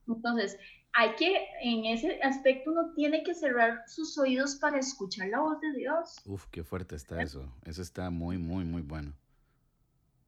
Entonces, 0.08 0.58
hay 0.94 1.14
que, 1.14 1.46
en 1.62 1.84
ese 1.84 2.20
aspecto, 2.24 2.72
uno 2.72 2.92
tiene 2.96 3.22
que 3.22 3.34
cerrar 3.34 3.84
sus 3.86 4.18
oídos 4.18 4.56
para 4.56 4.80
escuchar 4.80 5.28
la 5.28 5.38
voz 5.38 5.60
de 5.60 5.72
Dios. 5.74 6.16
Uf, 6.24 6.44
qué 6.50 6.64
fuerte 6.64 6.96
está 6.96 7.22
eso. 7.22 7.54
Eso 7.64 7.82
está 7.82 8.10
muy, 8.10 8.36
muy, 8.36 8.64
muy 8.64 8.82
bueno. 8.82 9.12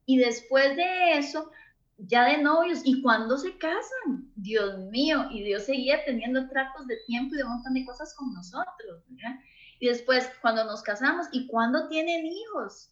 Y 0.06 0.18
después 0.18 0.76
de 0.76 1.18
eso, 1.18 1.50
ya 1.98 2.24
de 2.24 2.38
novios, 2.38 2.80
¿y 2.84 3.02
cuando 3.02 3.36
se 3.36 3.58
casan? 3.58 4.30
Dios 4.36 4.78
mío, 4.90 5.26
y 5.30 5.42
Dios 5.42 5.64
seguía 5.64 6.04
teniendo 6.04 6.48
tratos 6.48 6.86
de 6.86 6.96
tiempo 7.06 7.34
y 7.34 7.38
de 7.38 7.44
un 7.44 7.54
montón 7.54 7.74
de 7.74 7.84
cosas 7.84 8.14
con 8.14 8.32
nosotros. 8.32 9.02
¿verdad? 9.08 9.40
Y 9.80 9.88
después, 9.88 10.30
cuando 10.40 10.64
nos 10.64 10.82
casamos, 10.82 11.26
¿y 11.32 11.46
cuándo 11.48 11.88
tienen 11.88 12.26
hijos? 12.26 12.90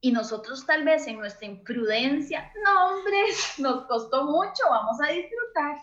Y 0.00 0.12
nosotros 0.12 0.66
tal 0.66 0.84
vez 0.84 1.06
en 1.06 1.18
nuestra 1.18 1.46
imprudencia, 1.46 2.52
no 2.64 2.96
hombre, 2.96 3.18
nos 3.58 3.86
costó 3.86 4.24
mucho, 4.24 4.62
vamos 4.68 5.00
a 5.00 5.12
disfrutar. 5.12 5.76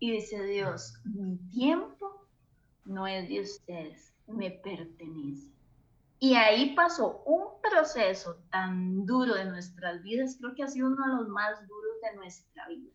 Y 0.00 0.12
dice 0.12 0.42
Dios, 0.44 0.94
mi 1.04 1.38
tiempo 1.50 2.26
no 2.84 3.06
es 3.06 3.28
de 3.28 3.40
ustedes, 3.40 4.12
me 4.26 4.50
pertenece. 4.50 5.57
Y 6.20 6.34
ahí 6.34 6.74
pasó 6.74 7.22
un 7.26 7.60
proceso 7.62 8.36
tan 8.50 9.06
duro 9.06 9.34
de 9.34 9.44
nuestras 9.44 10.02
vidas, 10.02 10.36
creo 10.38 10.54
que 10.54 10.64
ha 10.64 10.68
sido 10.68 10.88
uno 10.88 11.06
de 11.06 11.14
los 11.14 11.28
más 11.28 11.66
duros 11.68 12.00
de 12.02 12.16
nuestra 12.16 12.66
vida, 12.66 12.90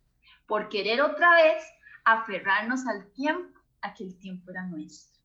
por 0.45 0.67
querer 0.67 1.01
otra 1.01 1.33
vez 1.35 1.63
aferrarnos 2.03 2.85
al 2.85 3.09
tiempo, 3.13 3.57
a 3.81 3.93
que 3.93 4.03
el 4.03 4.17
tiempo 4.17 4.51
era 4.51 4.65
nuestro. 4.65 5.21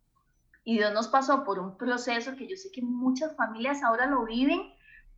Y 0.63 0.79
Dios 0.79 0.93
nos 0.93 1.09
pasó 1.09 1.45
por 1.45 1.59
un 1.59 1.77
proceso 1.77 2.37
que 2.37 2.47
yo 2.47 2.57
sé 2.57 2.71
que 2.71 2.83
muchas 2.83 3.35
familias 3.35 3.83
ahora 3.83 4.07
lo 4.07 4.25
viven, 4.25 4.73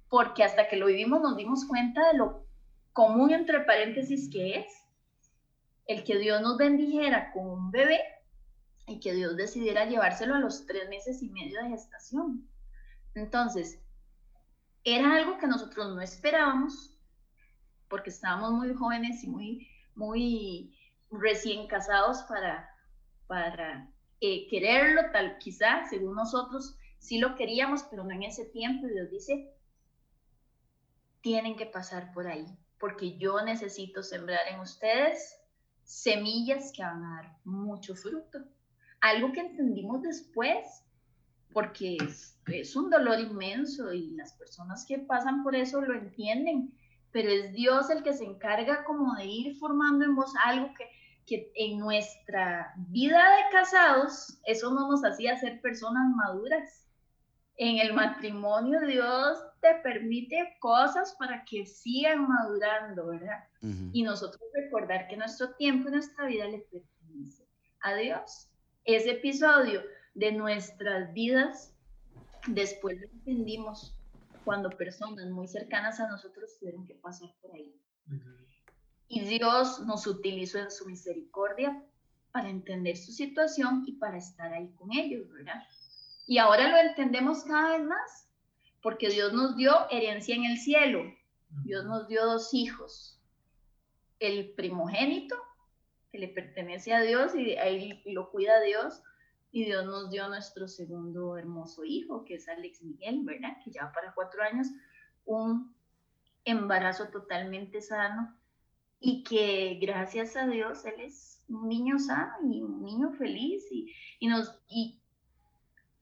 porque 0.08 0.42
hasta 0.42 0.68
que 0.68 0.76
lo 0.76 0.86
vivimos 0.86 1.20
nos 1.20 1.36
dimos 1.36 1.66
cuenta 1.66 2.06
de 2.08 2.18
lo 2.18 2.46
común, 2.92 3.30
entre 3.30 3.60
paréntesis, 3.60 4.30
que 4.30 4.60
es 4.60 4.66
el 5.86 6.04
que 6.04 6.18
Dios 6.18 6.40
nos 6.40 6.56
bendijera 6.56 7.32
con 7.32 7.46
un 7.46 7.70
bebé 7.70 8.00
y 8.86 9.00
que 9.00 9.12
Dios 9.12 9.36
decidiera 9.36 9.84
llevárselo 9.84 10.34
a 10.34 10.38
los 10.38 10.66
tres 10.66 10.88
meses 10.88 11.22
y 11.22 11.30
medio 11.30 11.62
de 11.62 11.70
gestación. 11.70 12.48
Entonces, 13.14 13.80
era 14.84 15.14
algo 15.16 15.38
que 15.38 15.46
nosotros 15.46 15.94
no 15.94 16.00
esperábamos 16.00 16.96
porque 17.88 18.10
estábamos 18.10 18.52
muy 18.52 18.72
jóvenes 18.72 19.22
y 19.24 19.26
muy, 19.26 19.68
muy 19.94 20.78
recién 21.10 21.66
casados 21.66 22.22
para, 22.22 22.70
para 23.26 23.90
eh, 24.20 24.46
quererlo, 24.48 25.10
tal 25.12 25.38
quizá, 25.38 25.88
según 25.90 26.14
nosotros, 26.14 26.76
sí 26.98 27.18
lo 27.18 27.34
queríamos, 27.34 27.82
pero 27.84 28.04
no 28.04 28.12
en 28.12 28.22
ese 28.22 28.44
tiempo. 28.46 28.86
Dios 28.86 29.10
dice, 29.10 29.52
tienen 31.20 31.56
que 31.56 31.66
pasar 31.66 32.12
por 32.12 32.28
ahí, 32.28 32.46
porque 32.78 33.18
yo 33.18 33.42
necesito 33.42 34.02
sembrar 34.02 34.46
en 34.48 34.60
ustedes 34.60 35.36
semillas 35.82 36.72
que 36.72 36.82
van 36.82 37.04
a 37.04 37.16
dar 37.16 37.36
mucho 37.44 37.96
fruto. 37.96 38.38
Algo 39.00 39.32
que 39.32 39.40
entendimos 39.40 40.02
después 40.02 40.84
porque 41.52 41.96
es, 42.52 42.76
un 42.76 42.90
dolor 42.90 43.20
inmenso 43.20 43.92
y 43.92 44.10
las 44.12 44.32
personas 44.34 44.84
que 44.86 44.98
pasan 44.98 45.42
por 45.42 45.54
eso 45.54 45.80
lo 45.80 45.94
entienden, 45.94 46.72
pero 47.12 47.30
es 47.30 47.52
Dios 47.52 47.90
el 47.90 48.02
que 48.02 48.12
se 48.12 48.24
encarga 48.24 48.84
como 48.84 49.14
de 49.16 49.26
ir 49.26 49.56
formando 49.56 50.04
en 50.04 50.16
vos 50.16 50.32
algo 50.44 50.72
que, 50.74 50.88
que 51.26 51.52
en 51.54 51.78
nuestra 51.78 52.72
vida 52.76 53.18
de 53.18 53.42
casados, 53.52 54.40
eso 54.44 54.72
no 54.72 54.90
nos 54.90 55.04
hacía 55.04 55.38
ser 55.38 55.60
personas 55.60 56.08
maduras. 56.14 56.86
En 57.56 57.78
el 57.78 57.92
matrimonio 57.92 58.80
Dios 58.86 59.38
te 59.60 59.74
permite 59.82 60.56
cosas 60.60 61.14
para 61.18 61.44
que 61.44 61.66
sigan 61.66 62.26
madurando, 62.26 63.08
¿verdad? 63.08 63.44
Y 63.92 64.02
nosotros 64.02 64.40
recordar 64.54 65.06
que 65.08 65.16
nuestro 65.16 65.54
tiempo 65.54 65.88
y 65.88 65.92
nuestra 65.92 66.26
vida 66.26 66.46
le 66.46 66.60
pertenece 66.60 67.46
a 67.82 67.94
Dios. 67.94 68.48
Ese 68.84 69.10
episodio 69.10 69.82
de 70.20 70.32
nuestras 70.32 71.14
vidas, 71.14 71.74
después 72.46 73.00
lo 73.00 73.06
entendimos 73.06 73.98
cuando 74.44 74.68
personas 74.68 75.30
muy 75.30 75.48
cercanas 75.48 75.98
a 75.98 76.08
nosotros 76.08 76.58
tuvieron 76.58 76.86
que 76.86 76.94
pasar 76.94 77.34
por 77.40 77.52
ahí. 77.54 77.74
Y 79.08 79.20
Dios 79.22 79.80
nos 79.86 80.06
utilizó 80.06 80.58
en 80.58 80.70
su 80.70 80.86
misericordia 80.86 81.82
para 82.32 82.50
entender 82.50 82.98
su 82.98 83.12
situación 83.12 83.82
y 83.86 83.92
para 83.92 84.18
estar 84.18 84.52
ahí 84.52 84.70
con 84.74 84.92
ellos, 84.92 85.26
¿verdad? 85.32 85.62
Y 86.26 86.36
ahora 86.36 86.68
lo 86.68 86.76
entendemos 86.90 87.42
cada 87.44 87.78
vez 87.78 87.86
más, 87.86 88.28
porque 88.82 89.08
Dios 89.08 89.32
nos 89.32 89.56
dio 89.56 89.72
herencia 89.90 90.34
en 90.34 90.44
el 90.44 90.58
cielo. 90.58 91.02
Dios 91.64 91.86
nos 91.86 92.08
dio 92.08 92.26
dos 92.26 92.52
hijos. 92.52 93.18
El 94.18 94.52
primogénito, 94.52 95.36
que 96.12 96.18
le 96.18 96.28
pertenece 96.28 96.92
a 96.92 97.00
Dios 97.00 97.34
y 97.34 97.56
ahí 97.56 98.02
lo 98.04 98.30
cuida 98.30 98.60
Dios, 98.60 99.02
y 99.52 99.64
Dios 99.64 99.84
nos 99.84 100.10
dio 100.10 100.28
nuestro 100.28 100.68
segundo 100.68 101.36
hermoso 101.36 101.84
hijo, 101.84 102.24
que 102.24 102.34
es 102.34 102.48
Alex 102.48 102.82
Miguel, 102.82 103.24
¿verdad? 103.24 103.56
Que 103.64 103.70
ya 103.70 103.90
para 103.92 104.14
cuatro 104.14 104.42
años, 104.42 104.68
un 105.24 105.74
embarazo 106.44 107.08
totalmente 107.08 107.80
sano 107.80 108.34
y 109.00 109.22
que 109.24 109.78
gracias 109.80 110.36
a 110.36 110.46
Dios 110.46 110.84
él 110.84 111.00
es 111.00 111.42
un 111.48 111.68
niño 111.68 111.98
sano 111.98 112.52
y 112.52 112.62
un 112.62 112.84
niño 112.84 113.12
feliz 113.12 113.64
y, 113.70 113.92
y 114.18 114.28
nos 114.28 114.58
y 114.68 115.00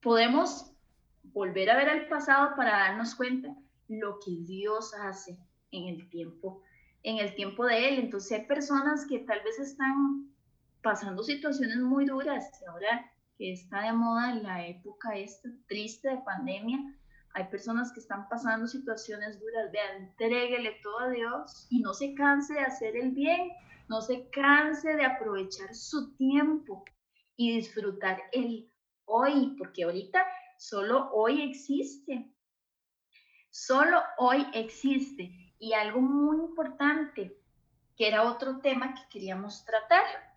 podemos 0.03 0.72
volver 1.22 1.70
a 1.70 1.76
ver 1.76 1.88
al 1.88 2.09
pasado 2.09 2.55
para 2.57 2.70
darnos 2.70 3.14
cuenta 3.14 3.55
lo 3.88 4.18
que 4.18 4.32
Dios 4.40 4.94
hace 4.94 5.38
en 5.70 5.88
el 5.88 6.09
tiempo 6.09 6.62
en 7.03 7.18
el 7.18 7.34
tiempo 7.34 7.66
de 7.66 7.88
él 7.88 7.99
entonces 8.01 8.40
hay 8.40 8.46
personas 8.46 9.07
que 9.07 9.20
tal 9.20 9.40
vez 9.42 9.59
están 9.59 10.32
pasando 10.82 11.22
situaciones 11.22 11.78
muy 11.78 12.05
duras 12.05 12.51
y 12.61 12.64
ahora 12.66 13.11
que 13.39 13.53
está 13.53 13.82
de 13.82 13.93
moda 13.93 14.32
en 14.32 14.43
la 14.43 14.66
época 14.66 15.16
esta 15.16 15.49
triste 15.68 16.11
de 16.11 16.18
pandemia. 16.18 16.78
Hay 17.34 17.45
personas 17.45 17.93
que 17.93 18.01
están 18.01 18.28
pasando 18.28 18.66
situaciones 18.66 19.39
duras. 19.39 19.70
Vean, 19.70 20.09
entréguele 20.09 20.72
todo 20.82 20.99
a 20.99 21.11
Dios 21.11 21.68
y 21.70 21.80
no 21.80 21.95
se 21.95 22.14
canse 22.14 22.55
de 22.55 22.61
hacer 22.61 22.97
el 22.97 23.12
bien, 23.12 23.53
no 23.89 24.01
se 24.01 24.28
canse 24.30 24.95
de 24.95 25.05
aprovechar 25.05 25.72
su 25.72 26.16
tiempo 26.16 26.84
y 27.36 27.55
disfrutar 27.55 28.20
el 28.32 28.68
hoy, 29.05 29.55
porque 29.57 29.84
ahorita 29.84 30.26
solo 30.59 31.09
hoy 31.12 31.43
existe. 31.43 32.34
Solo 33.51 34.03
hoy 34.18 34.45
existe. 34.53 35.30
Y 35.61 35.74
algo 35.74 36.01
muy 36.01 36.39
importante, 36.39 37.36
que 37.97 38.09
era 38.09 38.24
otro 38.24 38.59
tema 38.59 38.95
que 38.95 39.03
queríamos 39.11 39.64
tratar 39.64 40.28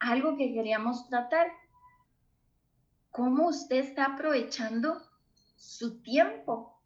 algo 0.00 0.36
que 0.36 0.52
queríamos 0.52 1.08
tratar. 1.08 1.46
¿Cómo 3.10 3.48
usted 3.48 3.76
está 3.76 4.06
aprovechando 4.06 5.00
su 5.56 6.02
tiempo 6.02 6.80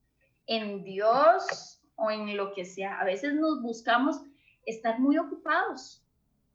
en 0.46 0.82
Dios 0.82 1.80
o 1.96 2.10
en 2.10 2.36
lo 2.36 2.52
que 2.52 2.64
sea? 2.64 3.00
A 3.00 3.04
veces 3.04 3.34
nos 3.34 3.62
buscamos 3.62 4.20
estar 4.66 4.98
muy 4.98 5.16
ocupados 5.16 6.04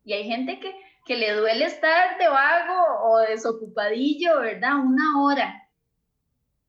y 0.04 0.14
hay 0.14 0.26
gente 0.26 0.60
que, 0.60 0.74
que 1.06 1.16
le 1.16 1.34
duele 1.34 1.66
estar 1.66 2.18
de 2.18 2.28
vago 2.28 3.10
o 3.10 3.20
desocupadillo, 3.20 4.40
¿verdad? 4.40 4.78
Una 4.78 5.24
hora, 5.24 5.70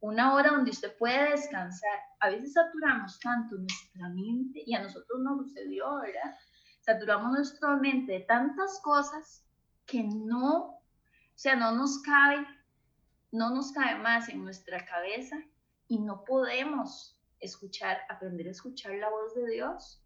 una 0.01 0.34
hora 0.34 0.51
donde 0.51 0.70
usted 0.70 0.97
puede 0.99 1.30
descansar. 1.30 1.99
A 2.20 2.28
veces 2.30 2.53
saturamos 2.53 3.18
tanto 3.20 3.57
nuestra 3.57 4.09
mente 4.11 4.62
y 4.64 4.74
a 4.74 4.82
nosotros 4.82 5.20
nos 5.20 5.38
sucedió, 5.47 5.97
¿verdad? 6.01 6.36
Saturamos 6.80 7.32
nuestra 7.32 7.76
mente 7.76 8.12
de 8.12 8.20
tantas 8.20 8.80
cosas 8.82 9.45
que 9.91 10.05
no, 10.05 10.57
o 10.57 10.82
sea, 11.34 11.57
no 11.57 11.72
nos 11.72 12.01
cabe, 12.03 12.47
no 13.32 13.51
nos 13.51 13.72
cabe 13.72 14.01
más 14.01 14.28
en 14.28 14.43
nuestra 14.43 14.84
cabeza 14.86 15.36
y 15.88 15.99
no 15.99 16.24
podemos 16.24 17.18
escuchar, 17.41 17.99
aprender 18.09 18.47
a 18.47 18.53
escuchar 18.53 18.95
la 18.95 19.11
voz 19.11 19.34
de 19.34 19.51
Dios. 19.51 20.01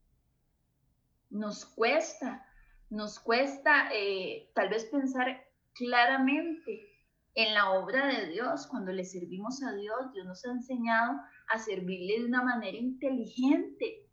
Nos 1.29 1.67
cuesta, 1.67 2.47
nos 2.89 3.19
cuesta 3.19 3.91
eh, 3.93 4.51
tal 4.55 4.71
vez 4.71 4.87
pensar 4.87 5.45
claramente 5.75 6.95
en 7.35 7.53
la 7.53 7.73
obra 7.73 8.07
de 8.07 8.29
Dios. 8.29 8.67
Cuando 8.69 8.93
le 8.93 9.05
servimos 9.05 9.63
a 9.63 9.75
Dios, 9.75 10.13
Dios 10.13 10.27
nos 10.27 10.45
ha 10.47 10.53
enseñado 10.53 11.21
a 11.49 11.59
servirle 11.59 12.21
de 12.21 12.27
una 12.27 12.43
manera 12.43 12.77
inteligente, 12.77 14.04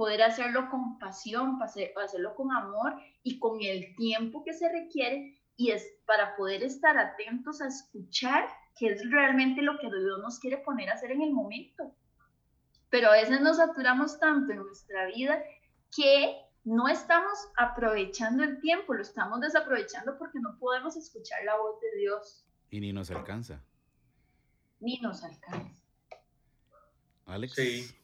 poder 0.00 0.22
hacerlo 0.22 0.70
con 0.70 0.98
pasión, 0.98 1.58
hacerlo 1.62 2.34
con 2.34 2.50
amor 2.52 2.94
y 3.22 3.38
con 3.38 3.58
el 3.60 3.94
tiempo 3.96 4.42
que 4.42 4.54
se 4.54 4.66
requiere 4.72 5.38
y 5.58 5.72
es 5.72 5.86
para 6.06 6.36
poder 6.36 6.62
estar 6.62 6.96
atentos 6.96 7.60
a 7.60 7.66
escuchar 7.66 8.48
qué 8.78 8.86
es 8.86 9.10
realmente 9.10 9.60
lo 9.60 9.78
que 9.78 9.88
Dios 9.88 10.18
nos 10.22 10.38
quiere 10.38 10.56
poner 10.56 10.88
a 10.88 10.94
hacer 10.94 11.10
en 11.10 11.20
el 11.20 11.34
momento. 11.34 11.94
Pero 12.88 13.08
a 13.08 13.12
veces 13.12 13.42
nos 13.42 13.58
saturamos 13.58 14.18
tanto 14.18 14.52
en 14.52 14.60
nuestra 14.60 15.04
vida 15.04 15.44
que 15.94 16.34
no 16.64 16.88
estamos 16.88 17.38
aprovechando 17.58 18.42
el 18.42 18.58
tiempo, 18.62 18.94
lo 18.94 19.02
estamos 19.02 19.38
desaprovechando 19.42 20.16
porque 20.16 20.40
no 20.40 20.58
podemos 20.58 20.96
escuchar 20.96 21.44
la 21.44 21.58
voz 21.58 21.78
de 21.78 21.98
Dios. 21.98 22.46
Y 22.70 22.80
ni 22.80 22.94
nos 22.94 23.10
alcanza. 23.10 23.62
Ni 24.80 24.98
nos 25.00 25.22
alcanza. 25.22 25.74
Alex. 27.26 27.52
Sí. 27.52 27.99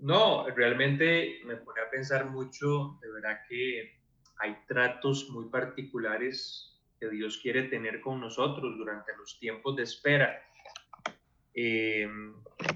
No, 0.00 0.48
realmente 0.48 1.40
me 1.44 1.56
pone 1.56 1.82
a 1.82 1.90
pensar 1.90 2.30
mucho, 2.30 2.98
de 3.02 3.12
verdad 3.12 3.40
que 3.46 4.00
hay 4.38 4.56
tratos 4.66 5.28
muy 5.28 5.50
particulares 5.50 6.80
que 6.98 7.10
Dios 7.10 7.38
quiere 7.42 7.64
tener 7.64 8.00
con 8.00 8.18
nosotros 8.18 8.78
durante 8.78 9.14
los 9.18 9.38
tiempos 9.38 9.76
de 9.76 9.82
espera. 9.82 10.42
Eh, 11.54 12.08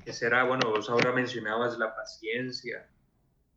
que 0.04 0.12
será, 0.12 0.44
bueno, 0.44 0.68
vos 0.70 0.90
ahora 0.90 1.12
mencionabas 1.12 1.78
la 1.78 1.94
paciencia. 1.94 2.90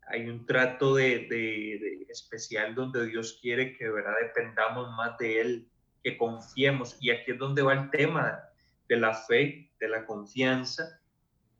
Hay 0.07 0.29
un 0.29 0.45
trato 0.45 0.95
de, 0.95 1.27
de, 1.29 2.05
especial 2.09 2.73
donde 2.73 3.05
Dios 3.05 3.37
quiere 3.41 3.77
que 3.77 3.85
de 3.85 4.03
dependamos 4.21 4.89
más 4.95 5.17
de 5.17 5.41
Él, 5.41 5.67
que 6.01 6.17
confiemos. 6.17 6.97
Y 7.01 7.11
aquí 7.11 7.31
es 7.31 7.37
donde 7.37 7.61
va 7.61 7.73
el 7.73 7.89
tema 7.89 8.39
de 8.87 8.95
la 8.95 9.13
fe, 9.13 9.69
de 9.77 9.89
la 9.89 10.05
confianza 10.05 11.01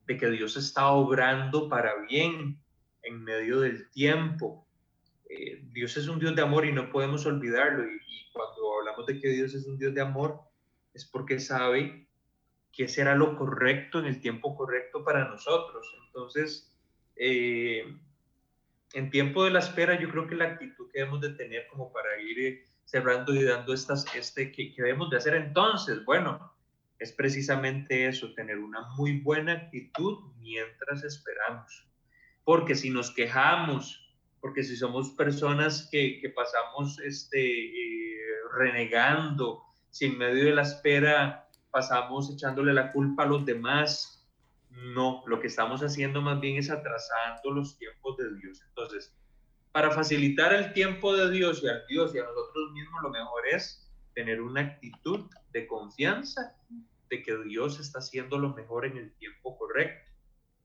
de 0.07 0.17
que 0.17 0.29
Dios 0.31 0.55
está 0.55 0.87
obrando 0.87 1.67
para 1.67 1.93
bien 2.07 2.57
en 3.03 3.23
medio 3.23 3.59
del 3.59 3.89
tiempo. 3.91 4.65
Eh, 5.29 5.61
Dios 5.71 5.97
es 5.97 6.07
un 6.07 6.17
Dios 6.17 6.35
de 6.35 6.41
amor 6.41 6.65
y 6.65 6.71
no 6.71 6.89
podemos 6.89 7.25
olvidarlo. 7.25 7.83
Y, 7.83 7.97
cuando 8.31 8.77
hablamos 8.77 9.07
de 9.07 9.19
que 9.19 9.29
Dios 9.29 9.55
es 9.55 9.65
un 9.65 9.79
Dios 9.79 9.95
de 9.95 10.01
amor, 10.01 10.39
es 10.93 11.05
porque 11.05 11.39
sabe 11.39 12.07
que 12.71 12.87
será 12.87 13.15
lo 13.15 13.35
correcto 13.35 13.97
en 13.97 14.05
el 14.05 14.21
tiempo 14.21 14.55
correcto 14.55 15.03
para 15.03 15.27
nosotros. 15.27 15.91
Entonces, 16.05 16.71
eh, 17.15 17.97
en 18.93 19.09
tiempo 19.09 19.43
de 19.43 19.49
la 19.49 19.59
espera, 19.59 19.99
yo 19.99 20.09
creo 20.11 20.27
que 20.27 20.35
la 20.35 20.45
actitud 20.45 20.87
que 20.91 20.99
debemos 20.99 21.21
de 21.21 21.31
tener 21.31 21.67
como 21.67 21.91
para 21.91 22.21
ir 22.21 22.39
eh, 22.39 22.67
cerrando 22.85 23.33
y 23.33 23.43
dando 23.43 23.73
estas, 23.73 24.05
este, 24.15 24.51
que, 24.51 24.71
que 24.71 24.83
debemos 24.83 25.09
de 25.09 25.17
hacer 25.17 25.33
entonces, 25.33 26.05
bueno, 26.05 26.53
es 26.99 27.11
precisamente 27.11 28.07
eso, 28.07 28.33
tener 28.33 28.57
una 28.57 28.81
muy 28.95 29.19
buena 29.19 29.53
actitud 29.53 30.31
mientras 30.39 31.03
esperamos. 31.03 31.87
Porque 32.43 32.75
si 32.75 32.89
nos 32.89 33.11
quejamos, 33.11 34.15
porque 34.41 34.63
si 34.63 34.75
somos 34.75 35.11
personas 35.11 35.87
que, 35.91 36.19
que 36.19 36.29
pasamos 36.29 36.99
este, 36.99 37.39
eh, 37.39 38.19
renegando, 38.57 39.63
si 39.89 40.05
en 40.05 40.17
medio 40.17 40.45
de 40.45 40.55
la 40.55 40.61
espera 40.63 41.49
pasamos 41.71 42.31
echándole 42.31 42.73
la 42.73 42.91
culpa 42.91 43.23
a 43.23 43.27
los 43.27 43.45
demás, 43.45 44.27
no, 44.69 45.23
lo 45.27 45.39
que 45.39 45.47
estamos 45.47 45.81
haciendo 45.81 46.21
más 46.21 46.39
bien 46.39 46.57
es 46.57 46.69
atrasando 46.69 47.51
los 47.51 47.77
tiempos 47.77 48.17
de 48.17 48.35
Dios. 48.35 48.63
Entonces, 48.67 49.15
para 49.71 49.91
facilitar 49.91 50.53
el 50.53 50.73
tiempo 50.73 51.15
de 51.15 51.29
Dios 51.31 51.61
y 51.63 51.67
a 51.67 51.79
Dios 51.87 52.13
y 52.15 52.19
a 52.19 52.23
nosotros 52.23 52.71
mismos, 52.73 53.01
lo 53.03 53.09
mejor 53.09 53.47
es 53.51 53.86
tener 54.17 54.41
una 54.41 54.61
actitud 54.61 55.29
de 55.53 55.67
confianza 55.67 56.57
de 57.07 57.21
que 57.21 57.37
Dios 57.43 57.79
está 57.79 57.99
haciendo 57.99 58.39
lo 58.39 58.51
mejor 58.55 58.87
en 58.87 58.97
el 58.97 59.13
tiempo 59.13 59.55
correcto. 59.55 60.11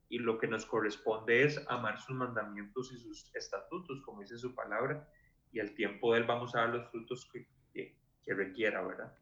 Y 0.09 0.21
lo 0.21 0.39
que 0.39 0.47
nos 0.49 0.65
corresponde 0.65 1.45
es 1.45 1.61
amar 1.69 2.01
sus 2.01 2.17
mandamientos 2.17 2.91
y 2.95 2.97
sus 2.97 3.31
estatutos, 3.35 4.01
como 4.07 4.23
dice 4.23 4.39
su 4.39 4.55
palabra, 4.55 5.07
y 5.53 5.61
al 5.61 5.75
tiempo 5.75 6.15
de 6.15 6.21
Él 6.21 6.25
vamos 6.27 6.55
a 6.55 6.61
dar 6.61 6.71
los 6.71 6.91
frutos 6.91 7.29
que, 7.31 7.47
que, 7.75 8.35
requiera, 8.35 8.81
¿verdad? 8.81 9.13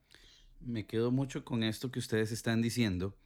Me 0.61 0.87
quedo 0.87 1.11
mucho 1.11 1.45
con 1.45 1.64
esto 1.64 1.91
que 1.91 1.99
ustedes 1.99 2.31
están 2.31 2.62
diciendo. 2.62 3.16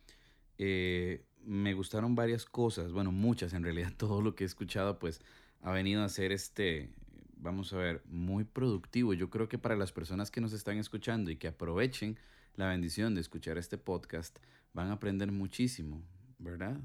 Eh, 0.56 1.26
me 1.42 1.74
gustaron 1.74 2.14
varias 2.14 2.46
cosas, 2.46 2.92
bueno, 2.92 3.12
muchas 3.12 3.52
en 3.52 3.62
realidad, 3.62 3.92
todo 3.98 4.22
lo 4.22 4.34
que 4.34 4.44
he 4.44 4.46
escuchado 4.46 4.98
pues 4.98 5.20
ha 5.60 5.70
venido 5.70 6.02
a 6.02 6.08
ser 6.08 6.32
este, 6.32 6.94
vamos 7.44 7.74
a 7.74 7.76
ver, 7.76 8.02
muy 8.06 8.44
productivo. 8.44 9.12
Yo 9.12 9.28
creo 9.28 9.48
que 9.48 9.58
para 9.58 9.76
las 9.76 9.92
personas 9.92 10.30
que 10.30 10.40
nos 10.40 10.54
están 10.54 10.78
escuchando 10.78 11.30
y 11.30 11.36
que 11.36 11.48
aprovechen 11.48 12.18
la 12.56 12.68
bendición 12.68 13.14
de 13.14 13.20
escuchar 13.20 13.58
este 13.58 13.76
podcast, 13.76 14.38
van 14.72 14.88
a 14.88 14.94
aprender 14.94 15.30
muchísimo, 15.30 16.02
¿verdad? 16.38 16.80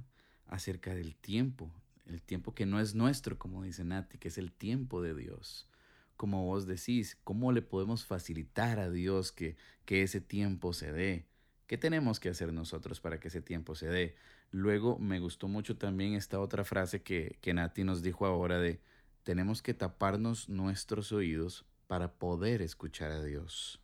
Acerca 0.47 0.93
del 0.93 1.15
tiempo, 1.15 1.71
el 2.05 2.21
tiempo 2.21 2.53
que 2.53 2.65
no 2.65 2.81
es 2.81 2.93
nuestro, 2.93 3.39
como 3.39 3.63
dice 3.63 3.85
Nati, 3.85 4.17
que 4.17 4.27
es 4.27 4.37
el 4.37 4.51
tiempo 4.51 5.01
de 5.01 5.15
Dios. 5.15 5.69
Como 6.17 6.45
vos 6.45 6.67
decís, 6.67 7.17
¿cómo 7.23 7.53
le 7.53 7.61
podemos 7.61 8.05
facilitar 8.05 8.79
a 8.79 8.89
Dios 8.89 9.31
que, 9.31 9.55
que 9.85 10.03
ese 10.03 10.19
tiempo 10.19 10.73
se 10.73 10.91
dé? 10.91 11.25
¿Qué 11.67 11.77
tenemos 11.77 12.19
que 12.19 12.27
hacer 12.27 12.51
nosotros 12.51 12.99
para 12.99 13.21
que 13.21 13.29
ese 13.29 13.41
tiempo 13.41 13.75
se 13.75 13.87
dé? 13.87 14.15
Luego 14.51 14.99
me 14.99 15.21
gustó 15.21 15.47
mucho 15.47 15.77
también 15.77 16.15
esta 16.15 16.41
otra 16.41 16.65
frase 16.65 17.01
que, 17.01 17.37
que 17.39 17.53
Nati 17.53 17.85
nos 17.85 18.01
dijo 18.01 18.25
ahora 18.25 18.59
de 18.59 18.81
tenemos 19.23 19.61
que 19.61 19.73
taparnos 19.73 20.49
nuestros 20.49 21.11
oídos 21.11 21.65
para 21.87 22.13
poder 22.13 22.61
escuchar 22.61 23.11
a 23.11 23.23
Dios 23.23 23.81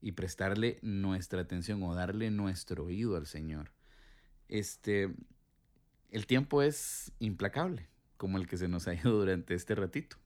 y 0.00 0.12
prestarle 0.12 0.78
nuestra 0.82 1.42
atención 1.42 1.82
o 1.82 1.94
darle 1.94 2.30
nuestro 2.30 2.84
oído 2.84 3.16
al 3.16 3.26
Señor. 3.26 3.72
Este, 4.48 5.14
el 6.10 6.26
tiempo 6.26 6.62
es 6.62 7.12
implacable, 7.18 7.88
como 8.16 8.38
el 8.38 8.46
que 8.46 8.56
se 8.56 8.68
nos 8.68 8.88
ha 8.88 8.94
ido 8.94 9.12
durante 9.12 9.54
este 9.54 9.74
ratito. 9.74 10.16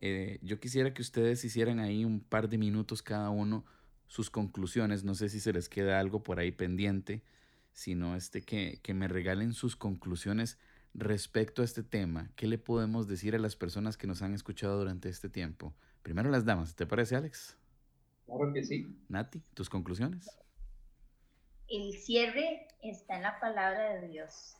Eh, 0.00 0.38
yo 0.42 0.60
quisiera 0.60 0.94
que 0.94 1.02
ustedes 1.02 1.44
hicieran 1.44 1.78
ahí 1.78 2.04
un 2.04 2.20
par 2.20 2.48
de 2.48 2.58
minutos 2.58 3.02
cada 3.02 3.30
uno 3.30 3.64
sus 4.06 4.30
conclusiones. 4.30 5.04
No 5.04 5.14
sé 5.14 5.28
si 5.28 5.40
se 5.40 5.52
les 5.52 5.68
queda 5.68 6.00
algo 6.00 6.22
por 6.22 6.38
ahí 6.38 6.52
pendiente 6.52 7.22
sino 7.72 8.16
este, 8.16 8.42
que, 8.42 8.80
que 8.82 8.94
me 8.94 9.08
regalen 9.08 9.54
sus 9.54 9.76
conclusiones 9.76 10.58
respecto 10.94 11.62
a 11.62 11.64
este 11.64 11.82
tema. 11.82 12.30
¿Qué 12.36 12.46
le 12.46 12.58
podemos 12.58 13.08
decir 13.08 13.34
a 13.34 13.38
las 13.38 13.56
personas 13.56 13.96
que 13.96 14.06
nos 14.06 14.22
han 14.22 14.34
escuchado 14.34 14.78
durante 14.78 15.08
este 15.08 15.28
tiempo? 15.28 15.74
Primero 16.02 16.30
las 16.30 16.44
damas, 16.44 16.74
¿te 16.74 16.86
parece, 16.86 17.16
Alex? 17.16 17.56
Claro 18.26 18.52
que 18.52 18.64
sí. 18.64 18.86
Nati, 19.08 19.40
¿tus 19.54 19.68
conclusiones? 19.68 20.28
El 21.68 21.94
cierre 21.94 22.68
está 22.82 23.16
en 23.16 23.22
la 23.22 23.40
palabra 23.40 23.94
de 23.94 24.08
Dios. 24.08 24.56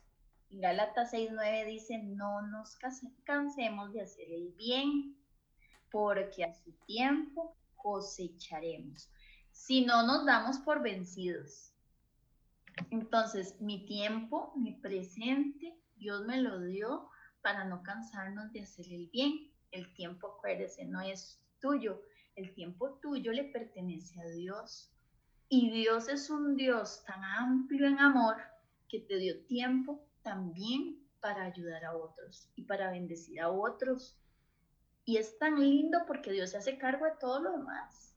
Gálatas 0.51 1.13
6.9 1.13 1.67
dice, 1.67 1.99
no 1.99 2.43
nos 2.43 2.77
cansemos 3.25 3.93
de 3.93 4.03
hacer 4.03 4.31
el 4.31 4.53
bien, 4.53 5.17
porque 5.91 6.45
a 6.45 6.53
su 6.53 6.73
tiempo 6.87 7.57
cosecharemos. 7.77 9.11
Si 9.51 9.85
no 9.85 10.07
nos 10.07 10.27
damos 10.27 10.59
por 10.59 10.83
vencidos, 10.83 11.73
entonces, 12.91 13.61
mi 13.61 13.85
tiempo, 13.87 14.53
mi 14.57 14.73
presente, 14.73 15.77
Dios 16.03 16.27
me 16.27 16.41
lo 16.43 16.61
dio 16.61 17.09
para 17.41 17.65
no 17.65 17.83
cansarnos 17.83 18.53
de 18.53 18.63
hacer 18.63 18.87
el 18.91 19.09
bien. 19.09 19.51
El 19.71 19.95
tiempo, 19.95 20.35
acuérdese, 20.37 20.85
no 20.85 21.01
es 21.01 21.41
tuyo. 21.61 22.03
El 22.37 22.53
tiempo 22.55 22.99
tuyo 23.01 23.33
le 23.33 23.45
pertenece 23.45 24.21
a 24.21 24.29
Dios. 24.29 24.93
Y 25.49 25.71
Dios 25.71 26.09
es 26.09 26.29
un 26.29 26.57
Dios 26.57 27.05
tan 27.07 27.23
amplio 27.23 27.87
en 27.87 27.99
amor 27.99 28.37
que 28.89 29.01
te 29.01 29.17
dio 29.17 29.45
tiempo 29.47 30.05
también 30.23 30.99
para 31.21 31.45
ayudar 31.45 31.85
a 31.85 31.97
otros 31.97 32.51
y 32.57 32.65
para 32.65 32.91
bendecir 32.91 33.41
a 33.41 33.51
otros. 33.51 34.19
Y 35.05 35.17
es 35.17 35.39
tan 35.39 35.61
lindo 35.61 35.99
porque 36.07 36.33
Dios 36.33 36.51
se 36.51 36.59
hace 36.59 36.79
cargo 36.79 37.05
de 37.07 37.13
todo 37.21 37.41
lo 37.41 37.53
demás 37.53 38.13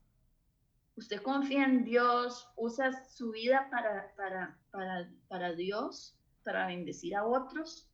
usted 0.96 1.22
confía 1.22 1.64
en 1.64 1.84
Dios, 1.84 2.48
usa 2.56 3.04
su 3.04 3.30
vida 3.30 3.68
para, 3.70 4.12
para, 4.16 4.58
para, 4.70 5.10
para 5.28 5.52
Dios, 5.52 6.16
para 6.46 6.68
bendecir 6.68 7.16
a 7.16 7.26
otros. 7.26 7.90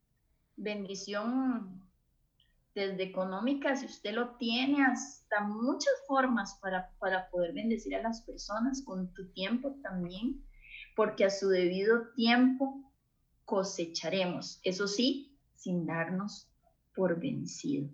Bendición 0.57 1.83
desde 2.75 3.03
económica, 3.03 3.75
si 3.75 3.87
usted 3.87 4.13
lo 4.13 4.37
tiene, 4.37 4.85
hasta 4.85 5.41
muchas 5.41 5.93
formas 6.07 6.59
para, 6.61 6.91
para 7.01 7.29
poder 7.31 7.55
bendecir 7.55 7.97
a 7.97 8.03
las 8.03 8.21
personas 8.23 8.83
con 8.85 9.13
tu 9.15 9.31
tiempo 9.33 9.75
también, 9.83 10.45
porque 10.95 11.25
a 11.25 11.31
su 11.31 11.49
debido 11.49 12.13
tiempo 12.15 12.93
cosecharemos, 13.45 14.61
eso 14.63 14.87
sí, 14.87 15.39
sin 15.55 15.87
darnos 15.87 16.49
por 16.95 17.19
vencido. 17.19 17.89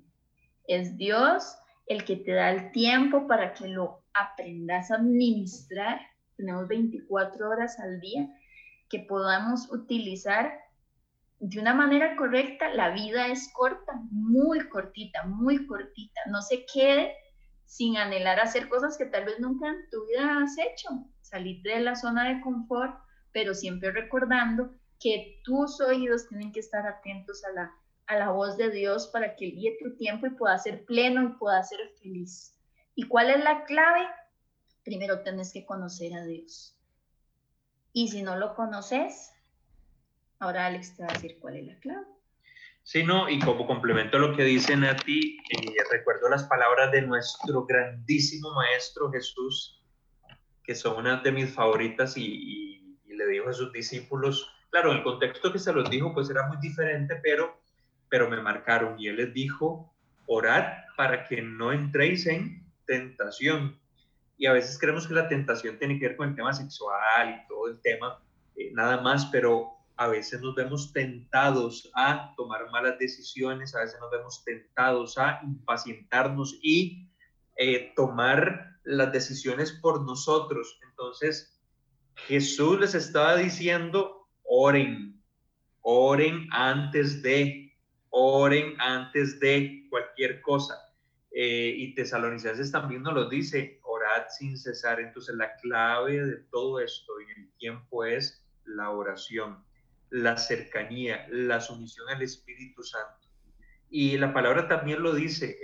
Es 0.64 0.96
Dios 0.96 1.56
el 1.86 2.04
que 2.04 2.16
te 2.16 2.32
da 2.32 2.50
el 2.50 2.72
tiempo 2.72 3.26
para 3.26 3.54
que 3.54 3.68
lo 3.68 4.02
aprendas 4.12 4.90
a 4.90 4.96
administrar. 4.96 6.00
Tenemos 6.36 6.68
24 6.68 7.48
horas 7.48 7.78
al 7.78 8.00
día 8.00 8.28
que 8.88 9.00
podamos 9.00 9.70
utilizar 9.72 10.52
de 11.40 11.60
una 11.60 11.74
manera 11.74 12.16
correcta. 12.16 12.72
La 12.74 12.90
vida 12.90 13.28
es 13.28 13.50
corta, 13.52 13.92
muy 14.10 14.68
cortita, 14.68 15.24
muy 15.24 15.66
cortita. 15.66 16.20
No 16.26 16.42
se 16.42 16.64
quede 16.66 17.14
sin 17.64 17.96
anhelar 17.96 18.40
hacer 18.40 18.68
cosas 18.68 18.96
que 18.96 19.06
tal 19.06 19.24
vez 19.24 19.38
nunca 19.40 19.68
en 19.68 19.90
tu 19.90 20.06
vida 20.06 20.38
has 20.42 20.56
hecho. 20.58 20.88
Salir 21.20 21.62
de 21.62 21.80
la 21.80 21.94
zona 21.94 22.28
de 22.28 22.40
confort, 22.40 22.98
pero 23.32 23.54
siempre 23.54 23.92
recordando 23.92 24.74
que 25.00 25.40
tus 25.44 25.80
oídos 25.80 26.28
tienen 26.28 26.52
que 26.52 26.60
estar 26.60 26.86
atentos 26.86 27.44
a 27.44 27.52
la 27.52 27.72
a 28.08 28.16
la 28.16 28.30
voz 28.30 28.56
de 28.56 28.70
Dios 28.70 29.06
para 29.08 29.36
que 29.36 29.46
guíe 29.46 29.76
tu 29.80 29.94
tiempo 29.96 30.26
y 30.26 30.30
pueda 30.30 30.58
ser 30.58 30.84
pleno 30.86 31.22
y 31.22 31.38
pueda 31.38 31.62
ser 31.62 31.78
feliz. 32.00 32.56
¿Y 32.94 33.02
cuál 33.06 33.30
es 33.30 33.44
la 33.44 33.64
clave? 33.64 34.08
Primero 34.82 35.22
tienes 35.22 35.52
que 35.52 35.66
conocer 35.66 36.14
a 36.14 36.24
Dios. 36.24 36.77
Y 37.98 38.06
si 38.06 38.22
no 38.22 38.36
lo 38.36 38.54
conoces, 38.54 39.32
ahora 40.38 40.66
Alex 40.66 40.94
te 40.94 41.02
va 41.02 41.08
a 41.08 41.14
decir 41.14 41.36
cuál 41.40 41.56
es 41.56 41.66
la 41.66 41.80
clave. 41.80 42.06
Sí, 42.84 43.02
no, 43.02 43.28
y 43.28 43.40
como 43.40 43.66
complemento 43.66 44.18
a 44.18 44.20
lo 44.20 44.36
que 44.36 44.44
dice 44.44 44.76
Nati, 44.76 45.36
eh, 45.50 45.74
recuerdo 45.90 46.28
las 46.28 46.44
palabras 46.44 46.92
de 46.92 47.02
nuestro 47.02 47.66
grandísimo 47.66 48.54
Maestro 48.54 49.10
Jesús, 49.10 49.82
que 50.62 50.76
son 50.76 50.98
una 50.98 51.16
de 51.16 51.32
mis 51.32 51.52
favoritas, 51.52 52.16
y, 52.16 52.96
y 53.04 53.14
le 53.14 53.26
dijo 53.26 53.48
a 53.48 53.52
sus 53.52 53.72
discípulos, 53.72 54.48
claro, 54.70 54.92
el 54.92 55.02
contexto 55.02 55.52
que 55.52 55.58
se 55.58 55.72
los 55.72 55.90
dijo 55.90 56.14
pues 56.14 56.30
era 56.30 56.46
muy 56.46 56.58
diferente, 56.58 57.16
pero 57.20 57.60
pero 58.08 58.30
me 58.30 58.40
marcaron 58.40 58.94
y 58.96 59.08
él 59.08 59.16
les 59.16 59.34
dijo, 59.34 59.92
orad 60.26 60.84
para 60.96 61.24
que 61.24 61.42
no 61.42 61.72
entréis 61.72 62.28
en 62.28 62.64
tentación. 62.86 63.76
Y 64.38 64.46
a 64.46 64.52
veces 64.52 64.78
creemos 64.78 65.06
que 65.06 65.14
la 65.14 65.28
tentación 65.28 65.78
tiene 65.78 65.98
que 65.98 66.08
ver 66.08 66.16
con 66.16 66.30
el 66.30 66.36
tema 66.36 66.52
sexual 66.52 67.30
y 67.30 67.48
todo 67.48 67.68
el 67.68 67.80
tema, 67.80 68.22
eh, 68.56 68.70
nada 68.72 69.00
más, 69.00 69.26
pero 69.26 69.72
a 69.96 70.06
veces 70.06 70.40
nos 70.40 70.54
vemos 70.54 70.92
tentados 70.92 71.90
a 71.94 72.32
tomar 72.36 72.70
malas 72.70 72.98
decisiones, 72.98 73.74
a 73.74 73.80
veces 73.80 73.98
nos 74.00 74.10
vemos 74.10 74.44
tentados 74.44 75.18
a 75.18 75.40
impacientarnos 75.42 76.58
y 76.62 77.10
eh, 77.56 77.92
tomar 77.96 78.78
las 78.84 79.12
decisiones 79.12 79.72
por 79.72 80.02
nosotros. 80.02 80.78
Entonces, 80.88 81.60
Jesús 82.14 82.78
les 82.78 82.94
estaba 82.94 83.36
diciendo, 83.36 84.28
oren, 84.44 85.18
Oren 85.90 86.46
antes 86.50 87.22
de, 87.22 87.74
oren 88.10 88.78
antes 88.78 89.40
de 89.40 89.86
cualquier 89.88 90.42
cosa. 90.42 90.74
Eh, 91.30 91.72
y 91.78 91.94
Tesalonicenses 91.94 92.70
también 92.70 93.02
nos 93.02 93.14
lo 93.14 93.26
dice, 93.26 93.77
orad 94.28 94.30
sin 94.30 94.56
cesar. 94.56 95.00
Entonces 95.00 95.34
la 95.34 95.56
clave 95.56 96.24
de 96.24 96.36
todo 96.50 96.80
esto 96.80 97.12
en 97.20 97.42
el 97.42 97.50
tiempo 97.58 98.04
es 98.04 98.44
la 98.64 98.90
oración, 98.90 99.64
la 100.10 100.36
cercanía, 100.36 101.26
la 101.30 101.60
sumisión 101.60 102.08
al 102.08 102.22
Espíritu 102.22 102.82
Santo. 102.82 103.28
Y 103.90 104.18
la 104.18 104.32
palabra 104.32 104.68
también 104.68 105.02
lo 105.02 105.14
dice, 105.14 105.58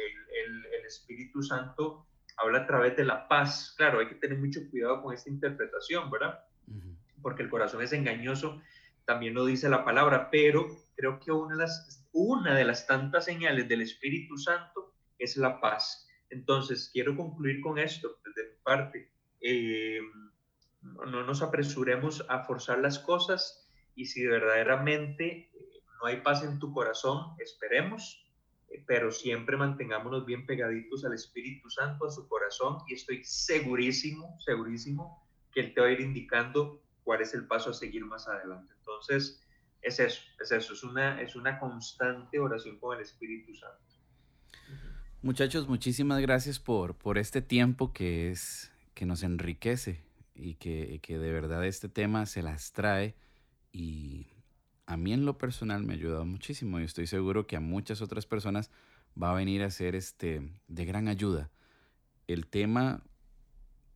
el, 0.44 0.66
el 0.66 0.86
Espíritu 0.86 1.42
Santo 1.42 2.06
habla 2.36 2.60
a 2.60 2.66
través 2.66 2.96
de 2.96 3.04
la 3.04 3.28
paz. 3.28 3.74
Claro, 3.76 4.00
hay 4.00 4.08
que 4.08 4.14
tener 4.14 4.38
mucho 4.38 4.60
cuidado 4.70 5.02
con 5.02 5.14
esta 5.14 5.30
interpretación, 5.30 6.10
¿verdad? 6.10 6.40
Porque 7.20 7.42
el 7.42 7.50
corazón 7.50 7.82
es 7.82 7.92
engañoso, 7.92 8.60
también 9.04 9.34
lo 9.34 9.44
dice 9.44 9.68
la 9.68 9.84
palabra, 9.84 10.30
pero 10.30 10.66
creo 10.96 11.20
que 11.20 11.30
una 11.32 11.54
de 11.54 11.60
las, 11.62 12.06
una 12.12 12.54
de 12.54 12.64
las 12.64 12.86
tantas 12.86 13.26
señales 13.26 13.68
del 13.68 13.82
Espíritu 13.82 14.36
Santo 14.38 14.94
es 15.18 15.36
la 15.36 15.60
paz. 15.60 16.03
Entonces, 16.34 16.90
quiero 16.92 17.16
concluir 17.16 17.60
con 17.60 17.78
esto 17.78 18.18
desde 18.24 18.50
mi 18.50 18.56
parte. 18.62 19.10
Eh, 19.40 20.00
no 20.82 21.24
nos 21.24 21.42
apresuremos 21.42 22.24
a 22.28 22.44
forzar 22.44 22.78
las 22.78 22.98
cosas 22.98 23.68
y 23.94 24.06
si 24.06 24.26
verdaderamente 24.26 25.50
no 26.00 26.06
hay 26.06 26.20
paz 26.20 26.44
en 26.44 26.58
tu 26.58 26.72
corazón, 26.72 27.34
esperemos 27.38 28.24
pero 28.86 29.10
siempre 29.10 29.56
mantengámonos 29.56 30.26
bien 30.26 30.46
pegaditos 30.46 31.04
al 31.04 31.14
Espíritu 31.14 31.70
Santo, 31.70 32.06
a 32.06 32.10
su 32.10 32.28
corazón, 32.28 32.78
y 32.88 32.94
estoy 32.94 33.24
segurísimo, 33.24 34.38
segurísimo 34.40 35.26
que 35.52 35.60
Él 35.60 35.74
te 35.74 35.80
va 35.80 35.86
a 35.86 35.90
ir 35.90 36.00
indicando 36.00 36.82
cuál 37.04 37.20
es 37.20 37.34
el 37.34 37.46
paso 37.46 37.70
a 37.70 37.74
seguir 37.74 38.04
más 38.04 38.26
adelante. 38.26 38.74
Entonces, 38.78 39.40
es 39.82 40.00
eso, 40.00 40.22
es 40.40 40.50
eso, 40.50 40.72
es 40.72 40.82
una, 40.82 41.20
es 41.20 41.36
una 41.36 41.58
constante 41.58 42.38
oración 42.38 42.78
con 42.78 42.96
el 42.96 43.02
Espíritu 43.02 43.54
Santo. 43.54 43.78
Muchachos, 45.24 45.68
muchísimas 45.68 46.20
gracias 46.20 46.60
por, 46.60 46.96
por 46.96 47.16
este 47.16 47.40
tiempo 47.40 47.94
que 47.94 48.30
es 48.30 48.70
que 48.92 49.06
nos 49.06 49.22
enriquece 49.22 50.02
y 50.34 50.56
que, 50.56 51.00
que 51.00 51.18
de 51.18 51.32
verdad 51.32 51.64
este 51.64 51.88
tema 51.88 52.26
se 52.26 52.42
las 52.42 52.72
trae 52.72 53.14
y 53.72 54.26
a 54.84 54.98
mí 54.98 55.14
en 55.14 55.24
lo 55.24 55.38
personal 55.38 55.82
me 55.82 55.94
ha 55.94 55.96
ayudado 55.96 56.26
muchísimo 56.26 56.78
y 56.78 56.84
estoy 56.84 57.06
seguro 57.06 57.46
que 57.46 57.56
a 57.56 57.60
muchas 57.60 58.02
otras 58.02 58.26
personas 58.26 58.70
va 59.20 59.30
a 59.30 59.34
venir 59.34 59.62
a 59.62 59.70
ser 59.70 59.94
este, 59.94 60.42
de 60.68 60.84
gran 60.84 61.08
ayuda. 61.08 61.50
El 62.26 62.46
tema, 62.46 63.02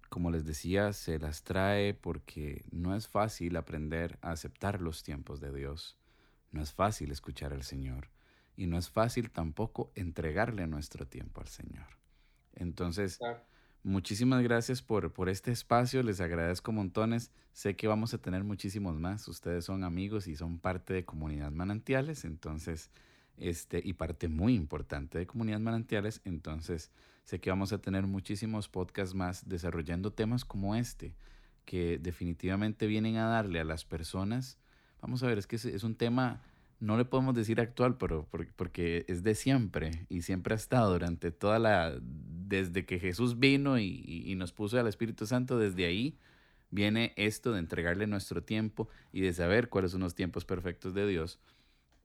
como 0.09 0.31
les 0.31 0.47
decía, 0.47 0.95
se 0.95 1.19
las 1.19 1.43
trae 1.43 1.93
porque 1.93 2.65
no 2.71 2.97
es 2.97 3.07
fácil 3.07 3.59
aprender 3.59 4.19
a 4.23 4.31
aceptar 4.31 4.81
los 4.81 5.03
tiempos 5.03 5.41
de 5.41 5.53
Dios. 5.53 5.99
No 6.53 6.63
es 6.63 6.73
fácil 6.73 7.11
escuchar 7.11 7.53
al 7.53 7.65
Señor. 7.65 8.09
Y 8.59 8.67
no 8.67 8.77
es 8.77 8.91
fácil 8.91 9.31
tampoco 9.31 9.91
entregarle 9.95 10.67
nuestro 10.67 11.07
tiempo 11.07 11.41
al 11.41 11.49
Señor. 11.49 11.87
Entonces, 12.55 13.19
Muchísimas 13.85 14.43
gracias 14.43 14.83
por, 14.83 15.13
por 15.13 15.29
este 15.29 15.53
espacio, 15.53 16.03
les 16.03 16.21
agradezco 16.21 16.73
montones. 16.73 17.31
Sé 17.53 17.77
que 17.77 17.87
vamos 17.87 18.13
a 18.13 18.19
tener 18.19 18.43
muchísimos 18.43 18.99
más. 18.99 19.29
Ustedes 19.29 19.65
son 19.65 19.85
amigos 19.85 20.27
y 20.27 20.37
son 20.37 20.59
parte 20.59 20.93
de 20.93 21.05
Comunidad 21.05 21.53
Manantiales, 21.53 22.25
entonces, 22.25 22.91
este, 23.37 23.81
y 23.83 23.95
parte 23.95 24.29
muy 24.29 24.55
importante 24.55 25.19
de 25.19 25.27
Comunidad 25.27 25.61
Manantiales, 25.61 26.21
entonces 26.25 26.91
sé 27.25 27.41
que 27.41 27.51
vamos 27.51 27.73
a 27.73 27.79
tener 27.79 28.07
muchísimos 28.07 28.69
podcasts 28.69 29.15
más 29.15 29.49
desarrollando 29.49 30.13
temas 30.13 30.45
como 30.45 30.75
este, 30.75 31.15
que 31.65 31.99
definitivamente 31.99 32.87
vienen 32.87 33.17
a 33.17 33.29
darle 33.29 33.61
a 33.61 33.65
las 33.65 33.85
personas. 33.85 34.59
Vamos 35.01 35.23
a 35.23 35.29
ver, 35.29 35.39
es 35.39 35.47
que 35.47 35.57
es 35.57 35.85
un 35.85 35.95
tema 35.95 36.43
no 36.81 36.97
le 36.97 37.05
podemos 37.05 37.35
decir 37.35 37.61
actual, 37.61 37.97
pero 37.97 38.29
porque 38.57 39.05
es 39.09 39.23
de 39.23 39.35
siempre 39.35 40.07
y 40.09 40.23
siempre 40.23 40.55
ha 40.55 40.57
estado 40.57 40.93
durante 40.93 41.31
toda 41.31 41.59
la, 41.59 41.99
desde 42.01 42.87
que 42.87 43.01
Jesús 43.01 43.39
vino 43.39 43.79
y, 43.79 44.35
nos 44.37 44.53
puso 44.53 44.79
al 44.79 44.87
Espíritu 44.87 45.27
Santo, 45.27 45.59
desde 45.59 45.87
ahí 45.87 46.17
viene 46.71 47.13
esto 47.17 47.53
de 47.53 47.59
entregarle 47.59 48.07
nuestro 48.07 48.43
tiempo 48.43 48.89
y 49.13 49.23
de 49.23 49.33
saber 49.33 49.69
cuáles 49.69 49.93
son 49.93 50.03
los 50.03 50.15
tiempos 50.15 50.45
perfectos 50.45 50.95
de 50.95 51.07
Dios. 51.07 51.41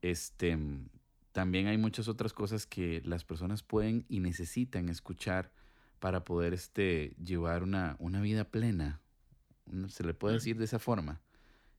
Este, 0.01 0.57
también 1.31 1.67
hay 1.67 1.77
muchas 1.77 2.07
otras 2.07 2.33
cosas 2.33 2.65
que 2.65 3.01
las 3.05 3.23
personas 3.23 3.61
pueden 3.61 4.05
y 4.09 4.19
necesitan 4.21 4.89
escuchar 4.89 5.51
para 5.99 6.23
poder 6.23 6.53
este, 6.53 7.15
llevar 7.23 7.63
una, 7.63 7.95
una 7.99 8.21
vida 8.21 8.45
plena. 8.45 8.99
Se 9.89 10.03
le 10.03 10.13
puede 10.13 10.35
decir 10.35 10.57
de 10.57 10.65
esa 10.65 10.79
forma. 10.79 11.21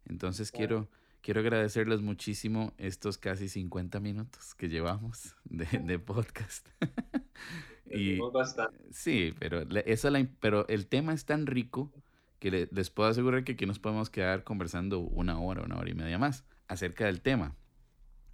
Entonces 0.07 0.53
quiero 0.53 0.89
Quiero 1.25 1.41
agradecerles 1.41 2.03
muchísimo 2.03 2.75
estos 2.77 3.17
casi 3.17 3.49
50 3.49 3.99
minutos 3.99 4.55
que 4.55 4.69
llevamos 4.69 5.35
de, 5.45 5.99
podcast. 5.99 6.69
y, 7.91 8.19
Sí, 8.91 9.33
pero, 9.39 9.63
eso 9.87 10.11
la, 10.11 10.29
pero 10.41 10.69
el 10.69 10.87
tema 10.87 11.15
es 11.15 11.25
tan 11.25 11.47
rico 11.47 11.91
que 12.41 12.69
les 12.71 12.91
puedo 12.91 13.09
asegurar 13.09 13.43
que 13.43 13.53
aquí 13.53 13.65
nos 13.65 13.79
podemos 13.79 14.11
quedar 14.11 14.45
conversando 14.45 14.99
una 14.99 15.41
hora, 15.41 15.63
una 15.63 15.79
hora 15.79 15.89
y 15.89 15.95
media 15.95 16.19
más 16.19 16.45
acerca 16.69 17.07
del 17.07 17.23
tema. 17.23 17.57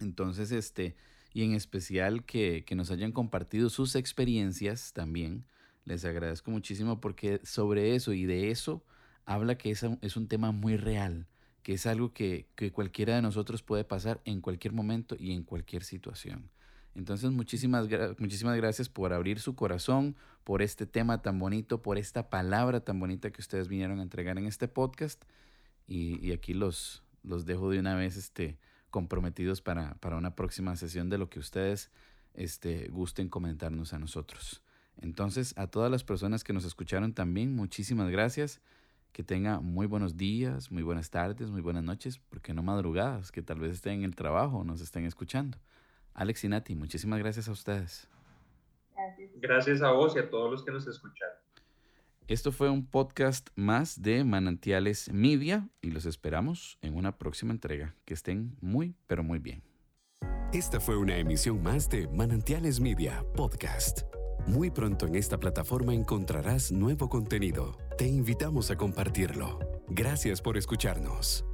Entonces, 0.01 0.51
este, 0.51 0.97
y 1.33 1.45
en 1.45 1.53
especial 1.53 2.25
que, 2.25 2.65
que 2.65 2.75
nos 2.75 2.91
hayan 2.91 3.13
compartido 3.13 3.69
sus 3.69 3.95
experiencias 3.95 4.91
también. 4.91 5.45
Les 5.85 6.03
agradezco 6.03 6.51
muchísimo 6.51 6.99
porque 6.99 7.39
sobre 7.45 7.95
eso 7.95 8.11
y 8.11 8.25
de 8.25 8.51
eso 8.51 8.83
habla 9.23 9.57
que 9.57 9.71
es 9.71 9.85
es 10.01 10.17
un 10.17 10.27
tema 10.27 10.51
muy 10.51 10.75
real 10.75 11.29
que 11.63 11.73
es 11.73 11.85
algo 11.85 12.13
que, 12.13 12.47
cualquiera 12.73 13.15
de 13.15 13.21
nosotros 13.21 13.61
puede 13.61 13.83
pasar 13.83 14.21
en 14.25 14.41
cualquier 14.41 14.73
momento 14.73 15.15
y 15.19 15.31
en 15.33 15.43
cualquier 15.43 15.83
situación. 15.83 16.49
Entonces, 16.95 17.31
muchísimas, 17.31 17.87
muchísimas 18.17 18.57
gracias 18.57 18.89
por 18.89 19.13
abrir 19.13 19.39
su 19.39 19.55
corazón, 19.55 20.15
por 20.43 20.61
este 20.61 20.85
tema 20.85 21.21
tan 21.21 21.39
bonito, 21.39 21.81
por 21.81 21.97
esta 21.97 22.29
palabra 22.29 22.81
tan 22.81 22.99
bonita 22.99 23.31
que 23.31 23.41
ustedes 23.41 23.67
vinieron 23.67 23.99
a 23.99 24.03
entregar 24.03 24.37
en 24.37 24.45
este 24.45 24.67
podcast. 24.67 25.23
Y, 25.87 26.31
aquí 26.31 26.53
los, 26.53 27.03
los 27.23 27.45
dejo 27.45 27.69
de 27.69 27.79
una 27.79 27.95
vez 27.95 28.17
este, 28.17 28.57
comprometidos 28.89 29.61
para, 29.61 29.95
para 29.95 30.17
una 30.17 30.35
próxima 30.35 30.75
sesión 30.75 31.09
de 31.09 31.17
lo 31.17 31.29
que 31.29 31.39
ustedes 31.39 31.91
este, 32.33 32.89
gusten 32.89 33.29
comentarnos 33.29 33.93
a 33.93 33.99
nosotros. 33.99 34.61
Entonces, 34.97 35.53
a 35.57 35.67
todas 35.67 35.89
las 35.89 36.03
personas 36.03 36.43
que 36.43 36.53
nos 36.53 36.65
escucharon 36.65 37.13
también, 37.13 37.55
muchísimas 37.55 38.09
gracias 38.09 38.61
que 39.11 39.23
tenga 39.23 39.59
muy 39.59 39.87
buenos 39.87 40.17
días, 40.17 40.71
muy 40.71 40.83
buenas 40.83 41.09
tardes, 41.09 41.49
muy 41.49 41.61
buenas 41.61 41.83
noches, 41.83 42.19
porque 42.29 42.53
no 42.53 42.63
madrugadas, 42.63 43.31
que 43.31 43.41
tal 43.41 43.59
vez 43.59 43.73
estén 43.73 43.99
en 43.99 44.03
el 44.03 44.15
trabajo 44.15 44.59
o 44.59 44.63
nos 44.63 44.81
estén 44.81 45.05
escuchando. 45.05 45.57
Alex 46.13 46.43
y 46.43 46.49
Nati, 46.49 46.75
muchísimas 46.75 47.19
gracias 47.19 47.47
a 47.47 47.51
ustedes. 47.51 48.07
Gracias. 48.95 49.31
Gracias 49.35 49.81
a 49.81 49.91
vos 49.91 50.15
y 50.15 50.19
a 50.19 50.29
todos 50.29 50.51
los 50.51 50.63
que 50.63 50.71
nos 50.71 50.87
escucharon. 50.87 51.35
Esto 52.27 52.51
fue 52.51 52.69
un 52.69 52.85
podcast 52.85 53.49
más 53.55 54.01
de 54.01 54.23
Manantiales 54.23 55.11
Media 55.11 55.67
y 55.81 55.91
los 55.91 56.05
esperamos 56.05 56.77
en 56.81 56.95
una 56.95 57.17
próxima 57.17 57.51
entrega. 57.51 57.95
Que 58.05 58.13
estén 58.13 58.55
muy, 58.61 58.95
pero 59.07 59.23
muy 59.23 59.39
bien. 59.39 59.63
Esta 60.53 60.79
fue 60.79 60.97
una 60.97 61.17
emisión 61.17 61.61
más 61.61 61.89
de 61.89 62.07
Manantiales 62.07 62.79
Media 62.79 63.25
Podcast. 63.35 64.03
Muy 64.47 64.71
pronto 64.71 65.05
en 65.05 65.15
esta 65.15 65.37
plataforma 65.37 65.93
encontrarás 65.93 66.71
nuevo 66.71 67.09
contenido. 67.09 67.77
Te 67.97 68.07
invitamos 68.07 68.71
a 68.71 68.75
compartirlo. 68.75 69.59
Gracias 69.87 70.41
por 70.41 70.57
escucharnos. 70.57 71.45